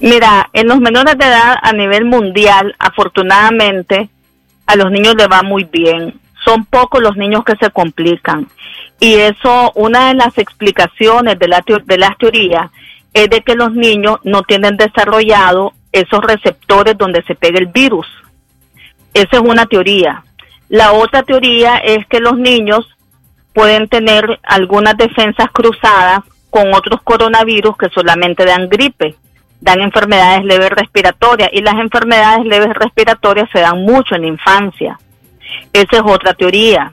Mira, 0.00 0.48
en 0.52 0.68
los 0.68 0.78
menores 0.78 1.18
de 1.18 1.24
edad 1.24 1.56
a 1.60 1.72
nivel 1.72 2.04
mundial, 2.04 2.74
afortunadamente, 2.78 4.08
a 4.66 4.76
los 4.76 4.90
niños 4.90 5.14
les 5.16 5.28
va 5.28 5.42
muy 5.42 5.64
bien. 5.64 6.20
son 6.44 6.64
pocos 6.64 7.02
los 7.02 7.16
niños 7.16 7.44
que 7.44 7.56
se 7.56 7.70
complican. 7.70 8.48
Y 9.00 9.14
eso, 9.14 9.72
una 9.74 10.08
de 10.08 10.14
las 10.14 10.38
explicaciones 10.38 11.38
de, 11.38 11.48
la 11.48 11.62
de 11.84 11.98
las 11.98 12.16
teorías 12.16 12.70
es 13.12 13.28
de 13.28 13.42
que 13.42 13.54
los 13.54 13.72
niños 13.72 14.18
no 14.22 14.42
tienen 14.44 14.76
desarrollado 14.76 15.72
esos 15.92 16.20
receptores 16.20 16.96
donde 16.96 17.22
se 17.24 17.34
pega 17.34 17.58
el 17.58 17.66
virus. 17.66 18.06
Esa 19.12 19.36
es 19.36 19.40
una 19.40 19.66
teoría. 19.66 20.22
La 20.68 20.92
otra 20.92 21.22
teoría 21.22 21.78
es 21.78 22.06
que 22.06 22.20
los 22.20 22.38
niños 22.38 22.86
pueden 23.52 23.88
tener 23.88 24.38
algunas 24.42 24.96
defensas 24.96 25.50
cruzadas 25.50 26.20
con 26.50 26.72
otros 26.74 27.02
coronavirus 27.02 27.76
que 27.76 27.88
solamente 27.90 28.44
dan 28.44 28.68
gripe, 28.68 29.16
dan 29.60 29.80
enfermedades 29.80 30.44
leves 30.44 30.70
respiratorias 30.70 31.50
y 31.52 31.60
las 31.60 31.74
enfermedades 31.74 32.46
leves 32.46 32.74
respiratorias 32.74 33.48
se 33.50 33.60
dan 33.60 33.82
mucho 33.82 34.14
en 34.14 34.22
la 34.22 34.28
infancia. 34.28 34.98
Esa 35.72 35.96
es 35.96 36.02
otra 36.04 36.34
teoría. 36.34 36.92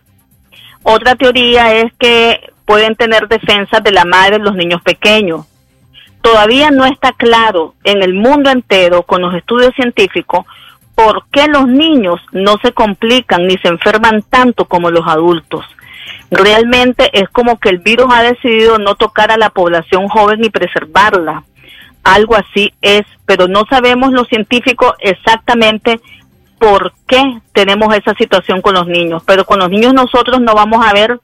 Otra 0.83 1.15
teoría 1.15 1.73
es 1.75 1.93
que 1.97 2.51
pueden 2.65 2.95
tener 2.95 3.27
defensas 3.27 3.83
de 3.83 3.91
la 3.91 4.05
madre 4.05 4.39
los 4.39 4.55
niños 4.55 4.81
pequeños. 4.81 5.45
Todavía 6.21 6.71
no 6.71 6.85
está 6.85 7.11
claro 7.11 7.75
en 7.83 8.01
el 8.01 8.13
mundo 8.13 8.49
entero 8.49 9.03
con 9.03 9.21
los 9.21 9.33
estudios 9.35 9.73
científicos 9.75 10.45
por 10.95 11.25
qué 11.31 11.47
los 11.47 11.67
niños 11.67 12.19
no 12.31 12.55
se 12.63 12.71
complican 12.71 13.45
ni 13.45 13.57
se 13.57 13.67
enferman 13.67 14.23
tanto 14.23 14.65
como 14.65 14.89
los 14.89 15.05
adultos. 15.05 15.65
Realmente 16.31 17.09
es 17.13 17.29
como 17.29 17.59
que 17.59 17.69
el 17.69 17.79
virus 17.79 18.07
ha 18.11 18.23
decidido 18.23 18.79
no 18.79 18.95
tocar 18.95 19.31
a 19.31 19.37
la 19.37 19.49
población 19.49 20.07
joven 20.07 20.43
y 20.43 20.49
preservarla. 20.49 21.43
Algo 22.05 22.35
así 22.35 22.71
es, 22.81 23.01
pero 23.25 23.47
no 23.47 23.65
sabemos 23.67 24.13
los 24.13 24.27
científicos 24.27 24.93
exactamente 24.99 25.99
por 26.59 26.93
qué 27.07 27.21
tenemos 27.51 27.93
esa 27.95 28.13
situación 28.13 28.61
con 28.61 28.75
los 28.75 28.87
niños. 28.87 29.23
Pero 29.25 29.43
con 29.43 29.59
los 29.59 29.69
niños 29.69 29.93
nosotros 29.93 30.39
no 30.39 30.53
vamos 30.53 30.85
a 30.85 30.93
ver 30.93 31.19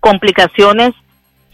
complicaciones 0.00 0.92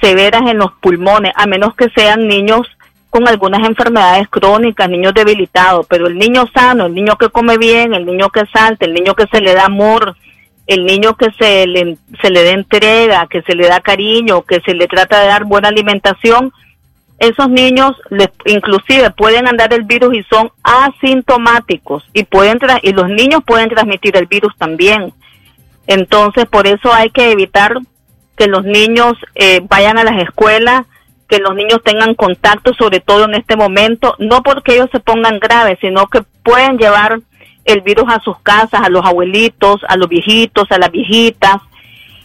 severas 0.01 0.43
en 0.51 0.59
los 0.59 0.73
pulmones, 0.73 1.33
a 1.37 1.47
menos 1.47 1.75
que 1.77 1.89
sean 1.91 2.27
niños 2.27 2.67
con 3.11 3.29
algunas 3.29 3.67
enfermedades 3.67 4.29
crónicas, 4.29 4.91
niños 4.91 5.15
debilitados, 5.15 5.87
pero 5.89 6.09
el 6.09 6.19
niño 6.19 6.45
sano, 6.53 6.87
el 6.87 6.95
niño 6.95 7.17
que 7.17 7.29
come 7.29 7.57
bien, 7.59 7.95
el 7.95 8.05
niño 8.05 8.29
que 8.31 8.43
salta, 8.53 8.87
el 8.87 8.93
niño 8.93 9.15
que 9.15 9.29
se 9.29 9.41
le 9.41 9.55
da 9.55 9.67
amor, 9.67 10.17
el 10.67 10.85
niño 10.85 11.17
que 11.17 11.31
se 11.39 11.65
le, 11.69 11.97
se 12.21 12.31
le 12.31 12.43
da 12.43 12.51
entrega, 12.51 13.29
que 13.31 13.43
se 13.43 13.55
le 13.55 13.69
da 13.69 13.79
cariño, 13.79 14.43
que 14.43 14.61
se 14.67 14.75
le 14.75 14.89
trata 14.89 15.21
de 15.21 15.29
dar 15.29 15.45
buena 15.45 15.69
alimentación, 15.69 16.53
esos 17.27 17.49
niños 17.49 17.93
les, 18.11 18.29
inclusive 18.47 19.11
pueden 19.11 19.47
andar 19.47 19.73
el 19.73 19.85
virus 19.85 20.15
y 20.15 20.23
son 20.25 20.51
asintomáticos 20.63 22.05
y 22.13 22.25
pueden 22.25 22.59
tra- 22.59 22.81
y 22.83 22.93
los 22.93 23.09
niños 23.09 23.43
pueden 23.45 23.69
transmitir 23.69 24.17
el 24.17 24.27
virus 24.27 24.55
también. 24.57 25.13
Entonces, 25.87 26.47
por 26.47 26.67
eso 26.67 26.93
hay 26.93 27.11
que 27.11 27.31
evitar 27.31 27.77
que 28.37 28.47
los 28.47 28.65
niños 28.65 29.15
eh, 29.35 29.61
vayan 29.69 29.99
a 29.99 30.05
las 30.05 30.23
escuelas, 30.23 30.87
que 31.29 31.39
los 31.39 31.55
niños 31.55 31.83
tengan 31.85 32.15
contacto, 32.15 32.75
sobre 32.75 33.01
todo 33.01 33.25
en 33.25 33.35
este 33.35 33.57
momento, 33.57 34.15
no 34.19 34.43
porque 34.43 34.75
ellos 34.75 34.89
se 34.93 35.01
pongan 35.01 35.39
graves, 35.39 35.79
sino 35.81 36.07
que 36.07 36.23
pueden 36.43 36.79
llevar 36.79 37.21
el 37.65 37.81
virus 37.81 38.05
a 38.09 38.21
sus 38.21 38.39
casas, 38.41 38.83
a 38.83 38.89
los 38.91 39.05
abuelitos, 39.05 39.81
a 39.89 39.97
los 39.97 40.09
viejitos, 40.09 40.71
a 40.71 40.79
las 40.79 40.91
viejitas. 40.91 41.57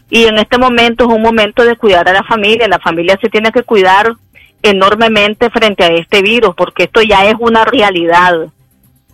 Y 0.10 0.26
en 0.26 0.38
este 0.39 0.58
momento 0.58 1.06
es 1.06 1.10
un 1.12 1.22
momento 1.22 1.64
de 1.64 1.76
cuidar 1.76 2.10
a 2.10 2.14
la 2.14 2.24
familia. 2.24 2.68
La 2.68 2.80
familia 2.80 3.18
se 3.22 3.30
tiene 3.30 3.52
que 3.52 3.64
cuidar 3.64 4.16
enormemente 4.64 5.49
frente 5.49 5.84
a 5.84 5.88
este 5.88 6.22
virus, 6.22 6.55
porque 6.55 6.84
esto 6.84 7.01
ya 7.01 7.26
es 7.26 7.36
una 7.39 7.66
realidad. 7.66 8.47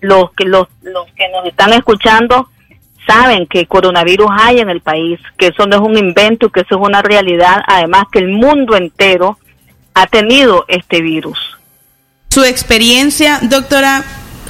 Los 0.02 0.32
que, 0.34 0.46
los, 0.46 0.68
los 0.82 1.06
que 1.16 1.30
nos 1.30 1.46
están 1.46 1.74
escuchando 1.74 2.50
saben 3.08 3.48
que 3.48 3.66
coronavirus 3.66 4.28
hay 4.32 4.60
en 4.60 4.70
el 4.70 4.82
país, 4.82 5.20
que 5.38 5.48
eso 5.48 5.66
no 5.68 5.76
es 5.76 5.82
un 5.82 5.98
invento, 5.98 6.50
que 6.50 6.62
eso 6.62 6.76
es 6.76 6.82
una 6.82 7.02
realidad, 7.02 7.62
además 7.68 8.06
que 8.12 8.20
el 8.20 8.30
mundo 8.30 8.76
entero 8.76 9.38
ha 9.94 10.08
tenido 10.08 10.66
este 10.68 11.02
virus. 11.02 11.40
Su 12.30 12.44
experiencia, 12.44 13.40
doctora, 13.44 14.04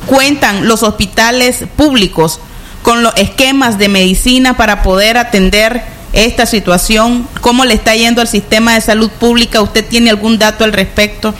cuentan 0.06 0.68
los 0.68 0.84
hospitales 0.84 1.66
públicos 1.76 2.40
con 2.82 3.04
los 3.04 3.16
esquemas 3.18 3.78
de 3.78 3.90
medicina 3.90 4.58
para 4.58 4.84
poder 4.84 5.18
atender 5.18 5.82
esta 6.16 6.46
situación. 6.46 7.28
¿Cómo 7.42 7.66
le 7.66 7.74
está 7.74 7.94
yendo 7.96 8.22
al 8.22 8.28
sistema 8.28 8.74
de 8.74 8.82
salud 8.82 9.12
pública? 9.12 9.62
¿Usted 9.62 9.86
tiene 9.88 10.10
algún 10.10 10.40
dato 10.40 10.64
al 10.64 10.74
respecto? 10.74 11.34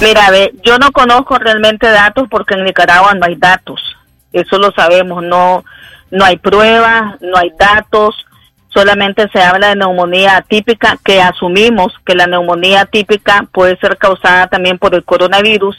Mira, 0.00 0.30
ve, 0.30 0.52
yo 0.62 0.78
no 0.78 0.92
conozco 0.92 1.38
realmente 1.38 1.86
datos 1.88 2.26
porque 2.30 2.54
en 2.54 2.64
Nicaragua 2.64 3.14
no 3.14 3.26
hay 3.26 3.36
datos. 3.36 3.80
Eso 4.32 4.58
lo 4.58 4.72
sabemos, 4.72 5.22
no 5.22 5.64
no 6.10 6.24
hay 6.24 6.36
pruebas, 6.36 7.20
no 7.20 7.36
hay 7.36 7.52
datos, 7.58 8.26
solamente 8.68 9.28
se 9.32 9.40
habla 9.40 9.68
de 9.68 9.76
neumonía 9.76 10.36
atípica, 10.36 10.98
que 11.04 11.20
asumimos 11.20 11.92
que 12.04 12.14
la 12.14 12.26
neumonía 12.26 12.82
atípica 12.82 13.46
puede 13.52 13.76
ser 13.78 13.96
causada 13.96 14.48
también 14.48 14.78
por 14.78 14.94
el 14.94 15.04
coronavirus, 15.04 15.76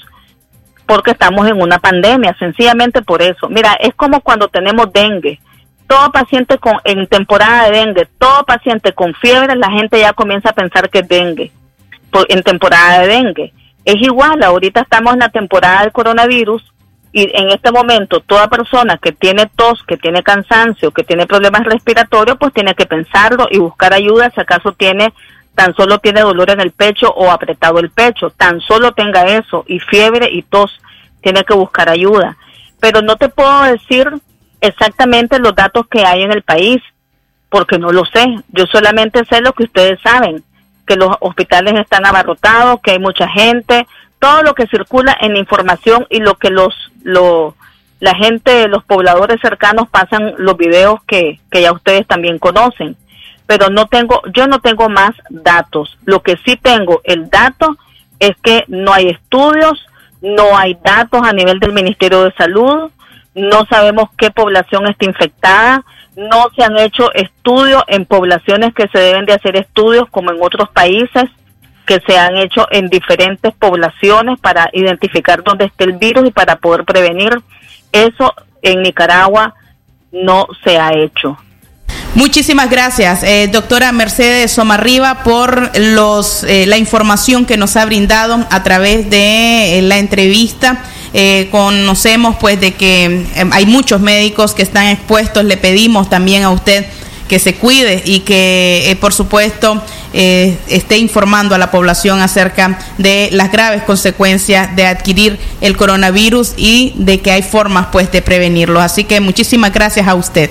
porque 0.86 1.12
estamos 1.12 1.48
en 1.48 1.62
una 1.62 1.80
pandemia, 1.80 2.36
sencillamente 2.40 3.02
por 3.02 3.22
eso. 3.22 3.50
Mira, 3.50 3.74
es 3.80 3.94
como 3.96 4.22
cuando 4.22 4.48
tenemos 4.48 4.92
dengue. 4.92 5.40
Todo 5.92 6.10
paciente 6.10 6.58
con, 6.58 6.78
en 6.86 7.06
temporada 7.08 7.70
de 7.70 7.78
dengue, 7.80 8.08
todo 8.18 8.46
paciente 8.46 8.94
con 8.94 9.14
fiebre, 9.14 9.58
la 9.58 9.70
gente 9.72 10.00
ya 10.00 10.14
comienza 10.14 10.52
a 10.52 10.54
pensar 10.54 10.90
que 10.90 11.00
es 11.00 11.08
dengue, 11.10 11.52
en 12.30 12.44
temporada 12.44 13.02
de 13.02 13.08
dengue. 13.08 13.54
Es 13.84 14.02
igual, 14.02 14.42
ahorita 14.42 14.80
estamos 14.80 15.12
en 15.12 15.20
la 15.20 15.28
temporada 15.28 15.82
del 15.82 15.92
coronavirus 15.92 16.64
y 17.12 17.24
en 17.38 17.50
este 17.50 17.74
momento 17.74 18.22
toda 18.22 18.48
persona 18.48 19.00
que 19.00 19.12
tiene 19.12 19.48
tos, 19.54 19.84
que 19.86 19.98
tiene 19.98 20.24
cansancio, 20.24 20.92
que 20.92 21.04
tiene 21.04 21.28
problemas 21.28 21.66
respiratorios, 21.66 22.38
pues 22.40 22.54
tiene 22.54 22.74
que 22.74 22.86
pensarlo 22.86 23.50
y 23.52 23.58
buscar 23.58 23.94
ayuda 23.94 24.32
si 24.34 24.40
acaso 24.40 24.72
tiene 24.72 25.14
tan 25.56 25.76
solo 25.76 26.00
tiene 26.00 26.22
dolor 26.22 26.52
en 26.52 26.62
el 26.62 26.72
pecho 26.72 27.10
o 27.10 27.30
apretado 27.30 27.80
el 27.80 27.90
pecho, 27.90 28.30
tan 28.30 28.62
solo 28.62 28.94
tenga 28.94 29.24
eso 29.24 29.66
y 29.68 29.80
fiebre 29.80 30.30
y 30.32 30.44
tos, 30.44 30.72
tiene 31.22 31.44
que 31.44 31.54
buscar 31.54 31.90
ayuda. 31.90 32.38
Pero 32.80 33.02
no 33.02 33.18
te 33.18 33.28
puedo 33.28 33.64
decir 33.64 34.22
exactamente 34.62 35.40
los 35.40 35.56
datos 35.56 35.88
que 35.88 36.06
hay 36.06 36.22
en 36.22 36.32
el 36.32 36.44
país, 36.44 36.82
porque 37.50 37.78
no 37.78 37.92
lo 37.92 38.06
sé. 38.06 38.26
Yo 38.50 38.66
solamente 38.68 39.26
sé 39.26 39.42
lo 39.42 39.54
que 39.54 39.64
ustedes 39.64 40.00
saben, 40.02 40.44
que 40.88 40.96
los 40.96 41.10
hospitales 41.20 41.74
están 41.80 42.06
abarrotados, 42.06 42.80
que 42.82 42.92
hay 42.92 43.00
mucha 43.00 43.28
gente, 43.28 43.88
todo 44.20 44.44
lo 44.44 44.54
que 44.54 44.68
circula 44.68 45.18
en 45.20 45.36
información 45.36 46.06
y 46.10 46.20
lo 46.20 46.36
que 46.36 46.52
los 46.52 46.74
lo, 47.04 47.56
la 48.00 48.16
gente, 48.16 48.68
los 48.68 48.84
pobladores 48.84 49.40
cercanos 49.42 49.90
pasan 49.90 50.34
los 50.38 50.58
videos 50.58 51.00
que, 51.08 51.40
que 51.50 51.62
ya 51.62 51.72
ustedes 51.72 52.06
también 52.08 52.40
conocen. 52.40 52.96
Pero 53.48 53.70
no 53.70 53.88
tengo, 53.88 54.22
yo 54.34 54.48
no 54.48 54.60
tengo 54.60 54.90
más 54.90 55.12
datos. 55.30 55.98
Lo 56.06 56.22
que 56.22 56.38
sí 56.46 56.56
tengo, 56.56 57.02
el 57.04 57.30
dato 57.30 57.78
es 58.20 58.32
que 58.44 58.64
no 58.68 58.94
hay 58.94 59.08
estudios, 59.10 59.86
no 60.22 60.58
hay 60.58 60.78
datos 60.84 61.22
a 61.24 61.34
nivel 61.34 61.60
del 61.60 61.74
Ministerio 61.74 62.24
de 62.24 62.34
Salud, 62.34 62.92
no 63.36 63.66
sabemos 63.70 64.10
qué 64.18 64.32
población 64.32 64.88
está 64.88 65.06
infectada, 65.06 65.84
no 66.16 66.48
se 66.56 66.64
han 66.64 66.78
hecho 66.78 67.14
estudios 67.14 67.84
en 67.88 68.06
poblaciones 68.06 68.74
que 68.74 68.88
se 68.90 69.00
deben 69.00 69.26
de 69.26 69.34
hacer 69.34 69.56
estudios 69.56 70.10
como 70.10 70.32
en 70.32 70.38
otros 70.42 70.70
países 70.70 71.26
que 71.86 72.00
se 72.06 72.18
han 72.18 72.38
hecho 72.38 72.68
en 72.72 72.88
diferentes 72.88 73.54
poblaciones 73.54 74.40
para 74.40 74.70
identificar 74.74 75.44
dónde 75.44 75.66
está 75.66 75.84
el 75.84 75.94
virus 75.94 76.28
y 76.28 76.32
para 76.32 76.58
poder 76.58 76.86
prevenir. 76.86 77.42
Eso 77.92 78.34
en 78.62 78.82
Nicaragua 78.82 79.56
no 80.12 80.48
se 80.64 80.78
ha 80.78 80.94
hecho. 80.94 81.38
Muchísimas 82.14 82.70
gracias, 82.70 83.24
eh, 83.24 83.50
doctora 83.52 83.94
Mercedes 83.94 84.52
Somarriba, 84.52 85.24
por 85.24 85.78
los, 85.78 86.44
eh, 86.44 86.66
la 86.66 86.78
información 86.78 87.46
que 87.46 87.56
nos 87.56 87.78
ha 87.78 87.86
brindado 87.86 88.46
a 88.50 88.64
través 88.64 89.10
de 89.10 89.80
eh, 89.80 89.82
la 89.82 89.98
entrevista. 89.98 90.84
Eh, 91.14 91.50
conocemos 91.52 92.38
pues 92.40 92.60
de 92.60 92.74
que 92.74 93.26
eh, 93.36 93.50
hay 93.52 93.66
muchos 93.66 94.02
médicos 94.02 94.54
que 94.54 94.64
están 94.64 94.88
expuestos. 94.88 95.44
Le 95.44 95.58
pedimos 95.58 96.10
también 96.10 96.44
a 96.44 96.50
usted 96.50 96.86
que 97.32 97.40
se 97.40 97.56
cuide 97.56 98.02
y 98.04 98.20
que, 98.20 98.92
eh, 98.92 98.96
por 98.98 99.14
supuesto, 99.14 99.82
eh, 100.12 100.58
esté 100.68 100.98
informando 100.98 101.56
a 101.56 101.58
la 101.58 101.72
población 101.72 102.20
acerca 102.20 102.78
de 102.98 103.30
las 103.32 103.54
graves 103.54 103.84
consecuencias 103.84 104.76
de 104.76 104.86
adquirir 104.86 105.40
el 105.62 105.78
coronavirus 105.78 106.56
y 106.58 106.92
de 106.98 107.22
que 107.22 107.32
hay 107.32 107.42
formas 107.42 107.88
pues 107.90 108.12
de 108.12 108.22
prevenirlo. 108.22 108.82
Así 108.82 109.06
que 109.06 109.22
muchísimas 109.22 109.72
gracias 109.72 110.10
a 110.10 110.16
usted. 110.16 110.50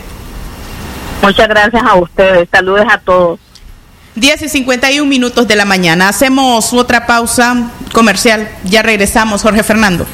Muchas 1.21 1.49
gracias 1.49 1.83
a 1.83 1.97
ustedes. 1.97 2.49
Saludos 2.51 2.87
a 2.91 2.97
todos. 2.97 3.39
10 4.15 4.41
y 4.41 4.49
51 4.49 5.07
minutos 5.07 5.47
de 5.47 5.57
la 5.57 5.67
mañana. 5.67 6.09
Hacemos 6.09 6.73
otra 6.73 7.07
pausa 7.07 7.73
comercial. 7.93 8.49
Ya 8.65 8.81
regresamos, 8.81 9.43
Jorge 9.43 9.63
Fernando. 9.63 10.07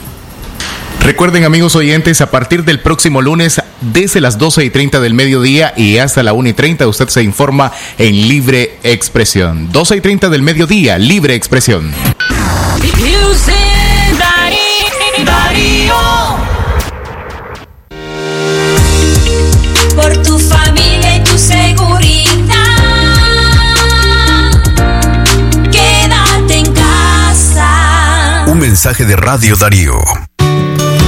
Recuerden 1.06 1.44
amigos 1.44 1.76
oyentes, 1.76 2.20
a 2.20 2.32
partir 2.32 2.64
del 2.64 2.80
próximo 2.80 3.22
lunes, 3.22 3.62
desde 3.80 4.20
las 4.20 4.38
12 4.38 4.64
y 4.64 4.70
30 4.70 4.98
del 4.98 5.14
mediodía 5.14 5.72
y 5.76 5.98
hasta 5.98 6.24
la 6.24 6.32
1 6.32 6.48
y 6.48 6.52
30, 6.52 6.88
usted 6.88 7.06
se 7.06 7.22
informa 7.22 7.70
en 7.96 8.26
Libre 8.26 8.80
Expresión. 8.82 9.70
12 9.70 9.98
y 9.98 10.00
30 10.00 10.30
del 10.30 10.42
mediodía, 10.42 10.98
Libre 10.98 11.36
Expresión. 11.36 11.92
Por 19.94 20.24
mensaje 28.56 29.04
de 29.04 29.14
Radio 29.14 29.54
Darío. 29.54 30.00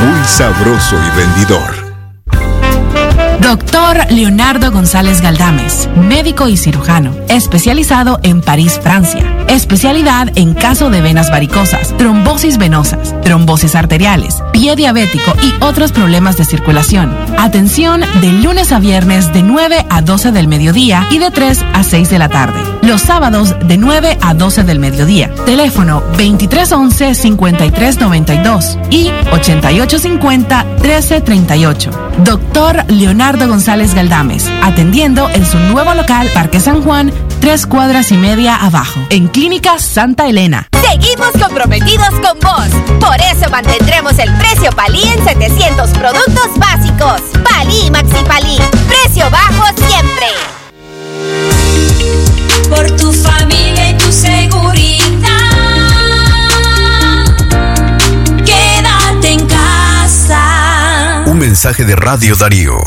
muy 0.00 0.24
sabroso 0.24 0.96
y 0.96 1.16
vendidor. 1.16 1.84
Doctor 3.40 4.10
Leonardo 4.10 4.72
González 4.72 5.20
Galdames, 5.20 5.88
médico 5.96 6.48
y 6.48 6.56
cirujano, 6.56 7.14
especializado 7.28 8.18
en 8.22 8.40
París, 8.40 8.80
Francia. 8.82 9.22
Especialidad 9.48 10.30
en 10.36 10.54
caso 10.54 10.88
de 10.88 11.02
venas 11.02 11.30
varicosas, 11.30 11.94
trombosis 11.98 12.56
venosas, 12.56 13.14
trombosis 13.20 13.74
arteriales, 13.74 14.42
pie 14.52 14.76
diabético 14.76 15.34
y 15.42 15.52
otros 15.62 15.92
problemas 15.92 16.38
de 16.38 16.46
circulación. 16.46 17.14
Atención 17.38 18.02
de 18.22 18.32
lunes 18.32 18.72
a 18.72 18.78
viernes 18.78 19.32
de 19.32 19.42
9 19.42 19.84
a 19.90 20.00
12 20.00 20.32
del 20.32 20.48
mediodía 20.48 21.06
y 21.10 21.18
de 21.18 21.30
3 21.30 21.64
a 21.74 21.82
6 21.82 22.10
de 22.10 22.18
la 22.18 22.30
tarde. 22.30 22.73
Los 22.86 23.00
sábados 23.00 23.54
de 23.64 23.78
9 23.78 24.18
a 24.20 24.34
12 24.34 24.64
del 24.64 24.78
mediodía. 24.78 25.34
Teléfono 25.46 26.02
2311-5392 26.18 28.88
y 28.90 29.08
8850-1338. 29.30 31.90
Doctor 32.24 32.84
Leonardo 32.88 33.48
González 33.48 33.94
Galdames, 33.94 34.50
atendiendo 34.62 35.30
en 35.30 35.46
su 35.46 35.58
nuevo 35.58 35.94
local 35.94 36.28
Parque 36.34 36.60
San 36.60 36.82
Juan, 36.82 37.10
tres 37.40 37.66
cuadras 37.66 38.12
y 38.12 38.18
media 38.18 38.56
abajo, 38.56 39.00
en 39.08 39.28
Clínica 39.28 39.78
Santa 39.78 40.28
Elena. 40.28 40.68
Seguimos 40.86 41.30
comprometidos 41.42 42.10
con 42.10 42.38
vos. 42.40 42.68
Por 43.00 43.16
eso 43.16 43.48
mantendremos 43.50 44.18
el 44.18 44.30
precio 44.34 44.70
Palí 44.72 45.04
en 45.04 45.24
700 45.24 45.88
productos 45.92 46.50
básicos. 46.58 47.22
Palí 47.42 47.90
Maxi 47.90 48.22
Palí. 48.28 48.58
Precio 48.88 49.30
bajo 49.30 49.64
siempre. 49.88 50.26
Mensaje 61.54 61.84
de 61.84 61.96
Radio 61.96 62.34
Darío. 62.36 62.78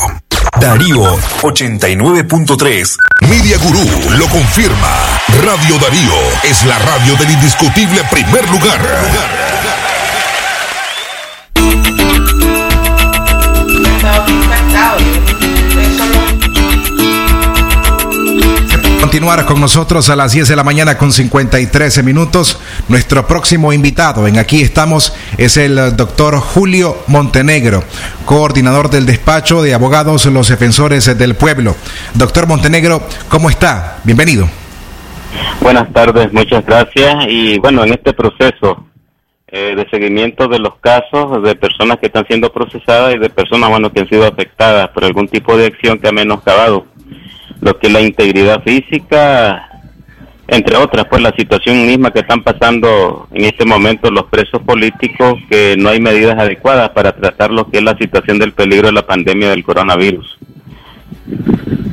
Darío 0.60 1.18
89.3. 1.42 2.96
Media 3.28 3.56
Gurú 3.58 3.84
lo 4.18 4.26
confirma. 4.28 5.20
Radio 5.42 5.78
Darío 5.78 6.12
es 6.42 6.64
la 6.64 6.78
radio 6.78 7.16
del 7.16 7.30
indiscutible 7.30 8.02
primer 8.10 8.48
lugar. 8.50 9.47
Continuar 19.08 19.46
con 19.46 19.58
nosotros 19.58 20.10
a 20.10 20.16
las 20.16 20.32
10 20.32 20.48
de 20.48 20.54
la 20.54 20.64
mañana 20.64 20.98
con 20.98 21.10
53 21.10 22.04
minutos. 22.04 22.60
Nuestro 22.88 23.26
próximo 23.26 23.72
invitado 23.72 24.26
en 24.26 24.36
Aquí 24.36 24.60
estamos 24.60 25.16
es 25.38 25.56
el 25.56 25.96
doctor 25.96 26.38
Julio 26.38 26.94
Montenegro, 27.06 27.82
coordinador 28.26 28.90
del 28.90 29.06
despacho 29.06 29.62
de 29.62 29.72
abogados 29.72 30.26
Los 30.26 30.48
Defensores 30.48 31.16
del 31.16 31.36
Pueblo. 31.36 31.74
Doctor 32.12 32.46
Montenegro, 32.46 33.00
¿cómo 33.30 33.48
está? 33.48 33.96
Bienvenido. 34.04 34.46
Buenas 35.62 35.90
tardes, 35.94 36.30
muchas 36.34 36.66
gracias. 36.66 37.24
Y 37.28 37.58
bueno, 37.60 37.84
en 37.84 37.94
este 37.94 38.12
proceso 38.12 38.84
eh, 39.46 39.74
de 39.74 39.88
seguimiento 39.88 40.48
de 40.48 40.58
los 40.58 40.74
casos 40.80 41.42
de 41.42 41.56
personas 41.56 41.96
que 41.96 42.08
están 42.08 42.26
siendo 42.26 42.52
procesadas 42.52 43.14
y 43.14 43.18
de 43.18 43.30
personas 43.30 43.70
bueno 43.70 43.90
que 43.90 44.00
han 44.00 44.08
sido 44.10 44.26
afectadas 44.26 44.90
por 44.90 45.02
algún 45.06 45.28
tipo 45.28 45.56
de 45.56 45.64
acción 45.64 45.98
que 45.98 46.08
ha 46.08 46.12
menoscabado 46.12 46.84
lo 47.60 47.78
que 47.78 47.88
es 47.88 47.92
la 47.92 48.00
integridad 48.00 48.62
física, 48.62 49.68
entre 50.48 50.76
otras, 50.76 51.06
pues 51.10 51.20
la 51.20 51.34
situación 51.36 51.86
misma 51.86 52.10
que 52.10 52.20
están 52.20 52.42
pasando 52.42 53.28
en 53.32 53.44
este 53.44 53.66
momento 53.66 54.10
los 54.10 54.24
presos 54.24 54.62
políticos, 54.62 55.34
que 55.50 55.76
no 55.78 55.90
hay 55.90 56.00
medidas 56.00 56.38
adecuadas 56.38 56.88
para 56.90 57.14
tratar 57.14 57.50
lo 57.50 57.68
que 57.68 57.78
es 57.78 57.84
la 57.84 57.96
situación 57.98 58.38
del 58.38 58.52
peligro 58.52 58.86
de 58.88 58.94
la 58.94 59.06
pandemia 59.06 59.50
del 59.50 59.62
coronavirus. 59.62 60.38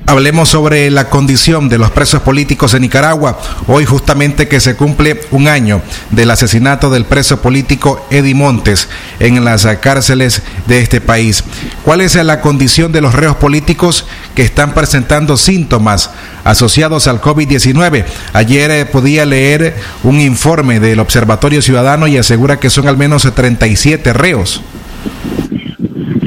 Hablemos 0.08 0.50
sobre 0.50 0.92
la 0.92 1.10
condición 1.10 1.68
de 1.68 1.80
los 1.80 1.90
presos 1.90 2.22
políticos 2.22 2.76
en 2.76 2.84
Nicaragua. 2.84 3.40
Hoy 3.66 3.86
justamente 3.86 4.48
que 4.48 4.60
se 4.60 4.76
cumple 4.76 5.22
un 5.32 5.48
año 5.48 5.82
del 6.12 6.30
asesinato 6.30 6.92
del 6.92 7.06
preso 7.06 7.42
político 7.42 8.06
Eddie 8.12 8.36
Montes 8.36 8.88
en 9.20 9.44
las 9.44 9.66
cárceles 9.78 10.44
de 10.68 10.80
este 10.80 11.02
país. 11.02 11.44
¿Cuál 11.82 12.02
es 12.02 12.14
la 12.14 12.40
condición 12.40 12.92
de 12.92 13.02
los 13.02 13.16
reos 13.16 13.38
políticos 13.38 14.06
que 14.36 14.44
están 14.44 14.76
presentando 14.76 15.38
síntomas 15.38 16.12
asociados 16.44 17.08
al 17.08 17.20
COVID-19? 17.20 18.06
Ayer 18.34 18.70
eh, 18.70 18.86
podía 18.86 19.26
leer 19.26 19.76
un 20.04 20.22
informe 20.22 20.80
del 20.80 21.00
Observatorio 21.00 21.64
Ciudadano 21.64 22.08
y 22.08 22.18
asegura 22.18 22.60
que 22.60 22.70
son 22.70 22.88
al 22.88 22.96
menos 22.98 23.28
37 23.34 24.14
reos. 24.14 24.62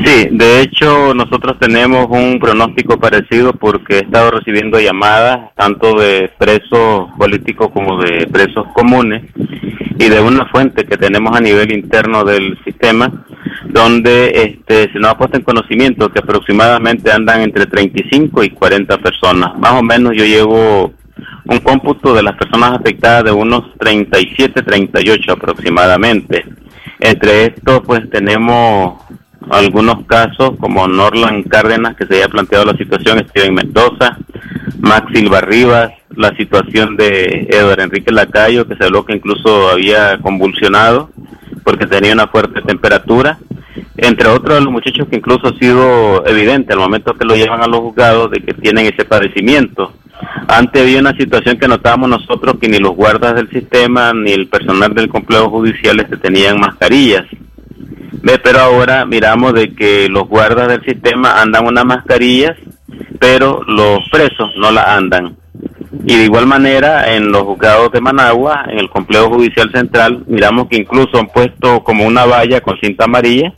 Sí, 0.05 0.29
de 0.31 0.61
hecho 0.61 1.13
nosotros 1.13 1.59
tenemos 1.59 2.07
un 2.11 2.39
pronóstico 2.39 3.01
parecido 3.01 3.53
porque 3.53 3.97
he 3.97 4.01
estado 4.01 4.31
recibiendo 4.31 4.79
llamadas 4.79 5.51
tanto 5.57 5.99
de 5.99 6.31
presos 6.39 7.11
políticos 7.19 7.71
como 7.73 8.01
de 8.01 8.27
presos 8.29 8.67
comunes 8.75 9.25
y 9.99 10.09
de 10.09 10.21
una 10.21 10.47
fuente 10.47 10.85
que 10.85 10.97
tenemos 10.97 11.37
a 11.37 11.41
nivel 11.41 11.73
interno 11.73 12.25
del 12.25 12.57
sistema 12.65 13.25
donde 13.65 14.31
este, 14.35 14.93
se 14.93 14.99
nos 15.01 15.11
ha 15.11 15.19
puesto 15.19 15.37
en 15.37 15.43
conocimiento 15.43 16.11
que 16.11 16.21
aproximadamente 16.21 17.11
andan 17.11 17.41
entre 17.41 17.67
35 17.67 18.45
y 18.45 18.51
40 18.51 18.99
personas. 18.99 19.59
Más 19.59 19.73
o 19.73 19.83
menos 19.83 20.13
yo 20.17 20.25
llevo 20.25 20.93
un 21.45 21.59
cómputo 21.59 22.15
de 22.15 22.23
las 22.23 22.37
personas 22.37 22.79
afectadas 22.79 23.25
de 23.25 23.33
unos 23.33 23.77
37, 23.79 24.63
38 24.63 25.33
aproximadamente. 25.33 26.45
Entre 27.01 27.47
estos 27.47 27.81
pues 27.85 28.09
tenemos 28.11 29.03
algunos 29.51 30.05
casos 30.07 30.53
como 30.59 30.87
Norland 30.89 31.49
Cárdenas, 31.49 31.97
que 31.97 32.07
se 32.07 32.17
haya 32.17 32.29
planteado 32.29 32.65
la 32.65 32.77
situación, 32.77 33.25
Steven 33.29 33.55
Mendoza, 33.55 34.19
Max 34.81 35.07
Silva 35.13 35.41
Rivas, 35.41 35.93
la 36.15 36.35
situación 36.37 36.97
de 36.97 37.47
Eduardo 37.51 37.83
Enrique 37.83 38.13
Lacayo, 38.13 38.67
que 38.67 38.77
se 38.77 38.85
habló 38.85 39.05
que 39.05 39.15
incluso 39.15 39.71
había 39.71 40.19
convulsionado 40.19 41.11
porque 41.65 41.87
tenía 41.87 42.13
una 42.13 42.29
fuerte 42.29 42.63
temperatura, 42.63 43.39
entre 43.97 44.29
otros 44.29 44.63
los 44.63 44.73
muchachos 44.73 45.07
que 45.09 45.17
incluso 45.17 45.49
ha 45.49 45.59
sido 45.59 46.27
evidente 46.27 46.73
al 46.73 46.79
momento 46.79 47.15
que 47.15 47.25
lo 47.25 47.37
llevan 47.37 47.63
a 47.63 47.67
los 47.67 47.81
juzgados 47.81 48.31
de 48.31 48.41
que 48.41 48.55
tienen 48.55 48.87
ese 48.87 49.05
padecimiento. 49.05 49.93
Antes 50.49 50.83
había 50.83 51.01
una 51.01 51.17
situación 51.17 51.59
que 51.59 51.69
notábamos 51.69 52.09
nosotros 52.09 52.57
que 52.61 52.69
ni 52.69 52.79
los 52.79 52.97
guardas 52.97 53.35
del 53.35 53.51
sistema 53.51 54.13
ni 54.13 54.33
el 54.33 54.49
personal 54.49 54.95
del 54.95 55.09
complejo 55.09 55.51
judicial 55.51 56.05
se 56.09 56.17
tenían 56.17 56.59
mascarillas. 56.59 57.27
Pero 58.23 58.61
ahora 58.61 59.05
miramos 59.05 59.55
de 59.55 59.75
que 59.75 60.09
los 60.09 60.29
guardas 60.29 60.69
del 60.69 60.85
sistema 60.85 61.41
andan 61.41 61.67
unas 61.67 61.85
mascarillas, 61.85 62.57
pero 63.19 63.63
los 63.67 64.09
presos 64.11 64.51
no 64.57 64.71
la 64.71 64.97
andan. 64.97 65.37
Y 66.05 66.17
de 66.17 66.25
igual 66.25 66.47
manera, 66.47 67.15
en 67.15 67.31
los 67.31 67.43
juzgados 67.43 67.93
de 67.93 68.01
Managua, 68.01 68.65
en 68.69 68.79
el 68.79 68.91
complejo 68.91 69.31
judicial 69.31 69.71
central, 69.73 70.25
miramos 70.27 70.69
que 70.69 70.77
incluso 70.77 71.19
han 71.19 71.29
puesto 71.29 71.83
como 71.83 72.07
una 72.07 72.25
valla 72.25 72.61
con 72.61 72.79
cinta 72.81 73.05
amarilla, 73.05 73.53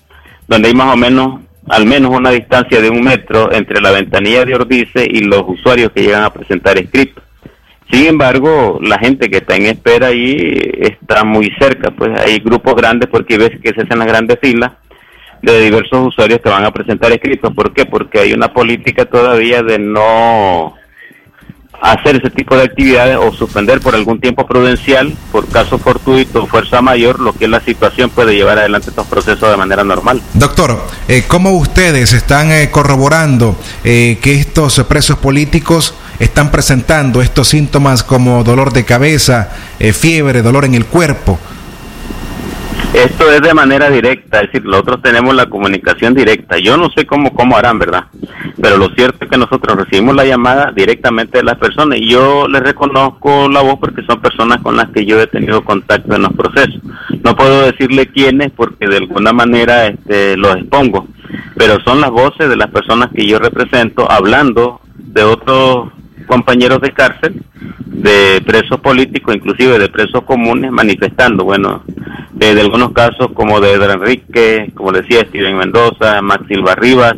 donde 0.47 0.69
hay 0.69 0.75
más 0.75 0.95
o 0.95 0.97
menos, 0.97 1.41
al 1.69 1.87
menos 1.87 2.15
una 2.15 2.31
distancia 2.31 2.81
de 2.81 2.91
un 2.91 3.03
metro 3.03 3.53
entre 3.53 3.81
la 3.81 3.91
ventanilla 3.91 4.45
de 4.45 4.55
Ordice 4.55 5.07
y 5.09 5.21
los 5.21 5.45
usuarios 5.47 5.93
que 5.93 6.03
llegan 6.03 6.25
a 6.25 6.33
presentar 6.33 6.79
escritos. 6.79 7.23
Sin 7.91 8.07
embargo, 8.07 8.79
la 8.83 8.99
gente 8.99 9.29
que 9.29 9.39
está 9.39 9.57
en 9.57 9.67
espera 9.67 10.09
ahí 10.09 10.59
está 10.81 11.25
muy 11.25 11.51
cerca, 11.59 11.91
pues 11.91 12.19
hay 12.21 12.39
grupos 12.39 12.75
grandes 12.75 13.09
porque 13.11 13.37
ves 13.37 13.51
que 13.63 13.73
se 13.73 13.83
hacen 13.83 13.99
las 13.99 14.07
grandes 14.07 14.39
filas 14.41 14.73
de 15.43 15.61
diversos 15.61 16.09
usuarios 16.09 16.41
que 16.41 16.49
van 16.49 16.65
a 16.65 16.73
presentar 16.73 17.11
escritos. 17.13 17.53
¿Por 17.55 17.73
qué? 17.73 17.87
Porque 17.87 18.21
hay 18.21 18.33
una 18.33 18.53
política 18.53 19.07
todavía 19.07 19.63
de 19.63 19.79
no 19.79 20.75
hacer 21.81 22.17
ese 22.17 22.31
tipo 22.31 22.57
de 22.57 22.65
actividades 22.65 23.17
o 23.17 23.33
suspender 23.33 23.81
por 23.81 23.95
algún 23.95 24.21
tiempo 24.21 24.47
prudencial, 24.47 25.15
por 25.33 25.49
caso 25.49 25.79
fortuito 25.79 26.47
fuerza 26.47 26.83
mayor, 26.83 27.21
lo 27.21 27.33
que 27.33 27.47
es 27.47 27.51
la 27.51 27.61
situación 27.61 28.11
puede 28.11 28.35
llevar 28.35 28.59
adelante 28.59 28.91
estos 28.91 29.07
procesos 29.07 29.51
de 29.51 29.57
manera 29.57 29.85
normal. 29.85 30.21
Doctor, 30.35 30.79
eh, 31.09 31.25
¿cómo 31.27 31.53
ustedes 31.53 32.13
están 32.13 32.53
eh, 32.53 32.71
corroborando 32.71 33.57
eh, 33.85 34.19
que 34.21 34.35
estos 34.35 34.83
presos 34.85 35.19
políticos 35.19 35.95
están 36.19 36.51
presentando 36.51 37.23
estos 37.23 37.49
síntomas 37.49 38.05
como 38.05 38.45
dolor 38.45 38.73
de 38.73 38.85
cabeza, 38.85 39.51
eh, 39.79 39.93
fiebre, 39.93 40.43
dolor 40.43 40.65
en 40.67 40.75
el 40.75 40.87
cuerpo? 40.87 41.39
Esto 42.93 43.31
es 43.31 43.41
de 43.41 43.55
manera 43.55 43.89
directa, 43.89 44.41
es 44.41 44.47
decir, 44.47 44.65
nosotros 44.65 45.01
tenemos 45.01 45.33
la 45.35 45.47
comunicación 45.47 46.13
directa. 46.13 46.59
Yo 46.59 46.77
no 46.77 46.91
sé 46.91 47.07
cómo, 47.07 47.33
cómo 47.33 47.57
harán, 47.57 47.79
¿verdad? 47.79 48.07
Pero 48.61 48.79
lo 48.79 48.89
cierto 48.91 49.25
es 49.25 49.31
que 49.31 49.39
nosotros 49.39 49.77
recibimos 49.77 50.17
la 50.17 50.25
llamada 50.25 50.73
directamente 50.75 51.39
de 51.39 51.45
las 51.45 51.57
personas 51.57 51.99
y 52.01 52.11
yo 52.11 52.49
les 52.49 52.61
reconozco 52.61 53.49
la 53.49 53.63
voz 53.63 53.79
porque 53.79 54.03
son 54.03 54.21
personas 54.21 54.61
con 54.61 54.77
las 54.77 54.91
que 54.91 55.07
yo 55.07 55.21
he 55.21 55.29
tenido 55.29 55.65
contacto 55.65 56.17
en 56.17 56.23
los 56.23 56.33
procesos. 56.33 56.81
No 57.23 57.37
puedo 57.37 57.63
decirle 57.63 58.09
quiénes 58.09 58.51
porque 58.51 58.89
de 58.89 58.97
alguna 58.97 59.33
manera 59.33 59.87
este, 59.87 60.37
los 60.37 60.57
expongo, 60.57 61.07
pero 61.57 61.79
son 61.85 62.01
las 62.01 62.11
voces 62.11 62.49
de 62.49 62.57
las 62.57 62.71
personas 62.71 63.11
que 63.15 63.25
yo 63.25 63.39
represento 63.39 64.11
hablando 64.11 64.81
de 64.97 65.23
otros 65.23 65.91
compañeros 66.27 66.81
de 66.81 66.93
cárcel, 66.93 67.43
de 67.87 68.41
presos 68.47 68.81
políticos, 68.81 69.35
inclusive 69.35 69.79
de 69.79 69.89
presos 69.89 70.23
comunes, 70.25 70.71
manifestando, 70.71 71.45
bueno, 71.45 71.83
de, 72.41 72.55
de 72.55 72.61
algunos 72.63 72.93
casos 72.93 73.29
como 73.35 73.61
de 73.61 73.73
Edra 73.73 73.93
Enrique, 73.93 74.73
como 74.75 74.93
decía 74.93 75.27
Steven 75.29 75.59
Mendoza, 75.59 76.23
Max 76.23 76.45
Silva 76.49 76.75
Rivas, 76.75 77.17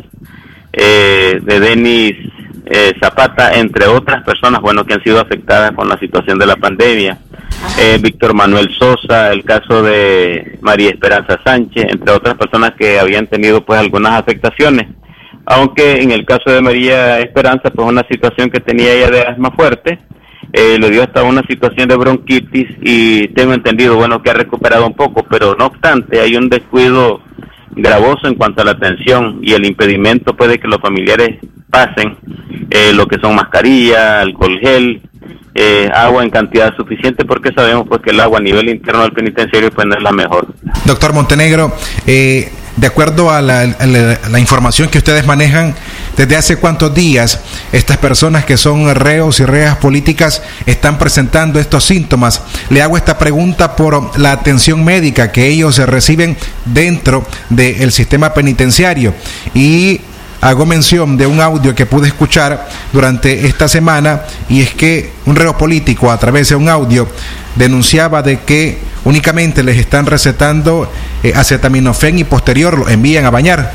eh, 0.73 1.39
de 1.41 1.59
Denis 1.61 2.17
eh, 2.65 2.93
Zapata, 3.01 3.53
entre 3.53 3.87
otras 3.87 4.21
personas, 4.23 4.59
bueno, 4.59 4.85
que 4.85 4.95
han 4.95 5.03
sido 5.03 5.21
afectadas 5.21 5.71
con 5.71 5.87
la 5.87 5.97
situación 5.97 6.37
de 6.37 6.45
la 6.45 6.57
pandemia. 6.57 7.17
Eh, 7.79 7.97
Víctor 8.01 8.33
Manuel 8.33 8.69
Sosa, 8.77 9.31
el 9.31 9.45
caso 9.45 9.81
de 9.81 10.59
María 10.61 10.89
Esperanza 10.89 11.39
Sánchez, 11.41 11.85
entre 11.89 12.11
otras 12.11 12.35
personas 12.35 12.73
que 12.77 12.99
habían 12.99 13.27
tenido 13.27 13.63
pues 13.65 13.79
algunas 13.79 14.19
afectaciones 14.19 14.87
aunque 15.45 16.01
en 16.01 16.11
el 16.11 16.25
caso 16.25 16.49
de 16.49 16.61
María 16.61 17.19
Esperanza, 17.19 17.69
pues 17.69 17.85
una 17.85 18.05
situación 18.09 18.49
que 18.49 18.61
tenía 18.61 18.93
ella 18.93 19.11
de 19.11 19.21
asma 19.23 19.51
fuerte, 19.51 19.99
eh, 20.53 20.77
le 20.79 20.91
dio 20.91 21.01
hasta 21.01 21.23
una 21.23 21.41
situación 21.47 21.89
de 21.89 21.95
bronquitis 21.95 22.67
y 22.81 23.27
tengo 23.29 23.53
entendido, 23.53 23.95
bueno, 23.95 24.21
que 24.21 24.29
ha 24.29 24.35
recuperado 24.35 24.85
un 24.85 24.93
poco, 24.93 25.23
pero 25.23 25.55
no 25.55 25.65
obstante 25.65 26.21
hay 26.21 26.35
un 26.35 26.47
descuido 26.47 27.21
gravoso 27.71 28.27
en 28.27 28.35
cuanto 28.35 28.61
a 28.61 28.65
la 28.65 28.71
atención 28.71 29.39
y 29.41 29.53
el 29.53 29.65
impedimento 29.65 30.35
puede 30.35 30.59
que 30.59 30.67
los 30.67 30.79
familiares 30.79 31.39
pasen 31.71 32.17
eh, 32.69 32.93
lo 32.93 33.07
que 33.07 33.19
son 33.19 33.35
mascarilla, 33.35 34.21
alcohol 34.21 34.59
gel, 34.59 35.01
eh, 35.55 35.89
agua 35.93 36.23
en 36.23 36.29
cantidad 36.29 36.75
suficiente 36.75 37.25
porque 37.25 37.51
sabemos 37.53 37.85
pues 37.87 38.01
que 38.01 38.09
el 38.09 38.19
agua 38.19 38.39
a 38.39 38.41
nivel 38.41 38.69
interno 38.69 39.03
del 39.03 39.13
penitenciario 39.13 39.69
pues 39.71 39.85
no 39.85 39.95
es 39.95 40.01
la 40.01 40.11
mejor. 40.11 40.47
Doctor 40.85 41.13
Montenegro, 41.13 41.71
eh, 42.07 42.51
de 42.75 42.87
acuerdo 42.87 43.29
a 43.29 43.39
la, 43.41 44.39
información 44.39 44.89
que 44.89 44.97
ustedes 44.97 45.27
manejan, 45.27 45.75
¿desde 46.17 46.35
hace 46.35 46.57
cuántos 46.57 46.95
días 46.95 47.39
estas 47.71 47.97
personas 47.97 48.45
que 48.45 48.57
son 48.57 48.93
reos 48.95 49.39
y 49.39 49.45
reas 49.45 49.77
políticas 49.77 50.41
están 50.65 50.97
presentando 50.97 51.59
estos 51.59 51.83
síntomas? 51.83 52.41
Le 52.71 52.81
hago 52.81 52.97
esta 52.97 53.19
pregunta 53.19 53.75
por 53.75 54.19
la 54.19 54.31
atención 54.31 54.83
médica 54.83 55.31
que 55.31 55.47
ellos 55.47 55.77
reciben 55.77 56.35
dentro 56.65 57.23
del 57.49 57.91
sistema 57.91 58.33
penitenciario 58.33 59.13
y 59.53 60.01
hago 60.43 60.65
mención 60.65 61.15
de 61.15 61.25
un 61.25 61.39
audio 61.39 61.73
que 61.73 61.85
pude 61.85 62.07
escuchar 62.07 62.67
durante 62.91 63.47
esta 63.47 63.69
semana 63.69 64.23
y 64.49 64.61
es 64.61 64.73
que 64.73 65.09
un 65.25 65.37
reo 65.37 65.57
político 65.57 66.11
a 66.11 66.17
través 66.17 66.49
de 66.49 66.55
un 66.55 66.67
audio 66.67 67.07
denunciaba 67.55 68.21
de 68.21 68.41
que 68.41 68.77
únicamente 69.05 69.63
les 69.63 69.77
están 69.77 70.05
recetando 70.05 70.91
eh, 71.23 71.31
acetaminofén 71.33 72.19
y 72.19 72.25
posterior 72.25 72.77
lo 72.77 72.89
envían 72.89 73.23
a 73.23 73.29
bañar. 73.29 73.71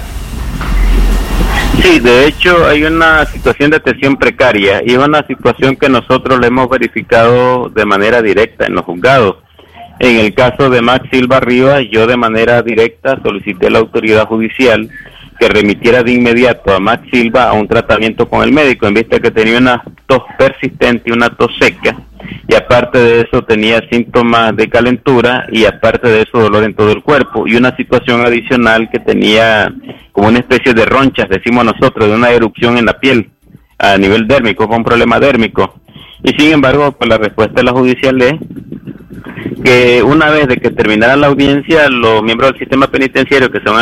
Sí, 1.83 2.01
de 2.01 2.27
hecho 2.27 2.67
hay 2.67 2.85
una 2.85 3.25
situación 3.25 3.71
de 3.71 3.79
atención 3.79 4.17
precaria 4.17 4.83
y 4.85 4.93
es 4.93 4.99
una 4.99 5.27
situación 5.27 5.75
que 5.75 5.89
nosotros 5.89 6.39
le 6.39 6.49
hemos 6.49 6.69
verificado 6.69 7.71
de 7.71 7.87
manera 7.87 8.21
directa 8.21 8.67
en 8.67 8.75
los 8.75 8.85
juzgados. 8.85 9.37
En 10.01 10.17
el 10.17 10.35
caso 10.35 10.69
de 10.69 10.83
Max 10.83 11.09
Silva 11.11 11.41
Rivas, 11.41 11.83
yo 11.91 12.07
de 12.07 12.17
manera 12.17 12.63
directa 12.63 13.19
solicité 13.23 13.69
a 13.69 13.71
la 13.71 13.79
autoridad 13.79 14.27
judicial 14.27 14.91
que 15.39 15.49
remitiera 15.49 16.03
de 16.03 16.13
inmediato 16.13 16.75
a 16.75 16.81
Max 16.81 17.09
Silva 17.11 17.45
a 17.45 17.53
un 17.53 17.69
tratamiento 17.69 18.29
con 18.29 18.43
el 18.43 18.53
médico, 18.53 18.87
en 18.87 18.95
vista 18.95 19.21
que 19.21 19.31
tenía 19.31 19.59
una 19.59 19.83
tos 20.07 20.23
persistente 20.39 21.05
y 21.07 21.13
una 21.13 21.29
tos 21.31 21.53
seca, 21.59 21.97
y 22.49 22.55
aparte 22.55 22.99
de 22.99 23.21
eso 23.23 23.43
tenía 23.45 23.81
síntomas 23.91 24.57
de 24.57 24.69
calentura 24.69 25.47
y 25.51 25.65
aparte 25.65 26.09
de 26.09 26.23
eso 26.23 26.39
dolor 26.39 26.65
en 26.65 26.75
todo 26.75 26.91
el 26.93 27.03
cuerpo, 27.03 27.47
y 27.47 27.57
una 27.57 27.77
situación 27.77 28.23
adicional 28.23 28.89
que 28.91 28.99
tenía 28.99 29.73
como 30.13 30.29
una 30.29 30.41
especie 30.41 30.75
de 30.75 30.85
ronchas, 30.85 31.29
decimos 31.29 31.65
nosotros, 31.65 32.09
de 32.09 32.15
una 32.15 32.31
erupción 32.31 32.77
en 32.77 32.87
la 32.87 32.99
piel 32.99 33.31
a 33.79 33.97
nivel 33.97 34.27
dérmico, 34.27 34.67
con 34.67 34.79
un 34.79 34.85
problema 34.85 35.21
dérmico. 35.21 35.81
Y 36.23 36.31
sin 36.39 36.53
embargo, 36.53 36.93
pues 36.93 37.09
la 37.09 37.19
respuesta 37.19 37.55
de 37.55 37.65
la 37.65 37.73
judicial 37.73 38.21
es 38.23 38.35
que 39.63 40.03
una 40.03 40.31
vez 40.31 40.49
de 40.49 40.57
que 40.57 40.71
terminara 40.71 41.17
la 41.17 41.29
audiencia, 41.29 41.89
los 41.89 42.23
miembros 42.23 42.51
del 42.51 42.61
sistema 42.61 42.87
penitenciario, 42.89 43.51
que 43.51 43.61
son, 43.61 43.77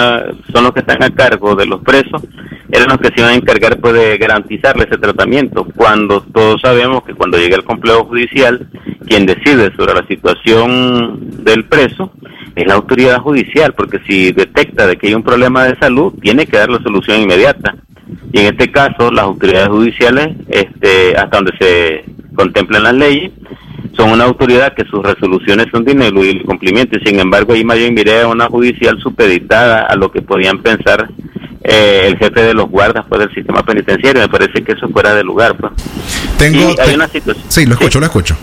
son 0.52 0.64
los 0.64 0.72
que 0.72 0.80
están 0.80 1.02
a 1.02 1.10
cargo 1.10 1.54
de 1.54 1.66
los 1.66 1.82
presos, 1.82 2.22
eran 2.70 2.88
los 2.88 2.98
que 2.98 3.08
se 3.08 3.20
iban 3.20 3.32
a 3.32 3.36
encargar 3.36 3.78
pues, 3.78 3.94
de 3.94 4.18
garantizarle 4.18 4.84
ese 4.84 4.98
tratamiento, 4.98 5.66
cuando 5.76 6.22
todos 6.22 6.60
sabemos 6.60 7.04
que 7.04 7.14
cuando 7.14 7.38
llega 7.38 7.56
el 7.56 7.64
complejo 7.64 8.04
judicial, 8.04 8.66
quien 9.06 9.26
decide 9.26 9.74
sobre 9.76 9.94
la 9.94 10.06
situación 10.06 11.44
del 11.44 11.64
preso 11.64 12.12
es 12.54 12.66
la 12.66 12.74
autoridad 12.74 13.20
judicial, 13.20 13.74
porque 13.74 14.00
si 14.06 14.32
detecta 14.32 14.86
de 14.86 14.96
que 14.96 15.08
hay 15.08 15.14
un 15.14 15.22
problema 15.22 15.64
de 15.64 15.78
salud, 15.78 16.14
tiene 16.20 16.46
que 16.46 16.56
dar 16.56 16.70
la 16.70 16.82
solución 16.82 17.20
inmediata. 17.20 17.76
Y 18.32 18.40
en 18.40 18.46
este 18.46 18.70
caso, 18.70 19.10
las 19.10 19.24
autoridades 19.24 19.68
judiciales, 19.68 20.36
este, 20.48 21.16
hasta 21.16 21.36
donde 21.36 21.52
se 21.58 22.04
contemplan 22.36 22.84
las 22.84 22.94
leyes, 22.94 23.32
son 23.96 24.10
una 24.10 24.24
autoridad 24.24 24.74
que 24.74 24.84
sus 24.84 25.02
resoluciones 25.02 25.66
son 25.72 25.84
de 25.84 25.92
ineludible 25.92 26.44
cumplimiento 26.44 26.98
y 26.98 27.04
sin 27.06 27.18
embargo 27.18 27.54
ahí 27.54 27.64
bien 27.64 27.94
miré 27.94 28.20
a 28.20 28.28
una 28.28 28.46
judicial 28.46 28.98
supeditada 29.00 29.86
a 29.86 29.96
lo 29.96 30.12
que 30.12 30.22
podían 30.22 30.62
pensar 30.62 31.08
eh, 31.64 32.04
el 32.06 32.18
jefe 32.18 32.42
de 32.42 32.54
los 32.54 32.68
guardas 32.68 33.04
pues, 33.08 33.20
del 33.20 33.34
sistema 33.34 33.62
penitenciario 33.64 34.22
me 34.22 34.28
parece 34.28 34.62
que 34.62 34.72
eso 34.72 34.88
fuera 34.90 35.14
de 35.14 35.24
lugar 35.24 35.56
pues. 35.56 35.72
Tengo, 36.38 36.58
y 36.58 36.80
hay 36.80 36.94
una 36.94 37.08
situación 37.08 37.44
Sí, 37.48 37.66
lo 37.66 37.72
escucho, 37.72 37.98
lo 37.98 38.06
escucho. 38.06 38.36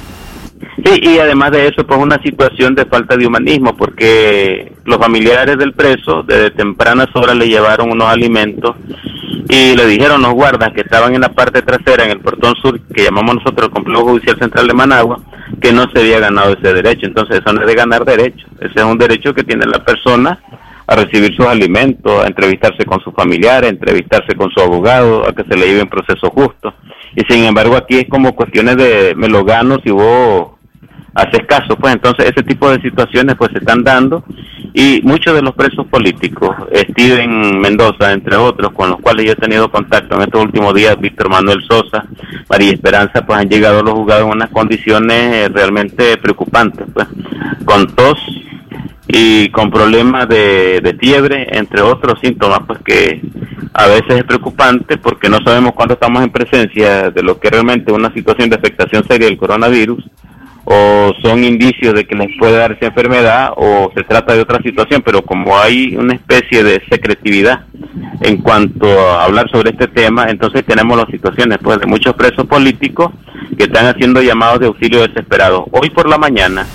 Sí, 0.84 1.00
y 1.02 1.20
además 1.20 1.52
de 1.52 1.68
eso, 1.68 1.86
pues 1.86 2.00
una 2.00 2.22
situación 2.22 2.76
de 2.76 2.86
falta 2.86 3.16
de 3.16 3.28
humanismo, 3.28 3.76
porque 3.78 4.74
los 4.86 4.98
familiares 4.98 5.58
del 5.58 5.74
preso 5.74 6.24
desde 6.24 6.52
tempranas 6.52 7.08
horas 7.14 7.36
le 7.38 7.48
llevaron 7.48 7.92
unos 7.92 8.08
alimentos 8.08 8.76
y 9.54 9.76
le 9.76 9.86
dijeron 9.86 10.24
los 10.24 10.34
guardas 10.34 10.74
que 10.74 10.82
estaban 10.82 11.14
en 11.14 11.22
la 11.22 11.30
parte 11.30 11.62
trasera, 11.62 12.06
en 12.06 12.10
el 12.10 12.20
portón 12.22 12.56
sur, 12.56 12.80
que 12.92 13.04
llamamos 13.04 13.36
nosotros 13.36 13.68
el 13.68 13.74
Complejo 13.74 14.02
Judicial 14.02 14.40
Central 14.40 14.68
de 14.68 14.74
Managua, 14.74 15.20
que 15.62 15.72
no 15.72 15.86
se 15.92 16.00
había 16.00 16.20
ganado 16.20 16.54
ese 16.54 16.74
derecho. 16.74 17.06
Entonces, 17.06 17.40
eso 17.40 17.54
no 17.54 17.62
es 17.62 17.68
de 17.68 17.76
ganar 17.76 18.04
derecho, 18.04 18.48
ese 18.60 18.74
es 18.76 18.84
un 18.84 18.98
derecho 18.98 19.32
que 19.32 19.44
tiene 19.44 19.68
la 19.68 19.86
persona 19.86 20.42
a 20.88 20.96
recibir 20.96 21.36
sus 21.36 21.46
alimentos, 21.46 22.24
a 22.24 22.28
entrevistarse 22.28 22.84
con 22.86 23.00
sus 23.02 23.14
familiares, 23.14 23.70
a 23.70 23.74
entrevistarse 23.74 24.34
con 24.36 24.50
su 24.50 24.60
abogado, 24.60 25.28
a 25.28 25.34
que 25.34 25.44
se 25.44 25.56
le 25.56 25.68
lleve 25.68 25.84
un 25.84 25.90
proceso 25.90 26.32
justo. 26.32 26.74
Y 27.16 27.22
sin 27.32 27.46
embargo, 27.46 27.76
aquí 27.76 28.00
es 28.00 28.10
como 28.10 28.36
cuestiones 28.36 28.76
de 28.78 29.14
me 29.16 29.30
lo 29.30 29.46
gano 29.46 29.78
si 29.84 29.92
vos 29.92 30.53
haces 31.14 31.46
caso, 31.48 31.76
pues 31.76 31.94
entonces 31.94 32.26
ese 32.26 32.44
tipo 32.44 32.70
de 32.70 32.82
situaciones 32.82 33.36
pues 33.36 33.52
se 33.52 33.60
están 33.60 33.84
dando 33.84 34.24
y 34.74 35.02
muchos 35.04 35.36
de 35.36 35.44
los 35.44 35.54
presos 35.54 35.86
políticos, 35.86 36.56
Steven 36.74 37.60
Mendoza, 37.60 38.12
entre 38.12 38.36
otros, 38.36 38.72
con 38.74 38.90
los 38.90 39.00
cuales 39.00 39.28
yo 39.28 39.34
he 39.34 39.36
tenido 39.36 39.70
contacto 39.70 40.16
en 40.16 40.24
estos 40.24 40.44
últimos 40.44 40.74
días, 40.74 41.00
Víctor 41.00 41.30
Manuel 41.30 41.64
Sosa, 41.70 42.06
María 42.50 42.72
Esperanza, 42.72 43.24
pues 43.24 43.40
han 43.40 43.50
llegado 43.50 43.80
a 43.80 43.84
los 43.84 43.94
juzgados 43.94 44.26
en 44.26 44.32
unas 44.32 44.50
condiciones 44.50 45.36
eh, 45.36 45.50
realmente 45.54 46.18
preocupantes, 46.18 46.88
pues, 46.92 47.08
con 47.66 47.86
tos 47.96 48.18
y 49.08 49.50
con 49.50 49.70
problemas 49.70 50.28
de, 50.28 50.82
de 50.82 50.96
fiebre, 50.96 51.48
entre 51.52 51.82
otros 51.82 52.20
síntomas, 52.20 52.62
pues 52.66 52.80
que 52.80 53.22
a 53.76 53.88
veces 53.88 54.18
es 54.18 54.24
preocupante 54.24 54.98
porque 54.98 55.30
no 55.30 55.38
sabemos 55.44 55.74
cuándo 55.74 55.94
estamos 55.94 56.24
en 56.24 56.32
presencia 56.32 57.12
de 57.12 57.22
lo 57.22 57.40
que 57.40 57.50
realmente 57.52 57.92
es 57.92 57.98
una 57.98 58.12
situación 58.12 58.50
de 58.50 58.56
afectación 58.56 59.04
seria 59.08 59.28
del 59.28 59.38
coronavirus 59.38 60.04
o 60.66 61.14
son 61.22 61.44
indicios 61.44 61.94
de 61.94 62.06
que 62.06 62.16
les 62.16 62.30
puede 62.40 62.58
dar 62.58 62.72
esa 62.72 62.88
enfermedad 62.88 63.52
o 63.58 63.92
se 63.96 64.04
trata 64.04 64.34
de 64.34 64.42
otra 64.42 64.62
situación, 64.62 65.02
pero 65.06 65.22
como 65.22 65.58
hay 65.58 65.96
una 65.96 66.14
especie 66.14 66.64
de 66.64 66.82
secretividad 66.90 67.66
en 68.22 68.38
cuanto 68.38 68.88
a 68.88 69.26
hablar 69.26 69.50
sobre 69.52 69.72
este 69.72 69.88
tema, 69.88 70.28
entonces 70.30 70.64
tenemos 70.66 70.98
las 70.98 71.08
situaciones 71.08 71.58
pues, 71.62 71.80
de 71.80 71.86
muchos 71.86 72.14
presos 72.14 72.46
políticos 72.48 73.12
que 73.58 73.66
están 73.66 73.88
haciendo 73.88 74.22
llamados 74.22 74.60
de 74.60 74.68
auxilio 74.68 75.06
desesperados. 75.06 75.64
Hoy 75.72 75.90
por 75.90 76.08
la 76.08 76.18
mañana, 76.18 76.66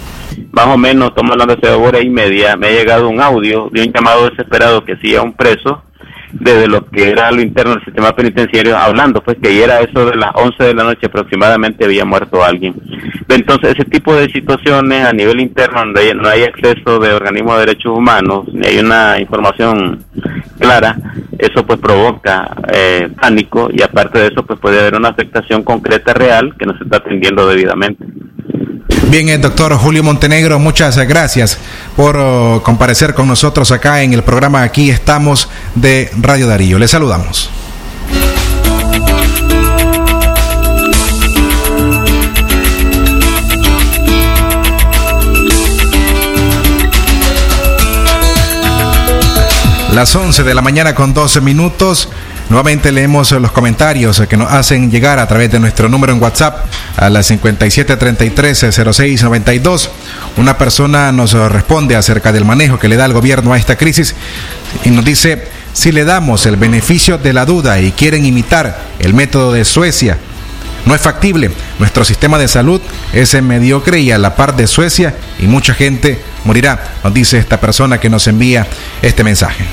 más 0.52 0.66
o 0.66 0.76
menos, 0.76 1.08
estamos 1.08 1.32
hablando 1.32 1.56
de 1.56 1.70
hora 1.70 2.00
y 2.00 2.10
media, 2.10 2.56
me 2.56 2.68
ha 2.68 2.72
llegado 2.72 3.08
un 3.08 3.20
audio 3.20 3.70
de 3.72 3.82
un 3.82 3.92
llamado 3.92 4.28
desesperado 4.28 4.84
que 4.84 4.92
hacía 4.92 5.22
un 5.22 5.32
preso 5.32 5.82
desde 6.32 6.68
lo 6.68 6.86
que 6.86 7.10
era 7.10 7.30
lo 7.30 7.40
interno 7.40 7.74
del 7.74 7.84
sistema 7.84 8.14
penitenciario, 8.14 8.76
hablando 8.76 9.22
pues 9.22 9.36
que 9.42 9.62
era 9.62 9.80
eso 9.80 10.06
de 10.06 10.16
las 10.16 10.30
11 10.34 10.62
de 10.64 10.74
la 10.74 10.84
noche 10.84 11.06
aproximadamente 11.06 11.84
había 11.84 12.04
muerto 12.04 12.44
alguien. 12.44 12.74
Entonces 13.28 13.74
ese 13.74 13.84
tipo 13.84 14.14
de 14.14 14.28
situaciones 14.30 15.04
a 15.04 15.12
nivel 15.12 15.40
interno 15.40 15.80
donde 15.80 16.14
no 16.14 16.28
hay 16.28 16.42
acceso 16.42 16.98
de 16.98 17.12
organismos 17.12 17.54
de 17.54 17.66
derechos 17.66 17.96
humanos, 17.96 18.46
ni 18.52 18.66
hay 18.66 18.78
una 18.78 19.20
información 19.20 20.04
clara, 20.58 20.96
eso 21.38 21.64
pues 21.64 21.78
provoca 21.78 22.50
eh, 22.72 23.08
pánico 23.20 23.68
y 23.72 23.82
aparte 23.82 24.18
de 24.18 24.26
eso 24.28 24.44
pues 24.44 24.58
puede 24.58 24.80
haber 24.80 24.96
una 24.96 25.10
afectación 25.10 25.62
concreta 25.62 26.12
real 26.14 26.54
que 26.58 26.66
no 26.66 26.76
se 26.76 26.84
está 26.84 26.98
atendiendo 26.98 27.46
debidamente. 27.46 28.04
Bien, 29.10 29.26
el 29.30 29.40
doctor 29.40 29.74
Julio 29.74 30.02
Montenegro, 30.02 30.58
muchas 30.58 30.98
gracias 30.98 31.56
por 31.96 32.18
oh, 32.18 32.62
comparecer 32.62 33.14
con 33.14 33.26
nosotros 33.26 33.72
acá 33.72 34.02
en 34.02 34.12
el 34.12 34.22
programa 34.22 34.62
Aquí 34.62 34.90
estamos 34.90 35.48
de 35.74 36.10
Radio 36.20 36.46
Darío. 36.46 36.78
Le 36.78 36.86
saludamos. 36.86 37.48
Las 49.94 50.14
11 50.14 50.44
de 50.44 50.54
la 50.54 50.60
mañana 50.60 50.94
con 50.94 51.14
12 51.14 51.40
minutos. 51.40 52.10
Nuevamente 52.48 52.92
leemos 52.92 53.32
los 53.32 53.50
comentarios 53.52 54.22
que 54.26 54.38
nos 54.38 54.50
hacen 54.50 54.90
llegar 54.90 55.18
a 55.18 55.28
través 55.28 55.52
de 55.52 55.60
nuestro 55.60 55.90
número 55.90 56.14
en 56.14 56.22
WhatsApp 56.22 56.64
a 56.96 57.10
las 57.10 57.30
5733-0692. 57.30 59.90
Una 60.38 60.56
persona 60.56 61.12
nos 61.12 61.34
responde 61.34 61.94
acerca 61.94 62.32
del 62.32 62.46
manejo 62.46 62.78
que 62.78 62.88
le 62.88 62.96
da 62.96 63.04
el 63.04 63.12
gobierno 63.12 63.52
a 63.52 63.58
esta 63.58 63.76
crisis 63.76 64.14
y 64.84 64.90
nos 64.90 65.04
dice, 65.04 65.46
si 65.74 65.92
le 65.92 66.06
damos 66.06 66.46
el 66.46 66.56
beneficio 66.56 67.18
de 67.18 67.34
la 67.34 67.44
duda 67.44 67.78
y 67.80 67.92
quieren 67.92 68.24
imitar 68.24 68.80
el 68.98 69.12
método 69.12 69.52
de 69.52 69.66
Suecia, 69.66 70.16
no 70.86 70.94
es 70.94 71.02
factible. 71.02 71.50
Nuestro 71.78 72.02
sistema 72.02 72.38
de 72.38 72.48
salud 72.48 72.80
es 73.12 73.34
mediocre 73.42 74.00
y 74.00 74.10
a 74.10 74.16
la 74.16 74.36
par 74.36 74.56
de 74.56 74.66
Suecia 74.66 75.14
y 75.38 75.46
mucha 75.46 75.74
gente 75.74 76.18
morirá, 76.44 76.94
nos 77.04 77.12
dice 77.12 77.36
esta 77.36 77.60
persona 77.60 77.98
que 77.98 78.08
nos 78.08 78.26
envía 78.26 78.66
este 79.02 79.22
mensaje. 79.22 79.66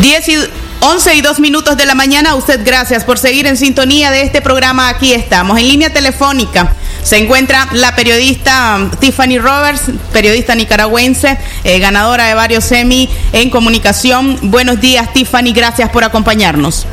10 0.00 0.28
y 0.28 0.36
11 0.80 1.14
y 1.14 1.20
2 1.22 1.40
minutos 1.40 1.76
de 1.76 1.86
la 1.86 1.94
mañana. 1.94 2.34
Usted 2.34 2.60
gracias 2.64 3.04
por 3.04 3.18
seguir 3.18 3.46
en 3.46 3.56
sintonía 3.56 4.10
de 4.10 4.22
este 4.22 4.42
programa. 4.42 4.88
Aquí 4.88 5.14
estamos. 5.14 5.58
En 5.58 5.68
línea 5.68 5.90
telefónica 5.90 6.72
se 7.02 7.18
encuentra 7.18 7.66
la 7.72 7.94
periodista 7.96 8.76
um, 8.76 8.90
Tiffany 8.90 9.38
Roberts, 9.38 9.90
periodista 10.12 10.54
nicaragüense, 10.54 11.38
eh, 11.64 11.78
ganadora 11.78 12.26
de 12.26 12.34
varios 12.34 12.64
semi 12.64 13.08
en 13.32 13.48
comunicación. 13.48 14.38
Buenos 14.42 14.80
días, 14.80 15.12
Tiffany. 15.12 15.52
Gracias 15.52 15.88
por 15.90 16.04
acompañarnos. 16.04 16.86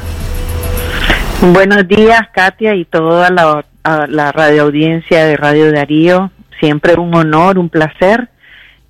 Buenos 1.42 1.88
días, 1.88 2.22
Katia, 2.34 2.76
y 2.76 2.86
toda 2.86 3.30
la, 3.30 3.66
a 3.84 4.08
la 4.08 4.32
radio 4.32 4.64
audiencia 4.64 5.26
de 5.26 5.36
Radio 5.36 5.72
Darío. 5.72 6.32
Siempre 6.60 6.94
un 6.94 7.14
honor, 7.16 7.58
un 7.60 7.68
placer 7.68 8.30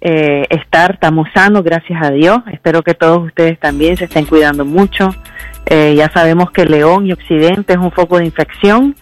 eh, 0.06 0.46
estar, 0.50 0.96
estamos 0.96 1.30
sanos, 1.34 1.64
gracias 1.64 2.04
a 2.04 2.12
Dios. 2.12 2.40
Espero 2.52 2.84
que 2.84 2.94
todos 2.94 3.26
ustedes 3.26 3.58
también 3.58 3.96
se 3.96 4.04
estén 4.04 4.26
cuidando 4.26 4.66
mucho. 4.66 5.16
Eh, 5.66 5.96
ya 5.98 6.12
sabemos 6.12 6.52
que 6.52 6.66
León 6.66 7.08
y 7.08 7.14
Occidente 7.14 7.72
es 7.72 7.80
un 7.80 7.90
foco 7.90 8.18
de 8.18 8.26
infección, 8.26 8.98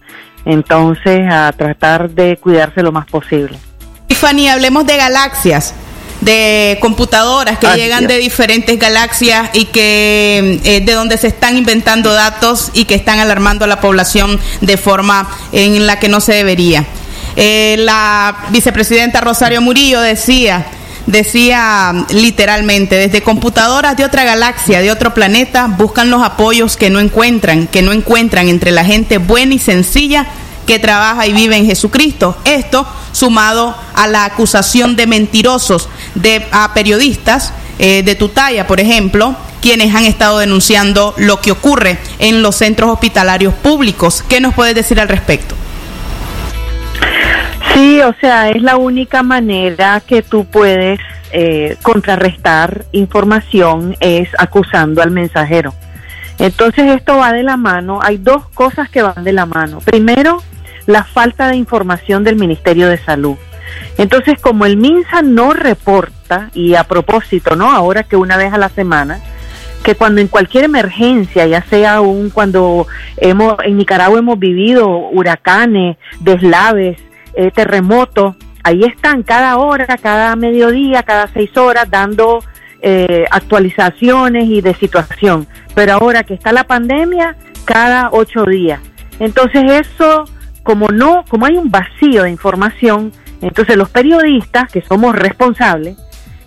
entonces 0.45 1.21
a 1.27 1.51
tratar 1.53 2.11
de 2.11 2.37
cuidarse 2.37 2.83
lo 2.83 2.91
más 2.91 3.07
posible. 3.07 3.57
Tiffany, 4.05 4.47
hablemos 4.47 4.85
de 4.85 4.97
galaxias, 4.97 5.73
de 6.21 6.77
computadoras 6.79 7.57
que 7.57 7.65
Ay, 7.65 7.81
llegan 7.81 8.01
Dios. 8.01 8.11
de 8.11 8.17
diferentes 8.19 8.77
galaxias 8.77 9.49
y 9.53 9.65
que 9.65 10.59
eh, 10.63 10.81
de 10.81 10.93
donde 10.93 11.17
se 11.17 11.29
están 11.29 11.57
inventando 11.57 12.13
datos 12.13 12.69
y 12.75 12.85
que 12.85 12.93
están 12.93 13.17
alarmando 13.17 13.65
a 13.65 13.67
la 13.67 13.81
población 13.81 14.39
de 14.61 14.77
forma 14.77 15.27
en 15.51 15.87
la 15.87 15.97
que 15.97 16.09
no 16.09 16.19
se 16.19 16.33
debería. 16.33 16.85
Eh, 17.37 17.77
la 17.79 18.35
vicepresidenta 18.51 19.19
Rosario 19.19 19.61
Murillo 19.61 19.99
decía 19.99 20.63
decía 21.07 22.05
literalmente, 22.09 22.95
desde 22.95 23.21
computadoras 23.21 23.97
de 23.97 24.05
otra 24.05 24.23
galaxia, 24.23 24.81
de 24.81 24.91
otro 24.91 25.13
planeta, 25.13 25.67
buscan 25.67 26.09
los 26.09 26.23
apoyos 26.23 26.77
que 26.77 26.89
no 26.89 26.99
encuentran, 26.99 27.67
que 27.67 27.81
no 27.81 27.91
encuentran 27.91 28.47
entre 28.47 28.71
la 28.71 28.85
gente 28.85 29.17
buena 29.17 29.53
y 29.53 29.59
sencilla 29.59 30.27
que 30.65 30.79
trabaja 30.79 31.27
y 31.27 31.33
vive 31.33 31.57
en 31.57 31.65
Jesucristo. 31.65 32.37
Esto 32.45 32.87
sumado 33.11 33.75
a 33.93 34.07
la 34.07 34.25
acusación 34.25 34.95
de 34.95 35.07
mentirosos 35.07 35.89
de 36.15 36.45
a 36.51 36.73
periodistas 36.73 37.53
eh, 37.79 38.03
de 38.03 38.15
tu 38.15 38.29
talla, 38.29 38.67
por 38.67 38.79
ejemplo, 38.79 39.35
quienes 39.61 39.93
han 39.95 40.05
estado 40.05 40.39
denunciando 40.39 41.13
lo 41.17 41.41
que 41.41 41.51
ocurre 41.51 41.97
en 42.19 42.41
los 42.41 42.55
centros 42.55 42.89
hospitalarios 42.91 43.53
públicos. 43.53 44.23
¿Qué 44.27 44.39
nos 44.39 44.53
puedes 44.53 44.75
decir 44.75 44.99
al 44.99 45.07
respecto? 45.07 45.55
Sí, 47.73 48.01
o 48.01 48.13
sea, 48.19 48.49
es 48.49 48.61
la 48.61 48.77
única 48.77 49.23
manera 49.23 50.01
que 50.05 50.21
tú 50.21 50.45
puedes 50.45 50.99
eh, 51.31 51.77
contrarrestar 51.81 52.85
información 52.91 53.95
es 53.99 54.29
acusando 54.37 55.01
al 55.01 55.11
mensajero. 55.11 55.73
Entonces 56.39 56.91
esto 56.91 57.17
va 57.17 57.31
de 57.31 57.43
la 57.43 57.55
mano, 57.55 57.99
hay 58.01 58.17
dos 58.17 58.47
cosas 58.49 58.89
que 58.89 59.01
van 59.01 59.23
de 59.23 59.31
la 59.31 59.45
mano. 59.45 59.79
Primero, 59.79 60.41
la 60.87 61.03
falta 61.03 61.47
de 61.47 61.55
información 61.55 62.23
del 62.23 62.35
Ministerio 62.35 62.87
de 62.89 62.97
Salud. 62.97 63.37
Entonces, 63.97 64.39
como 64.41 64.65
el 64.65 64.77
MINSA 64.77 65.21
no 65.21 65.53
reporta, 65.53 66.49
y 66.53 66.75
a 66.75 66.83
propósito, 66.85 67.55
¿no? 67.55 67.71
Ahora 67.71 68.03
que 68.03 68.15
una 68.15 68.37
vez 68.37 68.53
a 68.53 68.57
la 68.57 68.69
semana, 68.69 69.19
que 69.83 69.95
cuando 69.95 70.21
en 70.21 70.27
cualquier 70.27 70.63
emergencia, 70.63 71.45
ya 71.47 71.61
sea 71.63 71.95
aún 71.95 72.29
cuando 72.29 72.87
hemos, 73.17 73.55
en 73.63 73.77
Nicaragua 73.77 74.19
hemos 74.19 74.39
vivido 74.39 74.87
huracanes, 74.89 75.97
deslaves, 76.19 76.97
eh, 77.33 77.51
terremotos, 77.51 78.35
ahí 78.63 78.83
están 78.83 79.23
cada 79.23 79.57
hora, 79.57 79.85
cada 79.97 80.35
mediodía, 80.35 81.03
cada 81.03 81.27
seis 81.27 81.55
horas 81.57 81.89
dando 81.89 82.43
eh, 82.81 83.25
actualizaciones 83.29 84.45
y 84.45 84.61
de 84.61 84.73
situación. 84.75 85.47
Pero 85.75 85.93
ahora 85.93 86.23
que 86.23 86.33
está 86.33 86.51
la 86.51 86.63
pandemia, 86.63 87.35
cada 87.65 88.09
ocho 88.11 88.45
días. 88.45 88.79
Entonces 89.19 89.63
eso, 89.71 90.25
como 90.63 90.87
no, 90.87 91.23
como 91.29 91.45
hay 91.45 91.57
un 91.57 91.69
vacío 91.69 92.23
de 92.23 92.31
información, 92.31 93.11
entonces 93.41 93.75
los 93.77 93.89
periodistas 93.89 94.71
que 94.71 94.81
somos 94.81 95.15
responsables, 95.15 95.97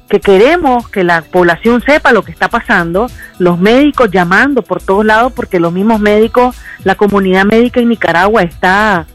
que 0.09 0.21
queremos 0.21 0.89
que 0.89 1.03
la 1.03 1.23
población 1.23 1.81
sepa 1.81 2.13
lo 2.13 2.23
que 2.23 2.31
está 2.31 2.49
pasando, 2.49 3.07
los 3.39 3.59
médicos 3.59 4.11
llamando 4.11 4.63
por 4.63 4.83
todos 4.83 5.05
lados, 5.05 5.33
porque 5.33 5.59
los 5.59 5.73
mismos 5.73 6.01
médicos, 6.01 6.57
la 6.85 6.95
comunidad 6.95 7.45
médica 7.45 7.81
en 7.81 7.89
Nicaragua 7.89 8.43
está 8.43 9.07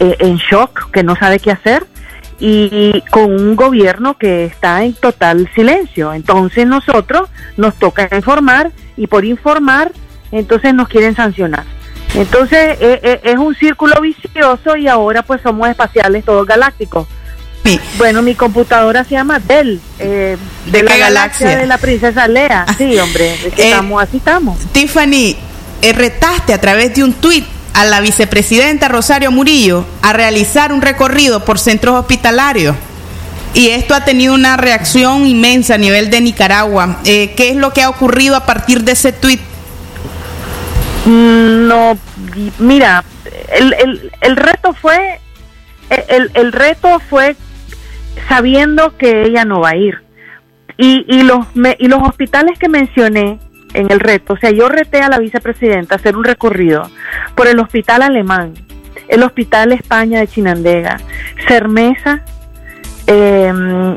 eh, 0.00 0.16
en 0.18 0.36
shock, 0.36 0.90
que 0.90 1.02
no 1.02 1.16
sabe 1.16 1.38
qué 1.38 1.50
hacer, 1.50 1.86
y 2.40 3.02
con 3.10 3.32
un 3.32 3.56
gobierno 3.56 4.18
que 4.18 4.44
está 4.44 4.84
en 4.84 4.94
total 4.94 5.48
silencio. 5.54 6.12
Entonces 6.12 6.66
nosotros 6.66 7.28
nos 7.56 7.74
toca 7.76 8.08
informar 8.14 8.72
y 8.96 9.06
por 9.06 9.24
informar, 9.24 9.92
entonces 10.32 10.74
nos 10.74 10.88
quieren 10.88 11.14
sancionar. 11.14 11.64
Entonces 12.14 12.76
eh, 12.80 13.00
eh, 13.02 13.20
es 13.24 13.36
un 13.36 13.54
círculo 13.54 14.00
vicioso 14.00 14.76
y 14.76 14.88
ahora 14.88 15.22
pues 15.22 15.40
somos 15.42 15.68
espaciales 15.68 16.24
todos 16.24 16.46
galácticos. 16.46 17.06
Bueno, 17.96 18.20
mi 18.20 18.34
computadora 18.34 19.04
se 19.04 19.12
llama 19.12 19.38
Dell, 19.38 19.80
eh, 19.98 20.36
de, 20.66 20.70
¿De 20.70 20.82
la 20.82 20.98
galaxia? 20.98 21.46
galaxia? 21.46 21.56
de 21.56 21.66
la 21.66 21.78
princesa 21.78 22.28
Lea. 22.28 22.66
Sí, 22.76 22.98
hombre, 22.98 23.32
es 23.34 23.54
que 23.54 23.62
Eh, 23.62 23.70
estamos, 23.70 24.02
así 24.02 24.18
estamos. 24.18 24.58
Tiffany, 24.72 25.34
retaste 25.80 26.52
a 26.52 26.60
través 26.60 26.94
de 26.94 27.04
un 27.04 27.14
tuit 27.14 27.46
a 27.74 27.84
la 27.84 28.00
vicepresidenta 28.00 28.88
Rosario 28.88 29.30
Murillo 29.30 29.84
a 30.02 30.12
realizar 30.12 30.72
un 30.72 30.80
recorrido 30.82 31.44
por 31.44 31.58
centros 31.58 31.94
hospitalarios. 31.96 32.76
Y 33.52 33.68
esto 33.68 33.94
ha 33.94 34.04
tenido 34.04 34.34
una 34.34 34.56
reacción 34.56 35.26
inmensa 35.26 35.74
a 35.74 35.78
nivel 35.78 36.10
de 36.10 36.20
Nicaragua. 36.20 36.98
Eh, 37.04 37.34
¿Qué 37.36 37.50
es 37.50 37.56
lo 37.56 37.72
que 37.72 37.82
ha 37.82 37.88
ocurrido 37.88 38.34
a 38.36 38.46
partir 38.46 38.82
de 38.82 38.92
ese 38.92 39.12
tuit? 39.12 39.40
Mm, 41.06 41.68
No, 41.68 41.98
mira, 42.58 43.04
el, 43.56 43.72
el, 43.74 44.12
el 44.20 44.36
reto 44.36 44.74
fue, 44.74 45.20
el, 46.08 46.30
el 46.34 46.52
reto 46.52 47.00
fue 47.10 47.36
sabiendo 48.28 48.96
que 48.96 49.22
ella 49.24 49.44
no 49.44 49.60
va 49.60 49.70
a 49.70 49.76
ir. 49.76 50.02
Y, 50.76 51.04
y, 51.08 51.22
los, 51.22 51.46
me- 51.54 51.76
y 51.78 51.86
los 51.86 52.02
hospitales 52.02 52.58
que 52.58 52.68
mencioné 52.68 53.38
en 53.74 53.90
el 53.90 54.00
reto, 54.00 54.32
o 54.32 54.36
sea, 54.36 54.50
yo 54.50 54.68
reté 54.68 55.00
a 55.02 55.08
la 55.08 55.18
vicepresidenta 55.18 55.96
hacer 55.96 56.16
un 56.16 56.24
recorrido 56.24 56.88
por 57.34 57.46
el 57.46 57.58
hospital 57.58 58.02
alemán, 58.02 58.54
el 59.08 59.22
hospital 59.22 59.72
España 59.72 60.20
de 60.20 60.28
Chinandega, 60.28 60.98
Cermesa 61.46 62.22
eh, 63.06 63.96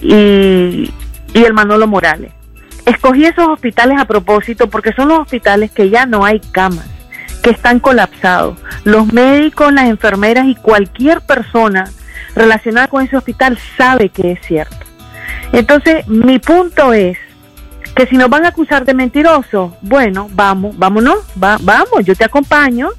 y 0.00 0.90
el 1.34 1.52
Manolo 1.52 1.86
Morales. 1.86 2.32
Escogí 2.86 3.24
esos 3.24 3.48
hospitales 3.48 3.98
a 3.98 4.04
propósito 4.04 4.68
porque 4.68 4.92
son 4.92 5.08
los 5.08 5.20
hospitales 5.20 5.70
que 5.70 5.88
ya 5.88 6.04
no 6.04 6.24
hay 6.24 6.40
camas, 6.40 6.86
que 7.42 7.50
están 7.50 7.80
colapsados. 7.80 8.58
Los 8.84 9.12
médicos, 9.12 9.72
las 9.72 9.88
enfermeras 9.88 10.46
y 10.46 10.54
cualquier 10.54 11.20
persona 11.22 11.90
relacionada 12.34 12.88
con 12.88 13.02
ese 13.02 13.16
hospital 13.16 13.58
sabe 13.76 14.10
que 14.10 14.32
es 14.32 14.40
cierto. 14.46 14.76
Entonces, 15.52 16.06
mi 16.08 16.38
punto 16.38 16.92
es 16.92 17.16
que 17.94 18.06
si 18.06 18.16
nos 18.16 18.28
van 18.28 18.44
a 18.44 18.48
acusar 18.48 18.84
de 18.84 18.94
mentirosos, 18.94 19.72
bueno, 19.80 20.28
vamos, 20.32 20.76
vámonos, 20.76 21.18
va- 21.42 21.58
vamos, 21.60 22.04
yo 22.04 22.14
te 22.16 22.24
acompaño 22.24 22.90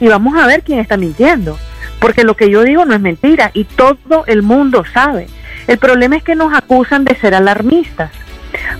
y 0.00 0.08
vamos 0.08 0.36
a 0.36 0.46
ver 0.46 0.62
quién 0.62 0.78
está 0.80 0.96
mintiendo. 0.96 1.56
Porque 2.00 2.24
lo 2.24 2.34
que 2.34 2.50
yo 2.50 2.62
digo 2.64 2.84
no 2.84 2.94
es 2.94 3.00
mentira 3.00 3.50
y 3.54 3.64
todo 3.64 4.24
el 4.26 4.42
mundo 4.42 4.84
sabe. 4.92 5.26
El 5.66 5.78
problema 5.78 6.16
es 6.16 6.22
que 6.22 6.34
nos 6.34 6.52
acusan 6.54 7.04
de 7.04 7.14
ser 7.16 7.34
alarmistas. 7.34 8.10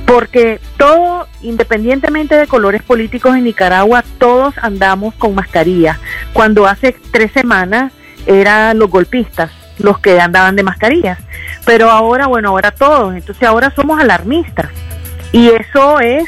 Porque 0.06 0.58
todo, 0.76 1.28
independientemente 1.42 2.34
de 2.36 2.46
colores 2.48 2.82
políticos 2.82 3.36
en 3.36 3.44
Nicaragua, 3.44 4.02
todos 4.18 4.54
andamos 4.58 5.14
con 5.14 5.34
mascarilla. 5.34 6.00
Cuando 6.32 6.66
hace 6.66 6.96
tres 7.12 7.30
semanas 7.32 7.92
eran 8.26 8.78
los 8.78 8.90
golpistas, 8.90 9.50
los 9.78 9.98
que 10.00 10.20
andaban 10.20 10.56
de 10.56 10.62
mascarillas. 10.64 11.18
Pero 11.66 11.90
ahora, 11.90 12.26
bueno, 12.26 12.48
ahora 12.48 12.72
todos. 12.72 13.14
Entonces 13.14 13.46
ahora 13.46 13.70
somos 13.76 14.00
alarmistas. 14.00 14.70
Y 15.32 15.48
eso 15.48 16.00
es, 16.00 16.24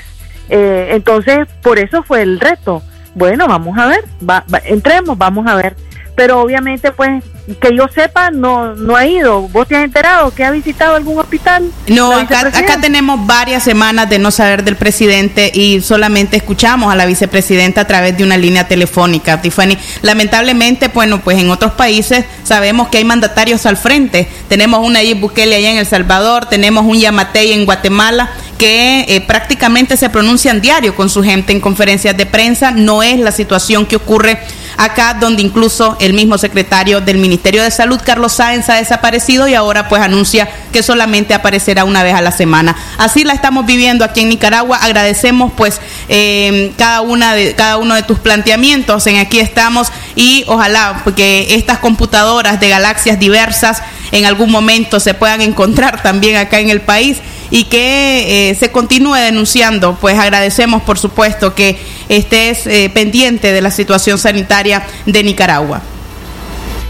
eh, 0.49 0.91
entonces, 0.93 1.39
por 1.63 1.79
eso 1.79 2.03
fue 2.03 2.23
el 2.23 2.39
reto. 2.41 2.83
Bueno, 3.15 3.47
vamos 3.47 3.77
a 3.79 3.87
ver, 3.87 4.05
va- 4.29 4.45
va- 4.53 4.63
entremos, 4.65 5.19
vamos 5.19 5.47
a 5.47 5.55
ver. 5.57 5.77
Pero 6.15 6.41
obviamente, 6.43 6.93
pues, 6.93 7.25
que 7.59 7.75
yo 7.75 7.87
sepa, 7.93 8.31
no, 8.31 8.75
no 8.75 8.97
ha 8.97 9.07
ido. 9.07 9.41
¿Vos 9.49 9.67
te 9.67 9.75
has 9.77 9.83
enterado 9.85 10.31
que 10.33 10.45
ha 10.45 10.51
visitado 10.51 10.95
algún 10.95 11.19
hospital? 11.19 11.71
No, 11.89 12.13
acá, 12.13 12.41
acá 12.41 12.79
tenemos 12.83 13.27
varias 13.27 13.63
semanas 13.63 14.11
de 14.11 14.19
no 14.19 14.31
saber 14.31 14.63
del 14.63 14.77
presidente 14.77 15.51
y 15.55 15.81
solamente 15.81 16.37
escuchamos 16.37 16.93
a 16.93 16.97
la 16.97 17.07
vicepresidenta 17.07 17.81
a 17.81 17.87
través 17.87 18.17
de 18.19 18.25
una 18.25 18.37
línea 18.37 18.69
telefónica, 18.69 19.41
Tiffany. 19.41 19.79
Lamentablemente, 20.03 20.89
bueno, 20.89 21.21
pues 21.23 21.39
en 21.39 21.51
otros 21.51 21.73
países 21.73 22.27
sabemos 22.45 22.89
que 22.89 22.99
hay 22.99 23.05
mandatarios 23.05 23.65
al 23.65 23.79
frente. 23.79 24.29
Tenemos 24.49 24.81
una 24.81 24.99
Nayib 24.99 25.19
Bukele 25.21 25.57
allá 25.57 25.71
en 25.71 25.79
El 25.79 25.87
Salvador, 25.87 26.45
tenemos 26.45 26.85
un 26.85 26.99
Yamatei 27.01 27.53
en 27.53 27.65
Guatemala 27.65 28.31
que 28.63 29.07
eh, 29.09 29.21
prácticamente 29.21 29.97
se 29.97 30.09
pronuncian 30.09 30.61
diario 30.61 30.95
con 30.95 31.11
su 31.11 31.21
gente 31.21 31.51
en 31.51 31.59
conferencias 31.61 32.17
de 32.17 32.27
prensa. 32.27 32.71
No 32.71 33.03
es 33.03 33.19
la 33.19 33.33
situación 33.33 33.87
que 33.87 33.97
ocurre 33.97 34.39
acá, 34.77 35.15
donde 35.15 35.43
incluso 35.43 35.97
el 35.99 36.13
mismo 36.13 36.39
secretario 36.39 37.01
del 37.01 37.19
Ministerio 37.19 37.65
de 37.65 37.73
Salud, 37.73 38.01
Carlos 38.05 38.35
Sáenz, 38.35 38.69
ha 38.69 38.75
desaparecido 38.75 39.49
y 39.49 39.55
ahora 39.55 39.89
pues 39.89 40.01
anuncia 40.01 40.49
que 40.73 40.85
solamente 40.85 41.35
aparecerá 41.35 41.83
una 41.83 42.05
vez 42.05 42.15
a 42.15 42.21
la 42.21 42.31
semana. 42.31 42.77
Así 42.99 43.25
la 43.25 43.33
estamos 43.33 43.67
viviendo 43.67 44.05
aquí 44.05 44.21
en 44.21 44.29
Nicaragua. 44.29 44.77
Agradecemos 44.77 45.53
pues 45.57 45.81
eh, 46.09 46.71
cada 46.79 47.01
una 47.01 47.35
de 47.35 47.57
cada 47.57 47.79
uno 47.79 47.97
de 47.97 48.05
tus 48.05 48.21
planteamientos. 48.21 49.09
En 49.09 49.17
aquí 49.17 49.41
estamos 49.41 49.89
y 50.15 50.45
ojalá 50.47 51.01
porque 51.03 51.57
estas 51.57 51.81
computadoras 51.81 52.61
de 52.61 52.69
galaxias 52.69 53.19
diversas 53.19 53.83
en 54.13 54.25
algún 54.25 54.53
momento 54.53 55.01
se 55.01 55.15
puedan 55.15 55.41
encontrar 55.41 56.01
también 56.01 56.37
acá 56.37 56.61
en 56.61 56.71
el 56.71 56.81
país 56.81 57.19
y 57.53 57.65
que 57.65 58.51
eh, 58.51 58.55
se 58.55 58.73
continúe 58.73 59.15
denunciando. 59.15 59.95
Pues 60.01 60.19
agradecemos, 60.19 60.83
por 60.83 60.99
supuesto, 60.99 61.55
que 61.55 61.77
estés 62.09 62.67
eh, 62.67 62.91
pendiente 62.93 63.53
de 63.53 63.61
la 63.61 63.71
situación 63.71 64.17
sanitaria 64.17 64.83
de 65.05 65.23
Nicaragua. 65.23 65.83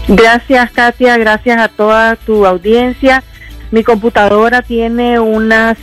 Gracias, 0.07 0.71
Katia. 0.71 1.17
Gracias 1.17 1.59
a 1.59 1.67
toda 1.67 2.15
tu 2.15 2.45
audiencia. 2.45 3.23
Mi 3.71 3.83
computadora 3.83 4.61
tiene 4.61 5.19
una, 5.19 5.75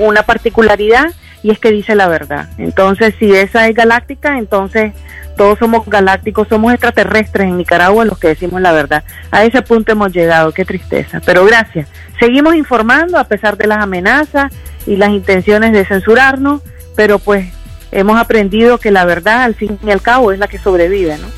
una 0.00 0.22
particularidad 0.22 1.12
y 1.42 1.50
es 1.50 1.58
que 1.58 1.70
dice 1.70 1.94
la 1.94 2.08
verdad. 2.08 2.48
Entonces, 2.56 3.14
si 3.18 3.30
esa 3.34 3.68
es 3.68 3.74
galáctica, 3.74 4.38
entonces 4.38 4.94
todos 5.38 5.58
somos 5.58 5.86
galácticos, 5.86 6.48
somos 6.48 6.72
extraterrestres 6.72 7.48
en 7.48 7.56
Nicaragua 7.56 8.04
los 8.04 8.18
que 8.18 8.28
decimos 8.28 8.60
la 8.60 8.72
verdad. 8.72 9.04
A 9.30 9.44
ese 9.44 9.62
punto 9.62 9.92
hemos 9.92 10.12
llegado, 10.12 10.52
qué 10.52 10.66
tristeza. 10.66 11.20
Pero 11.24 11.46
gracias. 11.46 11.88
Seguimos 12.20 12.56
informando 12.56 13.16
a 13.16 13.24
pesar 13.24 13.56
de 13.56 13.68
las 13.68 13.78
amenazas 13.78 14.52
y 14.86 14.96
las 14.96 15.10
intenciones 15.10 15.72
de 15.72 15.86
censurarnos, 15.86 16.60
pero 16.96 17.18
pues 17.18 17.48
hemos 17.92 18.20
aprendido 18.20 18.78
que 18.78 18.90
la 18.90 19.04
verdad 19.04 19.44
al 19.44 19.54
fin 19.54 19.78
y 19.86 19.90
al 19.90 20.02
cabo 20.02 20.32
es 20.32 20.38
la 20.38 20.48
que 20.48 20.58
sobrevive, 20.58 21.16
¿no? 21.16 21.37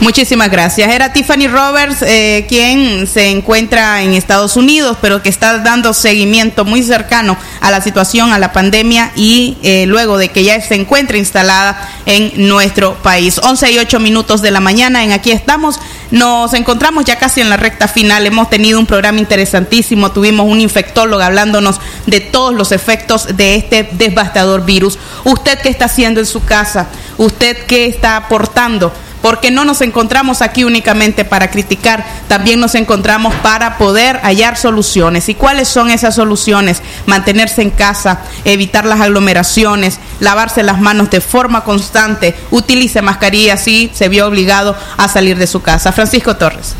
Muchísimas 0.00 0.50
gracias. 0.50 0.90
Era 0.90 1.12
Tiffany 1.12 1.46
Roberts, 1.46 2.00
eh, 2.00 2.46
quien 2.48 3.06
se 3.06 3.28
encuentra 3.28 4.02
en 4.02 4.14
Estados 4.14 4.56
Unidos, 4.56 4.96
pero 5.02 5.22
que 5.22 5.28
está 5.28 5.58
dando 5.58 5.92
seguimiento 5.92 6.64
muy 6.64 6.82
cercano 6.82 7.36
a 7.60 7.70
la 7.70 7.82
situación, 7.82 8.32
a 8.32 8.38
la 8.38 8.50
pandemia 8.50 9.12
y 9.14 9.58
eh, 9.62 9.84
luego 9.86 10.16
de 10.16 10.30
que 10.30 10.42
ya 10.42 10.58
se 10.62 10.74
encuentre 10.74 11.18
instalada 11.18 11.86
en 12.06 12.48
nuestro 12.48 12.94
país. 13.02 13.38
11 13.44 13.72
y 13.72 13.78
8 13.78 14.00
minutos 14.00 14.40
de 14.40 14.50
la 14.50 14.60
mañana 14.60 15.04
en 15.04 15.12
Aquí 15.12 15.32
estamos. 15.32 15.78
Nos 16.10 16.54
encontramos 16.54 17.04
ya 17.04 17.18
casi 17.18 17.42
en 17.42 17.50
la 17.50 17.58
recta 17.58 17.86
final. 17.86 18.26
Hemos 18.26 18.48
tenido 18.48 18.80
un 18.80 18.86
programa 18.86 19.18
interesantísimo. 19.18 20.12
Tuvimos 20.12 20.46
un 20.46 20.62
infectólogo 20.62 21.22
hablándonos 21.22 21.78
de 22.06 22.20
todos 22.20 22.54
los 22.54 22.72
efectos 22.72 23.36
de 23.36 23.54
este 23.54 23.90
devastador 23.92 24.64
virus. 24.64 24.98
¿Usted 25.24 25.58
qué 25.60 25.68
está 25.68 25.84
haciendo 25.84 26.20
en 26.20 26.26
su 26.26 26.42
casa? 26.42 26.88
¿Usted 27.18 27.66
qué 27.66 27.84
está 27.84 28.16
aportando? 28.16 28.90
Porque 29.22 29.50
no 29.50 29.64
nos 29.64 29.80
encontramos 29.80 30.42
aquí 30.42 30.64
únicamente 30.64 31.24
para 31.24 31.50
criticar, 31.50 32.04
también 32.28 32.60
nos 32.60 32.74
encontramos 32.74 33.34
para 33.36 33.78
poder 33.78 34.18
hallar 34.22 34.56
soluciones. 34.56 35.28
¿Y 35.28 35.34
cuáles 35.34 35.68
son 35.68 35.90
esas 35.90 36.14
soluciones? 36.14 36.82
Mantenerse 37.06 37.62
en 37.62 37.70
casa, 37.70 38.20
evitar 38.44 38.86
las 38.86 39.00
aglomeraciones, 39.00 39.98
lavarse 40.20 40.62
las 40.62 40.80
manos 40.80 41.10
de 41.10 41.20
forma 41.20 41.64
constante, 41.64 42.34
utilice 42.50 43.02
mascarilla 43.02 43.56
si 43.56 43.90
se 43.92 44.08
vio 44.08 44.26
obligado 44.26 44.76
a 44.96 45.08
salir 45.08 45.36
de 45.36 45.46
su 45.46 45.62
casa. 45.62 45.92
Francisco 45.92 46.36
Torres. 46.36 46.74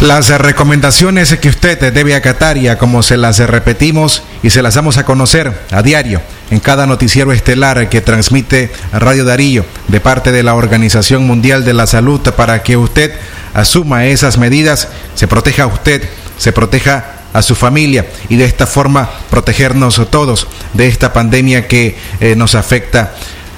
Las 0.00 0.28
recomendaciones 0.28 1.34
que 1.38 1.48
usted 1.48 1.92
debe 1.92 2.14
acatar 2.14 2.58
y 2.58 2.68
a 2.68 2.78
como 2.78 3.02
se 3.02 3.16
las 3.16 3.38
repetimos 3.38 4.22
y 4.42 4.50
se 4.50 4.60
las 4.60 4.74
damos 4.74 4.98
a 4.98 5.04
conocer 5.04 5.66
a 5.70 5.82
diario 5.82 6.20
en 6.50 6.60
cada 6.60 6.86
noticiero 6.86 7.32
estelar 7.32 7.88
que 7.88 8.00
transmite 8.00 8.70
Radio 8.92 9.24
Darío 9.24 9.64
de 9.88 10.00
parte 10.00 10.32
de 10.32 10.42
la 10.42 10.54
Organización 10.54 11.26
Mundial 11.26 11.64
de 11.64 11.74
la 11.74 11.86
Salud 11.86 12.20
para 12.36 12.62
que 12.62 12.76
usted 12.76 13.12
asuma 13.54 14.06
esas 14.06 14.38
medidas, 14.38 14.88
se 15.14 15.28
proteja 15.28 15.64
a 15.64 15.66
usted, 15.68 16.08
se 16.38 16.52
proteja 16.52 17.12
a 17.32 17.42
su 17.42 17.54
familia 17.54 18.06
y 18.28 18.36
de 18.36 18.44
esta 18.44 18.66
forma 18.66 19.10
protegernos 19.30 20.00
todos 20.10 20.46
de 20.72 20.86
esta 20.86 21.12
pandemia 21.12 21.66
que 21.66 21.96
eh, 22.20 22.36
nos 22.36 22.54
afecta 22.54 23.14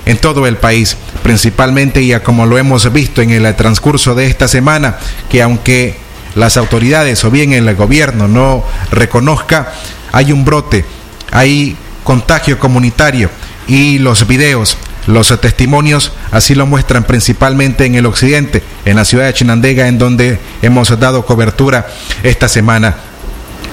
en 0.07 0.19
todo 0.19 0.47
el 0.47 0.57
país, 0.57 0.97
principalmente 1.23 2.01
y 2.01 2.15
como 2.21 2.47
lo 2.47 2.57
hemos 2.57 2.91
visto 2.93 3.21
en 3.23 3.31
el 3.31 3.55
transcurso 3.57 4.15
de 4.15 4.27
esta 4.27 4.49
semana, 4.49 4.99
que 5.29 5.43
aunque 5.43 5.97
las 6.37 6.57
autoridades 6.57 7.25
o 7.25 7.31
bien 7.31 7.53
el 7.53 7.75
gobierno 7.75 8.29
no 8.29 8.65
reconozca, 8.93 9.73
hay 10.13 10.33
un 10.33 10.45
brote, 10.45 10.85
hay 11.33 11.77
contagio 12.07 12.61
comunitario 12.61 13.29
y 13.67 13.99
los 13.99 14.29
videos, 14.29 14.79
los 15.09 15.39
testimonios 15.41 16.13
así 16.31 16.55
lo 16.55 16.65
muestran 16.65 17.03
principalmente 17.03 17.85
en 17.85 17.97
el 17.97 18.07
occidente, 18.07 18.63
en 18.85 18.95
la 18.95 19.05
ciudad 19.05 19.27
de 19.27 19.35
Chinandega, 19.35 19.89
en 19.89 19.99
donde 19.99 20.39
hemos 20.63 20.99
dado 21.01 21.27
cobertura 21.27 21.89
esta 22.23 22.49
semana. 22.49 22.95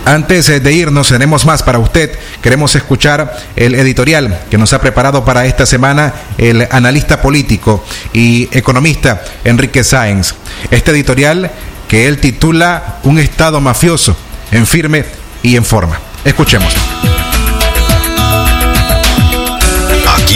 Antes 0.05 0.49
eh, 0.49 0.59
de 0.59 0.73
irnos, 0.73 1.09
tenemos 1.09 1.45
más 1.45 1.61
para 1.61 1.77
usted. 1.77 2.11
Queremos 2.41 2.75
escuchar 2.75 3.37
el 3.55 3.75
editorial 3.75 4.41
que 4.49 4.57
nos 4.57 4.73
ha 4.73 4.81
preparado 4.81 5.23
para 5.23 5.45
esta 5.45 5.67
semana 5.67 6.13
el 6.39 6.67
analista 6.71 7.21
político 7.21 7.85
y 8.13 8.49
economista 8.51 9.23
Enrique 9.43 9.83
Sáenz. 9.83 10.33
Este 10.71 10.91
editorial 10.91 11.51
que 11.87 12.07
él 12.07 12.17
titula 12.17 12.97
Un 13.03 13.19
Estado 13.19 13.61
mafioso, 13.61 14.17
en 14.51 14.65
firme 14.65 15.05
y 15.43 15.55
en 15.55 15.63
forma. 15.63 15.99
Escuchemos. 16.25 16.73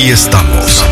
Estamos. 0.10 0.86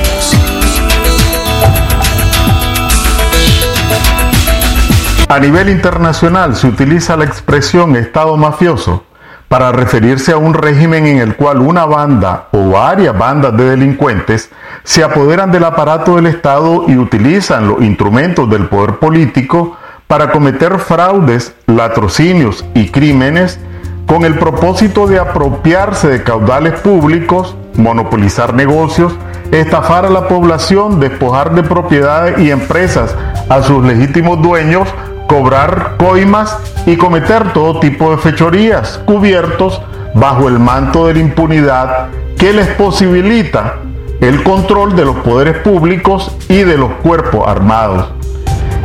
A 5.29 5.39
nivel 5.39 5.69
internacional 5.69 6.55
se 6.57 6.67
utiliza 6.67 7.15
la 7.15 7.23
expresión 7.23 7.95
Estado 7.95 8.35
mafioso 8.35 9.05
para 9.47 9.71
referirse 9.71 10.33
a 10.33 10.37
un 10.37 10.53
régimen 10.53 11.07
en 11.07 11.19
el 11.19 11.37
cual 11.37 11.59
una 11.59 11.85
banda 11.85 12.49
o 12.51 12.71
varias 12.71 13.17
bandas 13.17 13.55
de 13.55 13.69
delincuentes 13.69 14.49
se 14.83 15.01
apoderan 15.01 15.49
del 15.49 15.63
aparato 15.63 16.17
del 16.17 16.25
Estado 16.25 16.83
y 16.89 16.97
utilizan 16.97 17.69
los 17.69 17.81
instrumentos 17.81 18.49
del 18.49 18.67
poder 18.67 18.95
político 18.97 19.77
para 20.07 20.29
cometer 20.31 20.77
fraudes, 20.79 21.55
latrocinios 21.67 22.65
y 22.73 22.89
crímenes 22.89 23.61
con 24.07 24.25
el 24.25 24.37
propósito 24.37 25.07
de 25.07 25.19
apropiarse 25.19 26.09
de 26.09 26.21
caudales 26.21 26.79
públicos, 26.81 27.55
monopolizar 27.77 28.53
negocios, 28.53 29.13
estafar 29.51 30.05
a 30.05 30.09
la 30.09 30.27
población, 30.27 30.99
despojar 30.99 31.53
de 31.53 31.63
propiedades 31.63 32.39
y 32.39 32.51
empresas 32.51 33.15
a 33.49 33.61
sus 33.61 33.83
legítimos 33.85 34.41
dueños, 34.41 34.87
cobrar 35.27 35.95
coimas 35.97 36.57
y 36.85 36.97
cometer 36.97 37.53
todo 37.53 37.79
tipo 37.79 38.11
de 38.11 38.17
fechorías 38.17 38.99
cubiertos 39.05 39.81
bajo 40.13 40.47
el 40.47 40.59
manto 40.59 41.07
de 41.07 41.15
la 41.15 41.19
impunidad 41.19 42.07
que 42.37 42.53
les 42.53 42.67
posibilita 42.69 43.75
el 44.21 44.43
control 44.43 44.95
de 44.95 45.05
los 45.05 45.17
poderes 45.17 45.57
públicos 45.57 46.35
y 46.47 46.63
de 46.63 46.77
los 46.77 46.91
cuerpos 47.03 47.47
armados. 47.47 48.07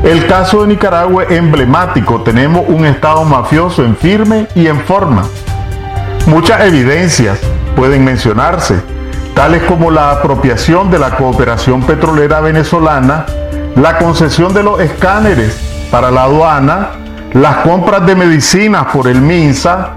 El 0.03 0.27
caso 0.27 0.63
de 0.63 0.69
Nicaragua 0.69 1.25
es 1.25 1.33
emblemático, 1.33 2.23
tenemos 2.23 2.65
un 2.69 2.87
Estado 2.87 3.25
mafioso 3.25 3.85
en 3.85 3.97
firme 3.97 4.47
y 4.55 4.67
en 4.67 4.81
forma. 4.81 5.25
Muchas 6.27 6.63
evidencias 6.63 7.39
pueden 7.77 8.05
mencionarse, 8.05 8.81
tales 9.35 9.63
como 9.65 9.91
la 9.91 10.13
apropiación 10.13 10.91
de 10.91 10.99
la 10.99 11.17
cooperación 11.17 11.83
petrolera 11.83 12.41
venezolana, 12.41 13.27
la 13.77 13.99
concesión 13.99 14.53
de 14.53 14.63
los 14.63 14.81
escáneres 14.81 15.59
para 15.91 16.11
la 16.11 16.25
aduana, 16.25 16.91
las 17.33 17.59
compras 17.59 18.07
de 18.07 18.15
medicinas 18.15 18.87
por 18.93 19.07
el 19.07 19.21
MINSA, 19.21 19.95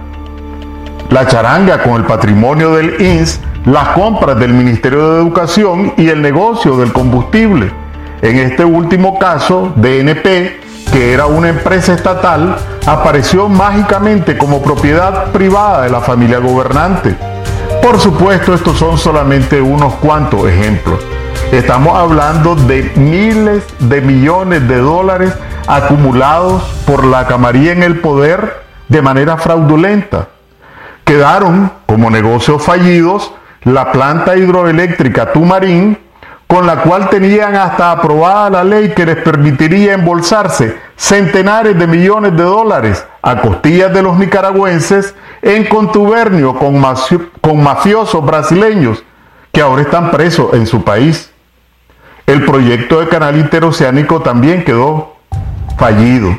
la 1.09 1.27
charanga 1.27 1.81
con 1.83 1.93
el 1.93 2.05
patrimonio 2.05 2.73
del 2.73 2.99
INS, 2.99 3.39
las 3.65 3.89
compras 3.89 4.37
del 4.39 4.53
Ministerio 4.53 5.13
de 5.13 5.21
Educación 5.21 5.93
y 5.95 6.09
el 6.09 6.21
negocio 6.21 6.75
del 6.77 6.91
combustible, 6.91 7.71
En 8.21 8.39
este 8.39 8.63
último 8.63 9.19
caso, 9.19 9.73
DNP, 9.75 10.61
que 10.91 11.13
era 11.13 11.25
una 11.25 11.49
empresa 11.49 11.93
estatal, 11.93 12.55
apareció 12.85 13.49
mágicamente 13.49 14.37
como 14.37 14.61
propiedad 14.61 15.31
privada 15.31 15.81
de 15.81 15.89
la 15.89 15.99
familia 15.99 16.39
gobernante. 16.39 17.17
Por 17.83 17.99
supuesto, 17.99 18.53
estos 18.53 18.77
son 18.77 18.97
solamente 18.97 19.61
unos 19.61 19.95
cuantos 19.95 20.47
ejemplos. 20.47 21.05
Estamos 21.51 21.97
hablando 21.97 22.55
de 22.55 22.89
miles 22.95 23.65
de 23.77 23.99
millones 23.99 24.65
de 24.69 24.77
dólares 24.77 25.33
acumulados 25.67 26.63
por 26.87 27.03
la 27.03 27.27
camarilla 27.27 27.73
en 27.73 27.83
el 27.83 27.99
poder 27.99 28.63
de 28.87 29.01
manera 29.01 29.35
fraudulenta. 29.35 30.29
Quedaron 31.03 31.73
como 31.85 32.09
negocios 32.09 32.63
fallidos 32.63 33.33
la 33.65 33.91
planta 33.91 34.37
hidroeléctrica 34.37 35.33
Tumarín, 35.33 35.99
con 36.53 36.67
la 36.67 36.83
cual 36.83 37.09
tenían 37.09 37.55
hasta 37.55 37.89
aprobada 37.89 38.47
la 38.47 38.63
ley 38.63 38.89
que 38.89 39.07
les 39.07 39.15
permitiría 39.15 39.93
embolsarse 39.93 40.77
centenares 40.95 41.75
de 41.75 41.87
millones 41.87 42.37
de 42.37 42.43
dólares 42.43 43.03
a 43.23 43.41
costillas 43.41 43.91
de 43.91 44.03
los 44.03 44.19
nicaragüenses 44.19 45.15
en 45.41 45.65
contubernio 45.65 46.53
con, 46.53 46.79
mafiosos 46.79 48.23
brasileños 48.23 49.03
que 49.51 49.61
ahora 49.61 49.81
están 49.81 50.11
presos 50.11 50.53
en 50.53 50.67
su 50.67 50.83
país. 50.83 51.31
El 52.27 52.45
proyecto 52.45 52.99
de 52.99 53.07
canal 53.07 53.35
interoceánico 53.35 54.21
también 54.21 54.63
quedó 54.63 55.15
fallido. 55.79 56.37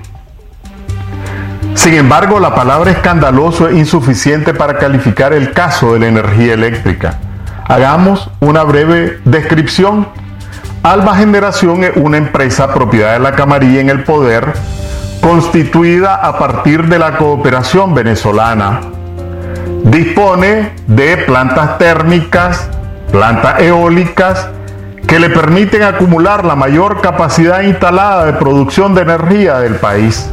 Sin 1.75 1.95
embargo, 1.95 2.39
la 2.39 2.55
palabra 2.55 2.93
escandaloso 2.93 3.69
es 3.69 3.77
insuficiente 3.77 4.55
para 4.55 4.79
calificar 4.79 5.33
el 5.33 5.51
caso 5.51 5.95
de 5.95 5.99
la 5.99 6.07
energía 6.07 6.55
eléctrica. 6.55 7.19
Hagamos 7.67 8.31
una 8.41 8.63
breve 8.63 9.21
descripción. 9.25 10.07
Alba 10.83 11.17
Generación 11.17 11.83
es 11.83 11.93
una 11.97 12.19
empresa 12.19 12.75
propiedad 12.75 13.15
de 13.15 13.21
la 13.21 13.33
Camarilla 13.33 13.81
en 13.81 13.89
el 13.89 14.05
poder, 14.05 14.53
constituida 15.23 16.15
a 16.17 16.39
partir 16.39 16.89
de 16.89 16.99
la 16.99 17.17
cooperación 17.17 17.95
venezolana. 17.95 18.83
Dispone 19.83 20.73
de 20.87 21.17
plantas 21.19 21.79
térmicas, 21.79 22.69
plantas 23.11 23.63
eólicas, 23.63 24.49
que 25.07 25.19
le 25.19 25.31
permiten 25.31 25.85
acumular 25.85 26.45
la 26.45 26.57
mayor 26.57 27.01
capacidad 27.01 27.63
instalada 27.63 28.27
de 28.27 28.35
producción 28.35 28.95
de 28.95 29.03
energía 29.03 29.59
del 29.61 29.77
país. 29.77 30.31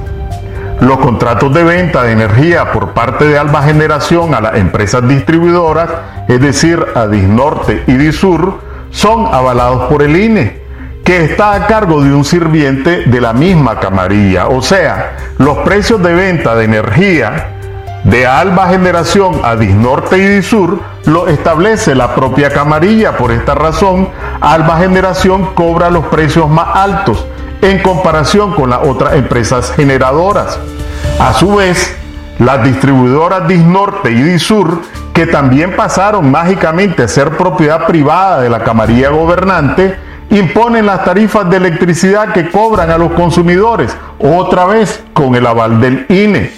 Los 0.81 0.97
contratos 0.97 1.53
de 1.53 1.63
venta 1.63 2.01
de 2.01 2.13
energía 2.13 2.71
por 2.71 2.93
parte 2.93 3.25
de 3.25 3.37
Alba 3.37 3.61
Generación 3.61 4.33
a 4.33 4.41
las 4.41 4.55
empresas 4.55 5.07
distribuidoras, 5.07 5.87
es 6.27 6.41
decir, 6.41 6.83
a 6.95 7.05
Disnorte 7.05 7.83
y 7.85 7.93
Disur, 7.93 8.59
son 8.89 9.27
avalados 9.31 9.83
por 9.91 10.01
el 10.01 10.15
INE, 10.15 10.59
que 11.03 11.23
está 11.23 11.53
a 11.53 11.67
cargo 11.67 12.01
de 12.01 12.11
un 12.11 12.25
sirviente 12.25 13.03
de 13.05 13.21
la 13.21 13.31
misma 13.31 13.79
camarilla. 13.79 14.47
O 14.47 14.63
sea, 14.63 15.17
los 15.37 15.59
precios 15.59 16.01
de 16.01 16.15
venta 16.15 16.55
de 16.55 16.65
energía 16.65 17.57
de 18.03 18.25
Alba 18.25 18.69
Generación 18.69 19.39
a 19.43 19.55
Disnorte 19.55 20.17
y 20.17 20.21
Disur 20.21 20.81
lo 21.05 21.27
establece 21.27 21.93
la 21.93 22.15
propia 22.15 22.49
camarilla. 22.49 23.17
Por 23.17 23.31
esta 23.31 23.53
razón, 23.53 24.09
Alba 24.41 24.79
Generación 24.79 25.53
cobra 25.53 25.91
los 25.91 26.05
precios 26.07 26.49
más 26.49 26.69
altos 26.73 27.23
en 27.61 27.79
comparación 27.79 28.53
con 28.53 28.69
las 28.69 28.79
otras 28.87 29.13
empresas 29.13 29.71
generadoras. 29.75 30.59
A 31.19 31.33
su 31.33 31.55
vez, 31.55 31.95
las 32.39 32.63
distribuidoras 32.63 33.47
Disnorte 33.47 34.11
y 34.11 34.21
Disur, 34.21 34.81
que 35.13 35.27
también 35.27 35.75
pasaron 35.75 36.31
mágicamente 36.31 37.03
a 37.03 37.07
ser 37.07 37.37
propiedad 37.37 37.85
privada 37.85 38.41
de 38.41 38.49
la 38.49 38.63
camarilla 38.63 39.09
gobernante, 39.09 39.95
imponen 40.31 40.85
las 40.85 41.03
tarifas 41.03 41.49
de 41.49 41.57
electricidad 41.57 42.33
que 42.33 42.49
cobran 42.49 42.89
a 42.89 42.97
los 42.97 43.11
consumidores, 43.11 43.95
otra 44.17 44.65
vez 44.65 45.03
con 45.13 45.35
el 45.35 45.45
aval 45.45 45.79
del 45.81 46.05
INE. 46.09 46.51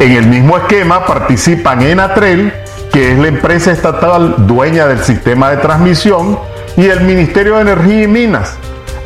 En 0.00 0.12
el 0.12 0.26
mismo 0.26 0.56
esquema 0.56 1.04
participan 1.04 1.82
Enatrel, 1.82 2.52
que 2.92 3.12
es 3.12 3.18
la 3.18 3.28
empresa 3.28 3.72
estatal 3.72 4.46
dueña 4.46 4.86
del 4.86 5.00
sistema 5.00 5.50
de 5.50 5.56
transmisión, 5.56 6.38
y 6.76 6.86
el 6.86 7.00
Ministerio 7.00 7.56
de 7.56 7.62
Energía 7.62 8.04
y 8.04 8.06
Minas, 8.06 8.56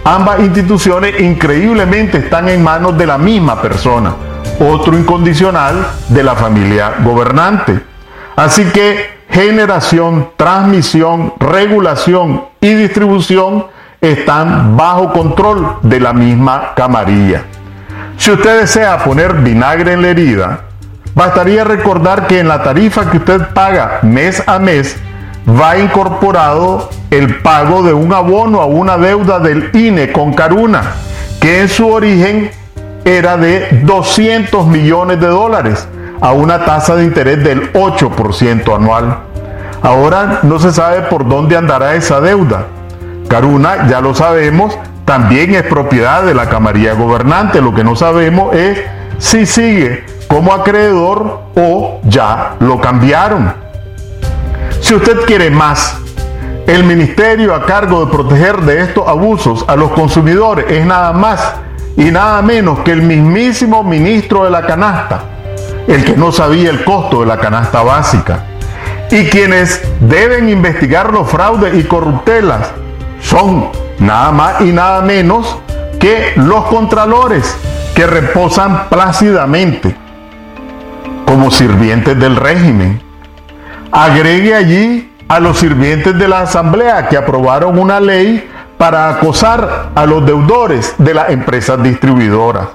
Ambas 0.05 0.41
instituciones 0.41 1.21
increíblemente 1.21 2.19
están 2.19 2.49
en 2.49 2.63
manos 2.63 2.99
de 2.99 3.07
la 3.07 3.19
misma 3.19 3.63
persona, 3.63 4.13
otro 4.59 4.99
incondicional 4.99 5.87
de 6.09 6.23
la 6.25 6.35
familia 6.35 6.95
gobernante. 7.05 7.81
Así 8.35 8.65
que 8.65 9.23
generación, 9.31 10.31
transmisión, 10.37 11.35
regulación 11.39 12.47
y 12.61 12.75
distribución 12.75 13.67
están 14.01 14.77
bajo 14.77 15.13
control 15.13 15.77
de 15.83 16.01
la 16.01 16.13
misma 16.13 16.75
camarilla. 16.75 17.45
Si 18.17 18.33
usted 18.33 18.61
desea 18.61 18.99
poner 19.05 19.35
vinagre 19.35 19.93
en 19.93 20.03
la 20.03 20.09
herida, 20.09 20.61
bastaría 21.15 21.63
recordar 21.63 22.27
que 22.27 22.41
en 22.41 22.49
la 22.49 22.61
tarifa 22.65 23.09
que 23.09 23.19
usted 23.19 23.55
paga 23.55 24.01
mes 24.03 24.43
a 24.49 24.59
mes 24.59 24.97
va 25.49 25.79
incorporado 25.79 26.91
el 27.11 27.41
pago 27.41 27.83
de 27.83 27.93
un 27.93 28.13
abono 28.13 28.61
a 28.61 28.67
una 28.67 28.97
deuda 28.97 29.39
del 29.39 29.71
INE 29.75 30.13
con 30.13 30.33
Caruna, 30.35 30.95
que 31.41 31.61
en 31.61 31.69
su 31.69 31.89
origen 31.89 32.51
era 33.05 33.37
de 33.37 33.81
200 33.83 34.67
millones 34.67 35.21
de 35.21 35.27
dólares 35.27 35.89
a 36.21 36.33
una 36.33 36.65
tasa 36.65 36.95
de 36.95 37.05
interés 37.05 37.43
del 37.43 37.73
8% 37.73 38.75
anual. 38.75 39.19
Ahora 39.83 40.41
no 40.45 40.61
se 40.61 40.73
sabe 40.73 41.03
por 41.03 41.29
dónde 41.29 41.57
andará 41.57 41.97
esa 41.97 42.21
deuda. 42.21 42.67
Caruna, 43.29 43.89
ya 43.89 44.01
lo 44.01 44.15
sabemos, 44.15 44.79
también 45.05 45.55
es 45.55 45.65
propiedad 45.65 46.23
de 46.23 46.35
la 46.35 46.49
camarilla 46.49 46.95
gobernante. 46.95 47.61
Lo 47.61 47.75
que 47.75 47.83
no 47.83 47.97
sabemos 47.97 48.55
es 48.55 48.79
si 49.19 49.47
sigue 49.47 50.05
como 50.29 50.53
acreedor 50.53 51.41
o 51.57 52.01
ya 52.05 52.55
lo 52.61 52.81
cambiaron. 52.81 53.62
Si 54.93 54.97
usted 54.97 55.21
quiere 55.25 55.49
más, 55.49 55.97
el 56.67 56.85
ministerio 56.85 57.55
a 57.55 57.65
cargo 57.65 58.05
de 58.05 58.13
proteger 58.13 58.61
de 58.61 58.83
estos 58.83 59.09
abusos 59.09 59.65
a 59.67 59.75
los 59.75 59.91
consumidores 59.93 60.67
es 60.69 60.85
nada 60.85 61.15
más 61.15 61.55
y 61.97 62.11
nada 62.11 62.43
menos 62.43 62.81
que 62.81 62.93
el 62.93 63.01
mismísimo 63.01 63.83
ministro 63.83 64.45
de 64.45 64.51
la 64.51 64.67
canasta, 64.67 65.25
el 65.89 66.05
que 66.05 66.15
no 66.15 66.31
sabía 66.31 66.69
el 66.69 66.85
costo 66.85 67.21
de 67.21 67.27
la 67.27 67.39
canasta 67.39 67.81
básica. 67.81 68.45
Y 69.11 69.31
quienes 69.31 69.81
deben 70.01 70.51
investigar 70.51 71.11
los 71.11 71.27
fraudes 71.27 71.75
y 71.75 71.85
corruptelas 71.85 72.73
son 73.23 73.71
nada 73.99 74.31
más 74.31 74.61
y 74.61 74.73
nada 74.73 75.01
menos 75.01 75.57
que 75.99 76.35
los 76.37 76.67
contralores 76.67 77.57
que 77.95 78.07
reposan 78.07 78.91
plácidamente 78.91 79.97
como 81.25 81.51
sirvientes 81.51 82.21
del 82.21 82.37
régimen 82.37 83.12
agregue 83.93 84.55
allí 84.55 85.13
a 85.29 85.39
los 85.39 85.59
sirvientes 85.59 86.19
de 86.19 86.27
la 86.27 86.41
Asamblea 86.41 87.09
que 87.09 87.17
aprobaron 87.17 87.79
una 87.79 88.01
ley 88.01 88.49
para 88.79 89.11
acosar 89.11 89.91
a 89.95 90.07
los 90.07 90.25
deudores 90.27 90.95
de 90.99 91.15
las 91.15 91.31
empresas 91.31 91.81
distribuidoras. 91.83 92.69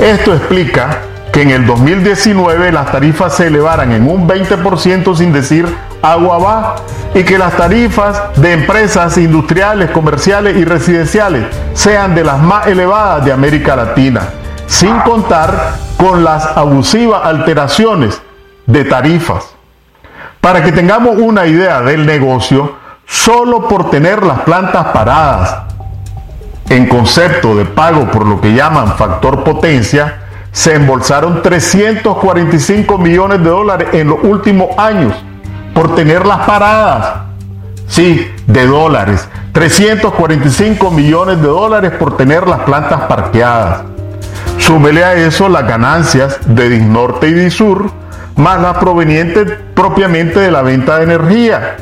Esto 0.00 0.34
explica 0.34 1.02
que 1.32 1.42
en 1.42 1.50
el 1.50 1.66
2019 1.66 2.72
las 2.72 2.90
tarifas 2.90 3.36
se 3.36 3.48
elevaran 3.48 3.92
en 3.92 4.08
un 4.08 4.26
20% 4.26 5.14
sin 5.14 5.32
decir 5.32 5.66
agua 6.02 6.38
va 6.38 6.76
y 7.14 7.22
que 7.22 7.38
las 7.38 7.56
tarifas 7.56 8.20
de 8.36 8.52
empresas 8.52 9.18
industriales, 9.18 9.90
comerciales 9.90 10.56
y 10.56 10.64
residenciales 10.64 11.44
sean 11.74 12.14
de 12.14 12.24
las 12.24 12.40
más 12.40 12.66
elevadas 12.66 13.24
de 13.24 13.32
América 13.32 13.76
Latina, 13.76 14.22
sin 14.66 14.96
contar 15.00 15.74
con 15.96 16.24
las 16.24 16.44
abusivas 16.56 17.24
alteraciones 17.24 18.20
de 18.66 18.84
tarifas. 18.84 19.57
Para 20.40 20.62
que 20.62 20.72
tengamos 20.72 21.16
una 21.18 21.46
idea 21.46 21.80
del 21.82 22.06
negocio, 22.06 22.76
solo 23.06 23.66
por 23.68 23.90
tener 23.90 24.22
las 24.24 24.40
plantas 24.40 24.86
paradas 24.88 25.58
en 26.68 26.86
concepto 26.86 27.56
de 27.56 27.64
pago 27.64 28.10
por 28.10 28.26
lo 28.26 28.40
que 28.40 28.54
llaman 28.54 28.96
factor 28.96 29.42
potencia, 29.42 30.20
se 30.52 30.74
embolsaron 30.74 31.42
345 31.42 32.98
millones 32.98 33.42
de 33.42 33.48
dólares 33.48 33.88
en 33.92 34.08
los 34.08 34.18
últimos 34.22 34.76
años 34.78 35.14
por 35.74 35.94
tenerlas 35.94 36.40
paradas. 36.46 37.28
Sí, 37.86 38.30
de 38.46 38.66
dólares. 38.66 39.28
345 39.52 40.90
millones 40.90 41.40
de 41.40 41.48
dólares 41.48 41.92
por 41.92 42.16
tener 42.16 42.46
las 42.46 42.60
plantas 42.60 43.02
parqueadas. 43.02 43.82
Súmele 44.58 45.04
a 45.04 45.14
eso 45.14 45.48
las 45.48 45.66
ganancias 45.66 46.38
de 46.44 46.68
Disnorte 46.68 47.28
y 47.28 47.32
Disur, 47.32 47.90
más 48.38 48.60
las 48.62 48.78
provenientes 48.78 49.52
propiamente 49.74 50.40
de 50.40 50.50
la 50.50 50.62
venta 50.62 50.98
de 50.98 51.04
energía. 51.04 51.76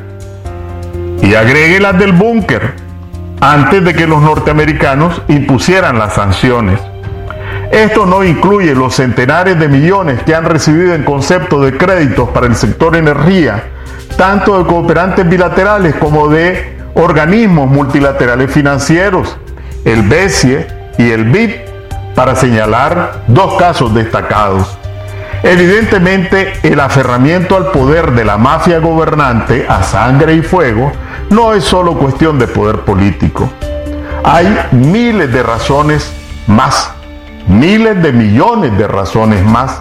Y 1.23 1.35
agregue 1.35 1.81
las 1.81 1.99
del 1.99 2.13
búnker, 2.13 2.75
antes 3.41 3.85
de 3.85 3.95
que 3.95 4.07
los 4.07 4.21
norteamericanos 4.23 5.23
impusieran 5.29 5.99
las 5.99 6.15
sanciones. 6.15 6.81
Esto 7.71 8.07
no 8.07 8.25
incluye 8.25 8.75
los 8.75 8.95
centenares 8.95 9.59
de 9.59 9.69
millones 9.69 10.23
que 10.23 10.35
han 10.35 10.45
recibido 10.45 10.95
en 10.95 11.05
concepto 11.05 11.61
de 11.61 11.77
créditos 11.77 12.29
para 12.31 12.47
el 12.47 12.55
sector 12.55 12.97
energía, 12.97 13.65
tanto 14.17 14.59
de 14.59 14.67
cooperantes 14.67 15.29
bilaterales 15.29 15.95
como 15.97 16.29
de 16.29 16.79
organismos 16.95 17.69
multilaterales 17.69 18.51
financieros, 18.51 19.37
el 19.85 20.03
BESIE 20.03 20.67
y 20.97 21.11
el 21.11 21.25
BIP, 21.25 21.67
para 22.15 22.35
señalar 22.35 23.25
dos 23.27 23.59
casos 23.59 23.93
destacados. 23.93 24.79
Evidentemente, 25.43 26.55
el 26.63 26.81
aferramiento 26.81 27.57
al 27.57 27.71
poder 27.71 28.13
de 28.13 28.25
la 28.25 28.37
mafia 28.37 28.79
gobernante 28.79 29.67
a 29.69 29.83
sangre 29.83 30.35
y 30.35 30.43
fuego 30.43 30.93
no 31.31 31.53
es 31.53 31.65
solo 31.65 31.95
cuestión 31.95 32.39
de 32.39 32.47
poder 32.47 32.81
político. 32.81 33.49
Hay 34.25 34.59
miles 34.73 35.33
de 35.33 35.43
razones 35.43 36.13
más, 36.47 36.91
miles 37.47 38.03
de 38.03 38.13
millones 38.13 38.77
de 38.77 38.89
razones 38.89 39.45
más, 39.45 39.81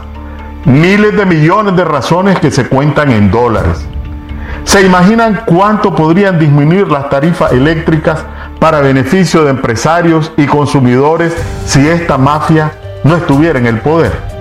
miles 0.65 1.15
de 1.15 1.25
millones 1.25 1.75
de 1.75 1.85
razones 1.85 2.39
que 2.39 2.51
se 2.51 2.67
cuentan 2.67 3.11
en 3.11 3.31
dólares. 3.31 3.85
¿Se 4.63 4.81
imaginan 4.81 5.41
cuánto 5.45 5.95
podrían 5.95 6.39
disminuir 6.39 6.87
las 6.87 7.09
tarifas 7.09 7.51
eléctricas 7.51 8.23
para 8.59 8.81
beneficio 8.81 9.43
de 9.43 9.51
empresarios 9.51 10.31
y 10.37 10.45
consumidores 10.47 11.35
si 11.65 11.87
esta 11.87 12.17
mafia 12.17 12.71
no 13.03 13.15
estuviera 13.15 13.59
en 13.59 13.67
el 13.67 13.79
poder? 13.79 14.34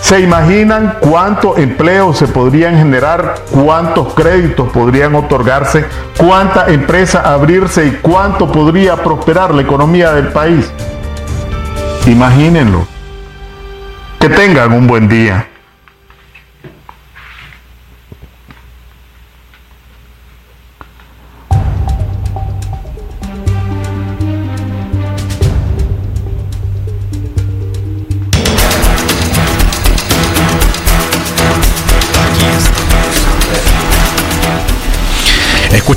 ¿Se 0.00 0.20
imaginan 0.20 0.96
cuántos 1.00 1.58
empleos 1.58 2.16
se 2.18 2.28
podrían 2.28 2.76
generar, 2.76 3.34
cuántos 3.50 4.14
créditos 4.14 4.70
podrían 4.70 5.14
otorgarse, 5.14 5.84
cuántas 6.16 6.68
empresas 6.68 7.26
abrirse 7.26 7.86
y 7.86 7.90
cuánto 8.00 8.50
podría 8.50 8.96
prosperar 8.96 9.54
la 9.54 9.62
economía 9.62 10.12
del 10.12 10.28
país? 10.28 10.70
Imagínenlo. 12.06 12.86
Que 14.18 14.28
tengan 14.28 14.72
un 14.72 14.86
buen 14.86 15.08
día. 15.08 15.46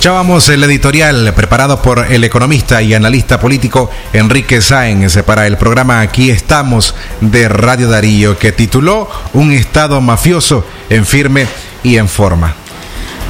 Escuchábamos 0.02 0.49
el 0.49 0.64
editorial 0.64 1.32
preparado 1.36 1.80
por 1.80 2.11
el 2.11 2.23
economista 2.23 2.82
y 2.82 2.95
analista 2.95 3.40
político 3.40 3.91
Enrique 4.14 4.60
Sáenz 4.60 5.22
para 5.22 5.45
el 5.45 5.57
programa 5.57 6.02
Aquí 6.02 6.32
estamos 6.32 6.95
de 7.19 7.48
Radio 7.48 7.88
Darío 7.88 8.36
que 8.36 8.52
tituló 8.52 9.07
Un 9.34 9.52
Estado 9.52 10.02
mafioso 10.02 10.65
en 10.90 11.06
firme 11.06 11.45
y 11.84 11.98
en 11.98 12.07
forma. 12.07 12.56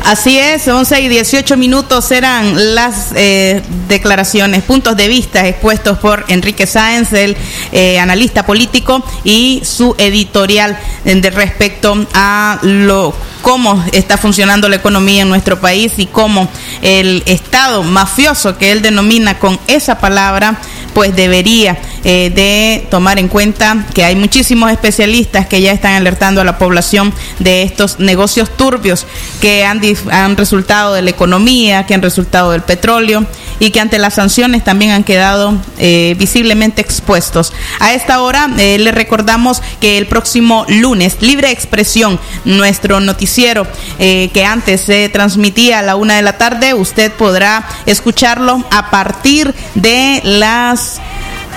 Así 0.06 0.38
es, 0.38 0.68
11 0.68 1.02
y 1.02 1.10
18 1.10 1.58
minutos 1.58 2.10
eran 2.12 2.76
las 2.76 3.12
eh, 3.16 3.62
declaraciones, 3.88 4.64
puntos 4.64 4.98
de 4.98 5.08
vista 5.08 5.48
expuestos 5.48 6.00
por 6.00 6.26
Enrique 6.28 6.66
Sáenz, 6.66 7.14
el 7.14 7.38
eh, 7.72 8.00
analista 8.00 8.44
político, 8.46 9.04
y 9.24 9.62
su 9.64 9.96
editorial 10.00 10.78
de 11.06 11.30
respecto 11.30 12.08
a 12.14 12.58
lo 12.64 13.14
cómo 13.42 13.84
está 13.92 14.18
funcionando 14.18 14.70
la 14.70 14.76
economía 14.76 15.24
en 15.24 15.30
nuestro 15.30 15.60
país 15.60 15.94
y 15.98 16.06
cómo 16.06 16.48
el 16.82 17.24
Estado 17.26 17.84
mafioso 17.84 18.58
que 18.58 18.72
él 18.72 18.82
denomina 18.82 19.40
con 19.40 19.60
esa 19.68 20.00
palabra, 20.00 20.60
pues 20.94 21.16
debería 21.16 21.78
eh, 22.04 22.32
de 22.34 22.88
tomar 22.90 23.20
en 23.20 23.28
cuenta 23.28 23.86
que 23.94 24.04
hay 24.04 24.16
muchísimos 24.16 24.72
especialistas 24.72 25.48
que 25.48 25.62
ya 25.62 25.72
están 25.72 25.94
alertando 25.94 26.42
a 26.42 26.44
la 26.44 26.58
población 26.58 27.14
de 27.40 27.64
estos 27.64 28.00
negocios 28.00 28.50
turbios 28.58 29.06
que 29.40 29.64
han, 29.66 29.82
han 30.12 30.36
resultado 30.36 30.94
de 30.94 31.02
la 31.04 31.12
economía, 31.12 31.86
que 31.86 31.94
han 31.94 32.02
resultado 32.02 32.52
del 32.52 32.62
petróleo 32.62 33.26
y 33.60 33.72
que 33.72 33.80
ante 33.80 34.00
las 34.00 34.16
sanciones 34.16 34.64
también 34.64 34.92
han 34.92 35.04
quedado 35.04 35.56
eh, 35.78 36.16
visiblemente 36.18 36.82
expuestos. 36.82 37.54
A 37.80 37.94
esta 37.94 38.22
hora 38.22 38.50
eh, 38.58 38.80
le 38.80 38.92
recordamos 38.92 39.62
que 39.80 39.98
el 39.98 40.08
próximo 40.08 40.66
lunes, 40.68 41.18
Libre 41.22 41.52
Expresión, 41.52 42.20
nuestro 42.46 43.00
noticiero 43.00 43.68
que 43.98 44.46
antes 44.46 44.82
se 44.82 45.10
transmitía 45.10 45.80
a 45.80 45.82
la 45.84 45.96
una 45.96 46.16
de 46.16 46.22
la 46.24 46.38
tarde, 46.38 46.74
usted 46.74 47.12
podrá 47.12 47.68
escucharlo 47.86 48.64
a 48.72 48.90
partir 48.90 49.54
de 49.76 50.22
las 50.24 50.81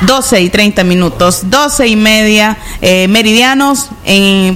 12 0.03 0.41
y 0.41 0.51
30 0.51 0.85
minutos, 0.85 1.51
12 1.51 1.87
y 1.87 1.97
media 1.97 2.59
eh, 2.81 3.09
meridianos. 3.09 3.91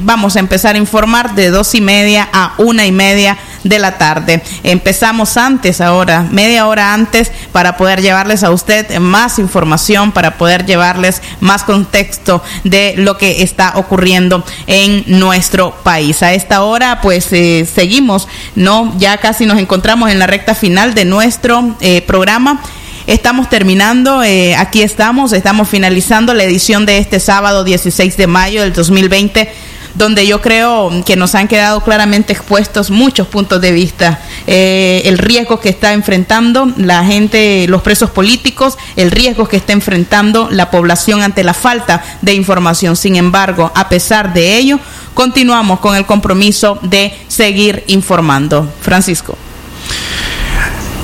vamos 0.00 0.36
a 0.36 0.40
empezar 0.40 0.74
a 0.74 0.78
informar 0.78 1.34
de 1.34 1.50
2 1.50 1.74
y 1.76 1.80
media 1.80 2.28
a 2.32 2.54
una 2.58 2.86
y 2.86 2.92
media 2.92 3.38
de 3.64 3.78
la 3.78 3.98
tarde. 3.98 4.42
Empezamos 4.62 5.36
antes 5.36 5.80
ahora, 5.80 6.26
media 6.30 6.66
hora 6.66 6.94
antes, 6.94 7.30
para 7.52 7.76
poder 7.76 8.02
llevarles 8.02 8.42
a 8.42 8.50
usted 8.50 8.98
más 8.98 9.38
información, 9.38 10.12
para 10.12 10.36
poder 10.38 10.66
llevarles 10.66 11.22
más 11.40 11.64
contexto 11.64 12.42
de 12.64 12.94
lo 12.96 13.16
que 13.16 13.42
está 13.42 13.72
ocurriendo 13.76 14.44
en 14.66 15.04
nuestro 15.06 15.72
país. 15.82 16.22
A 16.22 16.34
esta 16.34 16.62
hora, 16.62 17.00
pues 17.00 17.32
eh, 17.32 17.66
seguimos, 17.72 18.28
¿no? 18.54 18.94
Ya 18.98 19.18
casi 19.18 19.46
nos 19.46 19.58
encontramos 19.58 20.10
en 20.10 20.18
la 20.18 20.26
recta 20.26 20.54
final 20.54 20.94
de 20.94 21.04
nuestro 21.04 21.76
eh, 21.80 22.02
programa. 22.02 22.60
Estamos 23.08 23.48
terminando, 23.48 24.22
eh, 24.22 24.54
aquí 24.54 24.82
estamos, 24.82 25.32
estamos 25.32 25.66
finalizando 25.66 26.34
la 26.34 26.44
edición 26.44 26.84
de 26.84 26.98
este 26.98 27.20
sábado 27.20 27.64
16 27.64 28.18
de 28.18 28.26
mayo 28.26 28.60
del 28.60 28.74
2020 28.74 29.50
donde 29.94 30.26
yo 30.26 30.42
creo 30.42 30.90
que 31.06 31.16
nos 31.16 31.34
han 31.34 31.48
quedado 31.48 31.80
claramente 31.80 32.34
expuestos 32.34 32.90
muchos 32.90 33.26
puntos 33.26 33.62
de 33.62 33.72
vista. 33.72 34.20
Eh, 34.46 35.00
el 35.06 35.16
riesgo 35.16 35.58
que 35.58 35.70
está 35.70 35.94
enfrentando 35.94 36.70
la 36.76 37.02
gente, 37.02 37.66
los 37.66 37.80
presos 37.80 38.10
políticos, 38.10 38.76
el 38.94 39.10
riesgo 39.10 39.48
que 39.48 39.56
está 39.56 39.72
enfrentando 39.72 40.50
la 40.50 40.70
población 40.70 41.22
ante 41.22 41.42
la 41.42 41.54
falta 41.54 42.04
de 42.20 42.34
información. 42.34 42.94
Sin 42.94 43.16
embargo, 43.16 43.72
a 43.74 43.88
pesar 43.88 44.34
de 44.34 44.58
ello, 44.58 44.78
continuamos 45.14 45.80
con 45.80 45.96
el 45.96 46.04
compromiso 46.04 46.78
de 46.82 47.16
seguir 47.26 47.84
informando. 47.86 48.70
Francisco. 48.82 49.38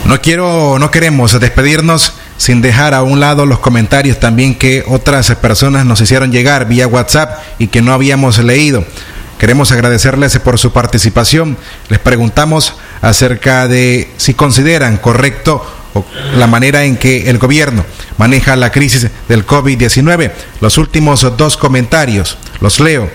No 0.04 0.20
quiero, 0.20 0.78
no 0.78 0.90
queremos 0.90 1.38
despedirnos 1.40 2.12
sin 2.36 2.60
dejar 2.60 2.92
a 2.92 3.02
un 3.02 3.20
lado 3.20 3.46
los 3.46 3.58
comentarios 3.58 4.20
también 4.20 4.54
que 4.54 4.84
otras 4.86 5.34
personas 5.36 5.86
nos 5.86 6.00
hicieron 6.02 6.30
llegar 6.30 6.68
vía 6.68 6.86
WhatsApp 6.86 7.38
y 7.58 7.68
que 7.68 7.80
no 7.80 7.94
habíamos 7.94 8.38
leído. 8.38 8.84
Queremos 9.38 9.72
agradecerles 9.72 10.38
por 10.40 10.58
su 10.58 10.72
participación. 10.72 11.56
Les 11.88 11.98
preguntamos 12.00 12.74
acerca 13.00 13.66
de 13.66 14.12
si 14.18 14.34
consideran 14.34 14.98
correcto 14.98 15.64
la 16.36 16.46
manera 16.46 16.84
en 16.84 16.98
que 16.98 17.30
el 17.30 17.38
gobierno 17.38 17.84
maneja 18.18 18.56
la 18.56 18.70
crisis 18.70 19.08
del 19.28 19.46
COVID-19. 19.46 20.32
Los 20.60 20.76
últimos 20.76 21.26
dos 21.38 21.56
comentarios 21.56 22.36
los 22.60 22.78
leo. 22.78 23.10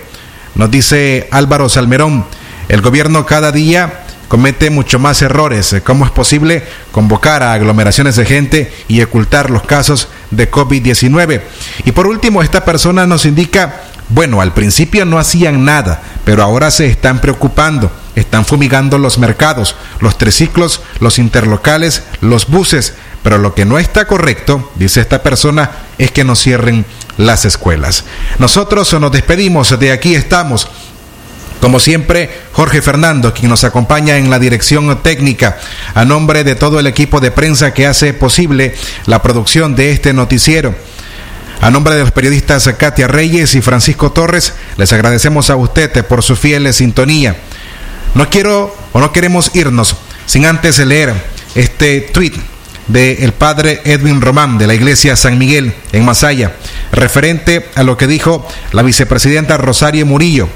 Nos 0.56 0.70
dice 0.70 1.28
Álvaro 1.30 1.68
Salmerón, 1.68 2.26
el 2.68 2.80
gobierno 2.80 3.26
cada 3.26 3.52
día 3.52 4.04
comete 4.30 4.70
mucho 4.70 5.00
más 5.00 5.22
errores. 5.22 5.74
¿Cómo 5.82 6.04
es 6.04 6.12
posible 6.12 6.62
convocar 6.92 7.42
a 7.42 7.52
aglomeraciones 7.52 8.14
de 8.14 8.24
gente 8.24 8.72
y 8.86 9.02
ocultar 9.02 9.50
los 9.50 9.64
casos 9.64 10.06
de 10.30 10.48
COVID-19? 10.48 11.40
Y 11.84 11.90
por 11.90 12.06
último, 12.06 12.40
esta 12.40 12.64
persona 12.64 13.08
nos 13.08 13.26
indica, 13.26 13.80
bueno, 14.08 14.40
al 14.40 14.54
principio 14.54 15.04
no 15.04 15.18
hacían 15.18 15.64
nada, 15.64 16.00
pero 16.24 16.44
ahora 16.44 16.70
se 16.70 16.86
están 16.86 17.20
preocupando. 17.20 17.90
Están 18.14 18.44
fumigando 18.44 18.98
los 18.98 19.18
mercados, 19.18 19.74
los 19.98 20.16
triciclos, 20.16 20.80
los 21.00 21.18
interlocales, 21.18 22.04
los 22.20 22.46
buses, 22.46 22.94
pero 23.24 23.36
lo 23.36 23.56
que 23.56 23.64
no 23.64 23.80
está 23.80 24.06
correcto, 24.06 24.70
dice 24.76 25.00
esta 25.00 25.24
persona, 25.24 25.72
es 25.98 26.12
que 26.12 26.22
no 26.22 26.36
cierren 26.36 26.86
las 27.16 27.44
escuelas. 27.44 28.04
Nosotros 28.38 28.92
nos 29.00 29.10
despedimos, 29.10 29.76
de 29.76 29.90
aquí 29.90 30.14
estamos 30.14 30.68
como 31.60 31.78
siempre, 31.78 32.30
Jorge 32.52 32.80
Fernando, 32.80 33.34
quien 33.34 33.50
nos 33.50 33.64
acompaña 33.64 34.16
en 34.16 34.30
la 34.30 34.38
dirección 34.38 35.02
técnica, 35.02 35.58
a 35.94 36.04
nombre 36.06 36.42
de 36.42 36.54
todo 36.54 36.80
el 36.80 36.86
equipo 36.86 37.20
de 37.20 37.30
prensa 37.30 37.74
que 37.74 37.86
hace 37.86 38.14
posible 38.14 38.74
la 39.04 39.22
producción 39.22 39.76
de 39.76 39.92
este 39.92 40.14
noticiero. 40.14 40.74
A 41.60 41.70
nombre 41.70 41.94
de 41.94 42.00
los 42.00 42.12
periodistas 42.12 42.66
Katia 42.78 43.06
Reyes 43.06 43.54
y 43.54 43.60
Francisco 43.60 44.10
Torres, 44.12 44.54
les 44.78 44.92
agradecemos 44.94 45.50
a 45.50 45.56
usted 45.56 46.06
por 46.06 46.22
su 46.22 46.34
fiel 46.34 46.72
sintonía. 46.72 47.36
No 48.14 48.30
quiero 48.30 48.74
o 48.92 49.00
no 49.00 49.12
queremos 49.12 49.54
irnos 49.54 49.96
sin 50.24 50.46
antes 50.46 50.78
leer 50.78 51.12
este 51.54 52.00
tweet 52.00 52.32
del 52.88 53.32
padre 53.34 53.82
Edwin 53.84 54.22
Román 54.22 54.56
de 54.56 54.66
la 54.66 54.74
iglesia 54.74 55.14
San 55.14 55.36
Miguel 55.36 55.74
en 55.92 56.06
Masaya, 56.06 56.56
referente 56.90 57.68
a 57.74 57.82
lo 57.82 57.98
que 57.98 58.06
dijo 58.06 58.48
la 58.72 58.82
vicepresidenta 58.82 59.58
Rosario 59.58 60.06
Murillo 60.06 60.48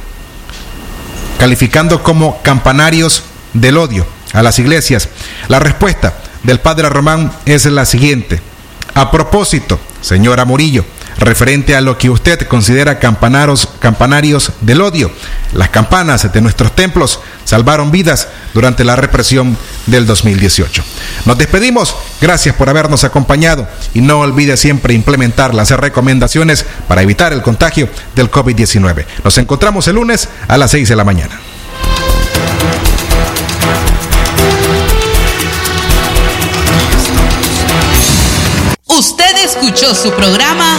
calificando 1.38 2.02
como 2.02 2.40
campanarios 2.42 3.24
del 3.52 3.78
odio 3.78 4.06
a 4.32 4.42
las 4.42 4.58
iglesias. 4.58 5.08
La 5.48 5.58
respuesta 5.58 6.14
del 6.42 6.60
padre 6.60 6.88
Román 6.88 7.32
es 7.46 7.64
la 7.66 7.84
siguiente. 7.84 8.40
A 8.94 9.10
propósito, 9.10 9.78
señora 10.00 10.44
Murillo, 10.44 10.84
referente 11.18 11.76
a 11.76 11.80
lo 11.80 11.98
que 11.98 12.10
usted 12.10 12.46
considera 12.46 12.98
campanaros, 12.98 13.68
campanarios 13.78 14.52
del 14.60 14.80
odio. 14.80 15.10
Las 15.52 15.68
campanas 15.68 16.32
de 16.32 16.40
nuestros 16.40 16.74
templos 16.74 17.20
salvaron 17.44 17.90
vidas 17.90 18.28
durante 18.52 18.84
la 18.84 18.96
represión 18.96 19.56
del 19.86 20.06
2018. 20.06 20.82
Nos 21.24 21.38
despedimos, 21.38 21.94
gracias 22.20 22.54
por 22.56 22.68
habernos 22.68 23.04
acompañado 23.04 23.68
y 23.92 24.00
no 24.00 24.20
olvide 24.20 24.56
siempre 24.56 24.94
implementar 24.94 25.54
las 25.54 25.70
recomendaciones 25.70 26.64
para 26.88 27.02
evitar 27.02 27.32
el 27.32 27.42
contagio 27.42 27.88
del 28.14 28.30
COVID-19. 28.30 29.04
Nos 29.22 29.38
encontramos 29.38 29.88
el 29.88 29.96
lunes 29.96 30.28
a 30.48 30.56
las 30.56 30.70
6 30.70 30.88
de 30.88 30.96
la 30.96 31.04
mañana. 31.04 31.38
Usted 38.86 39.44
escuchó 39.44 39.94
su 39.94 40.12
programa 40.12 40.78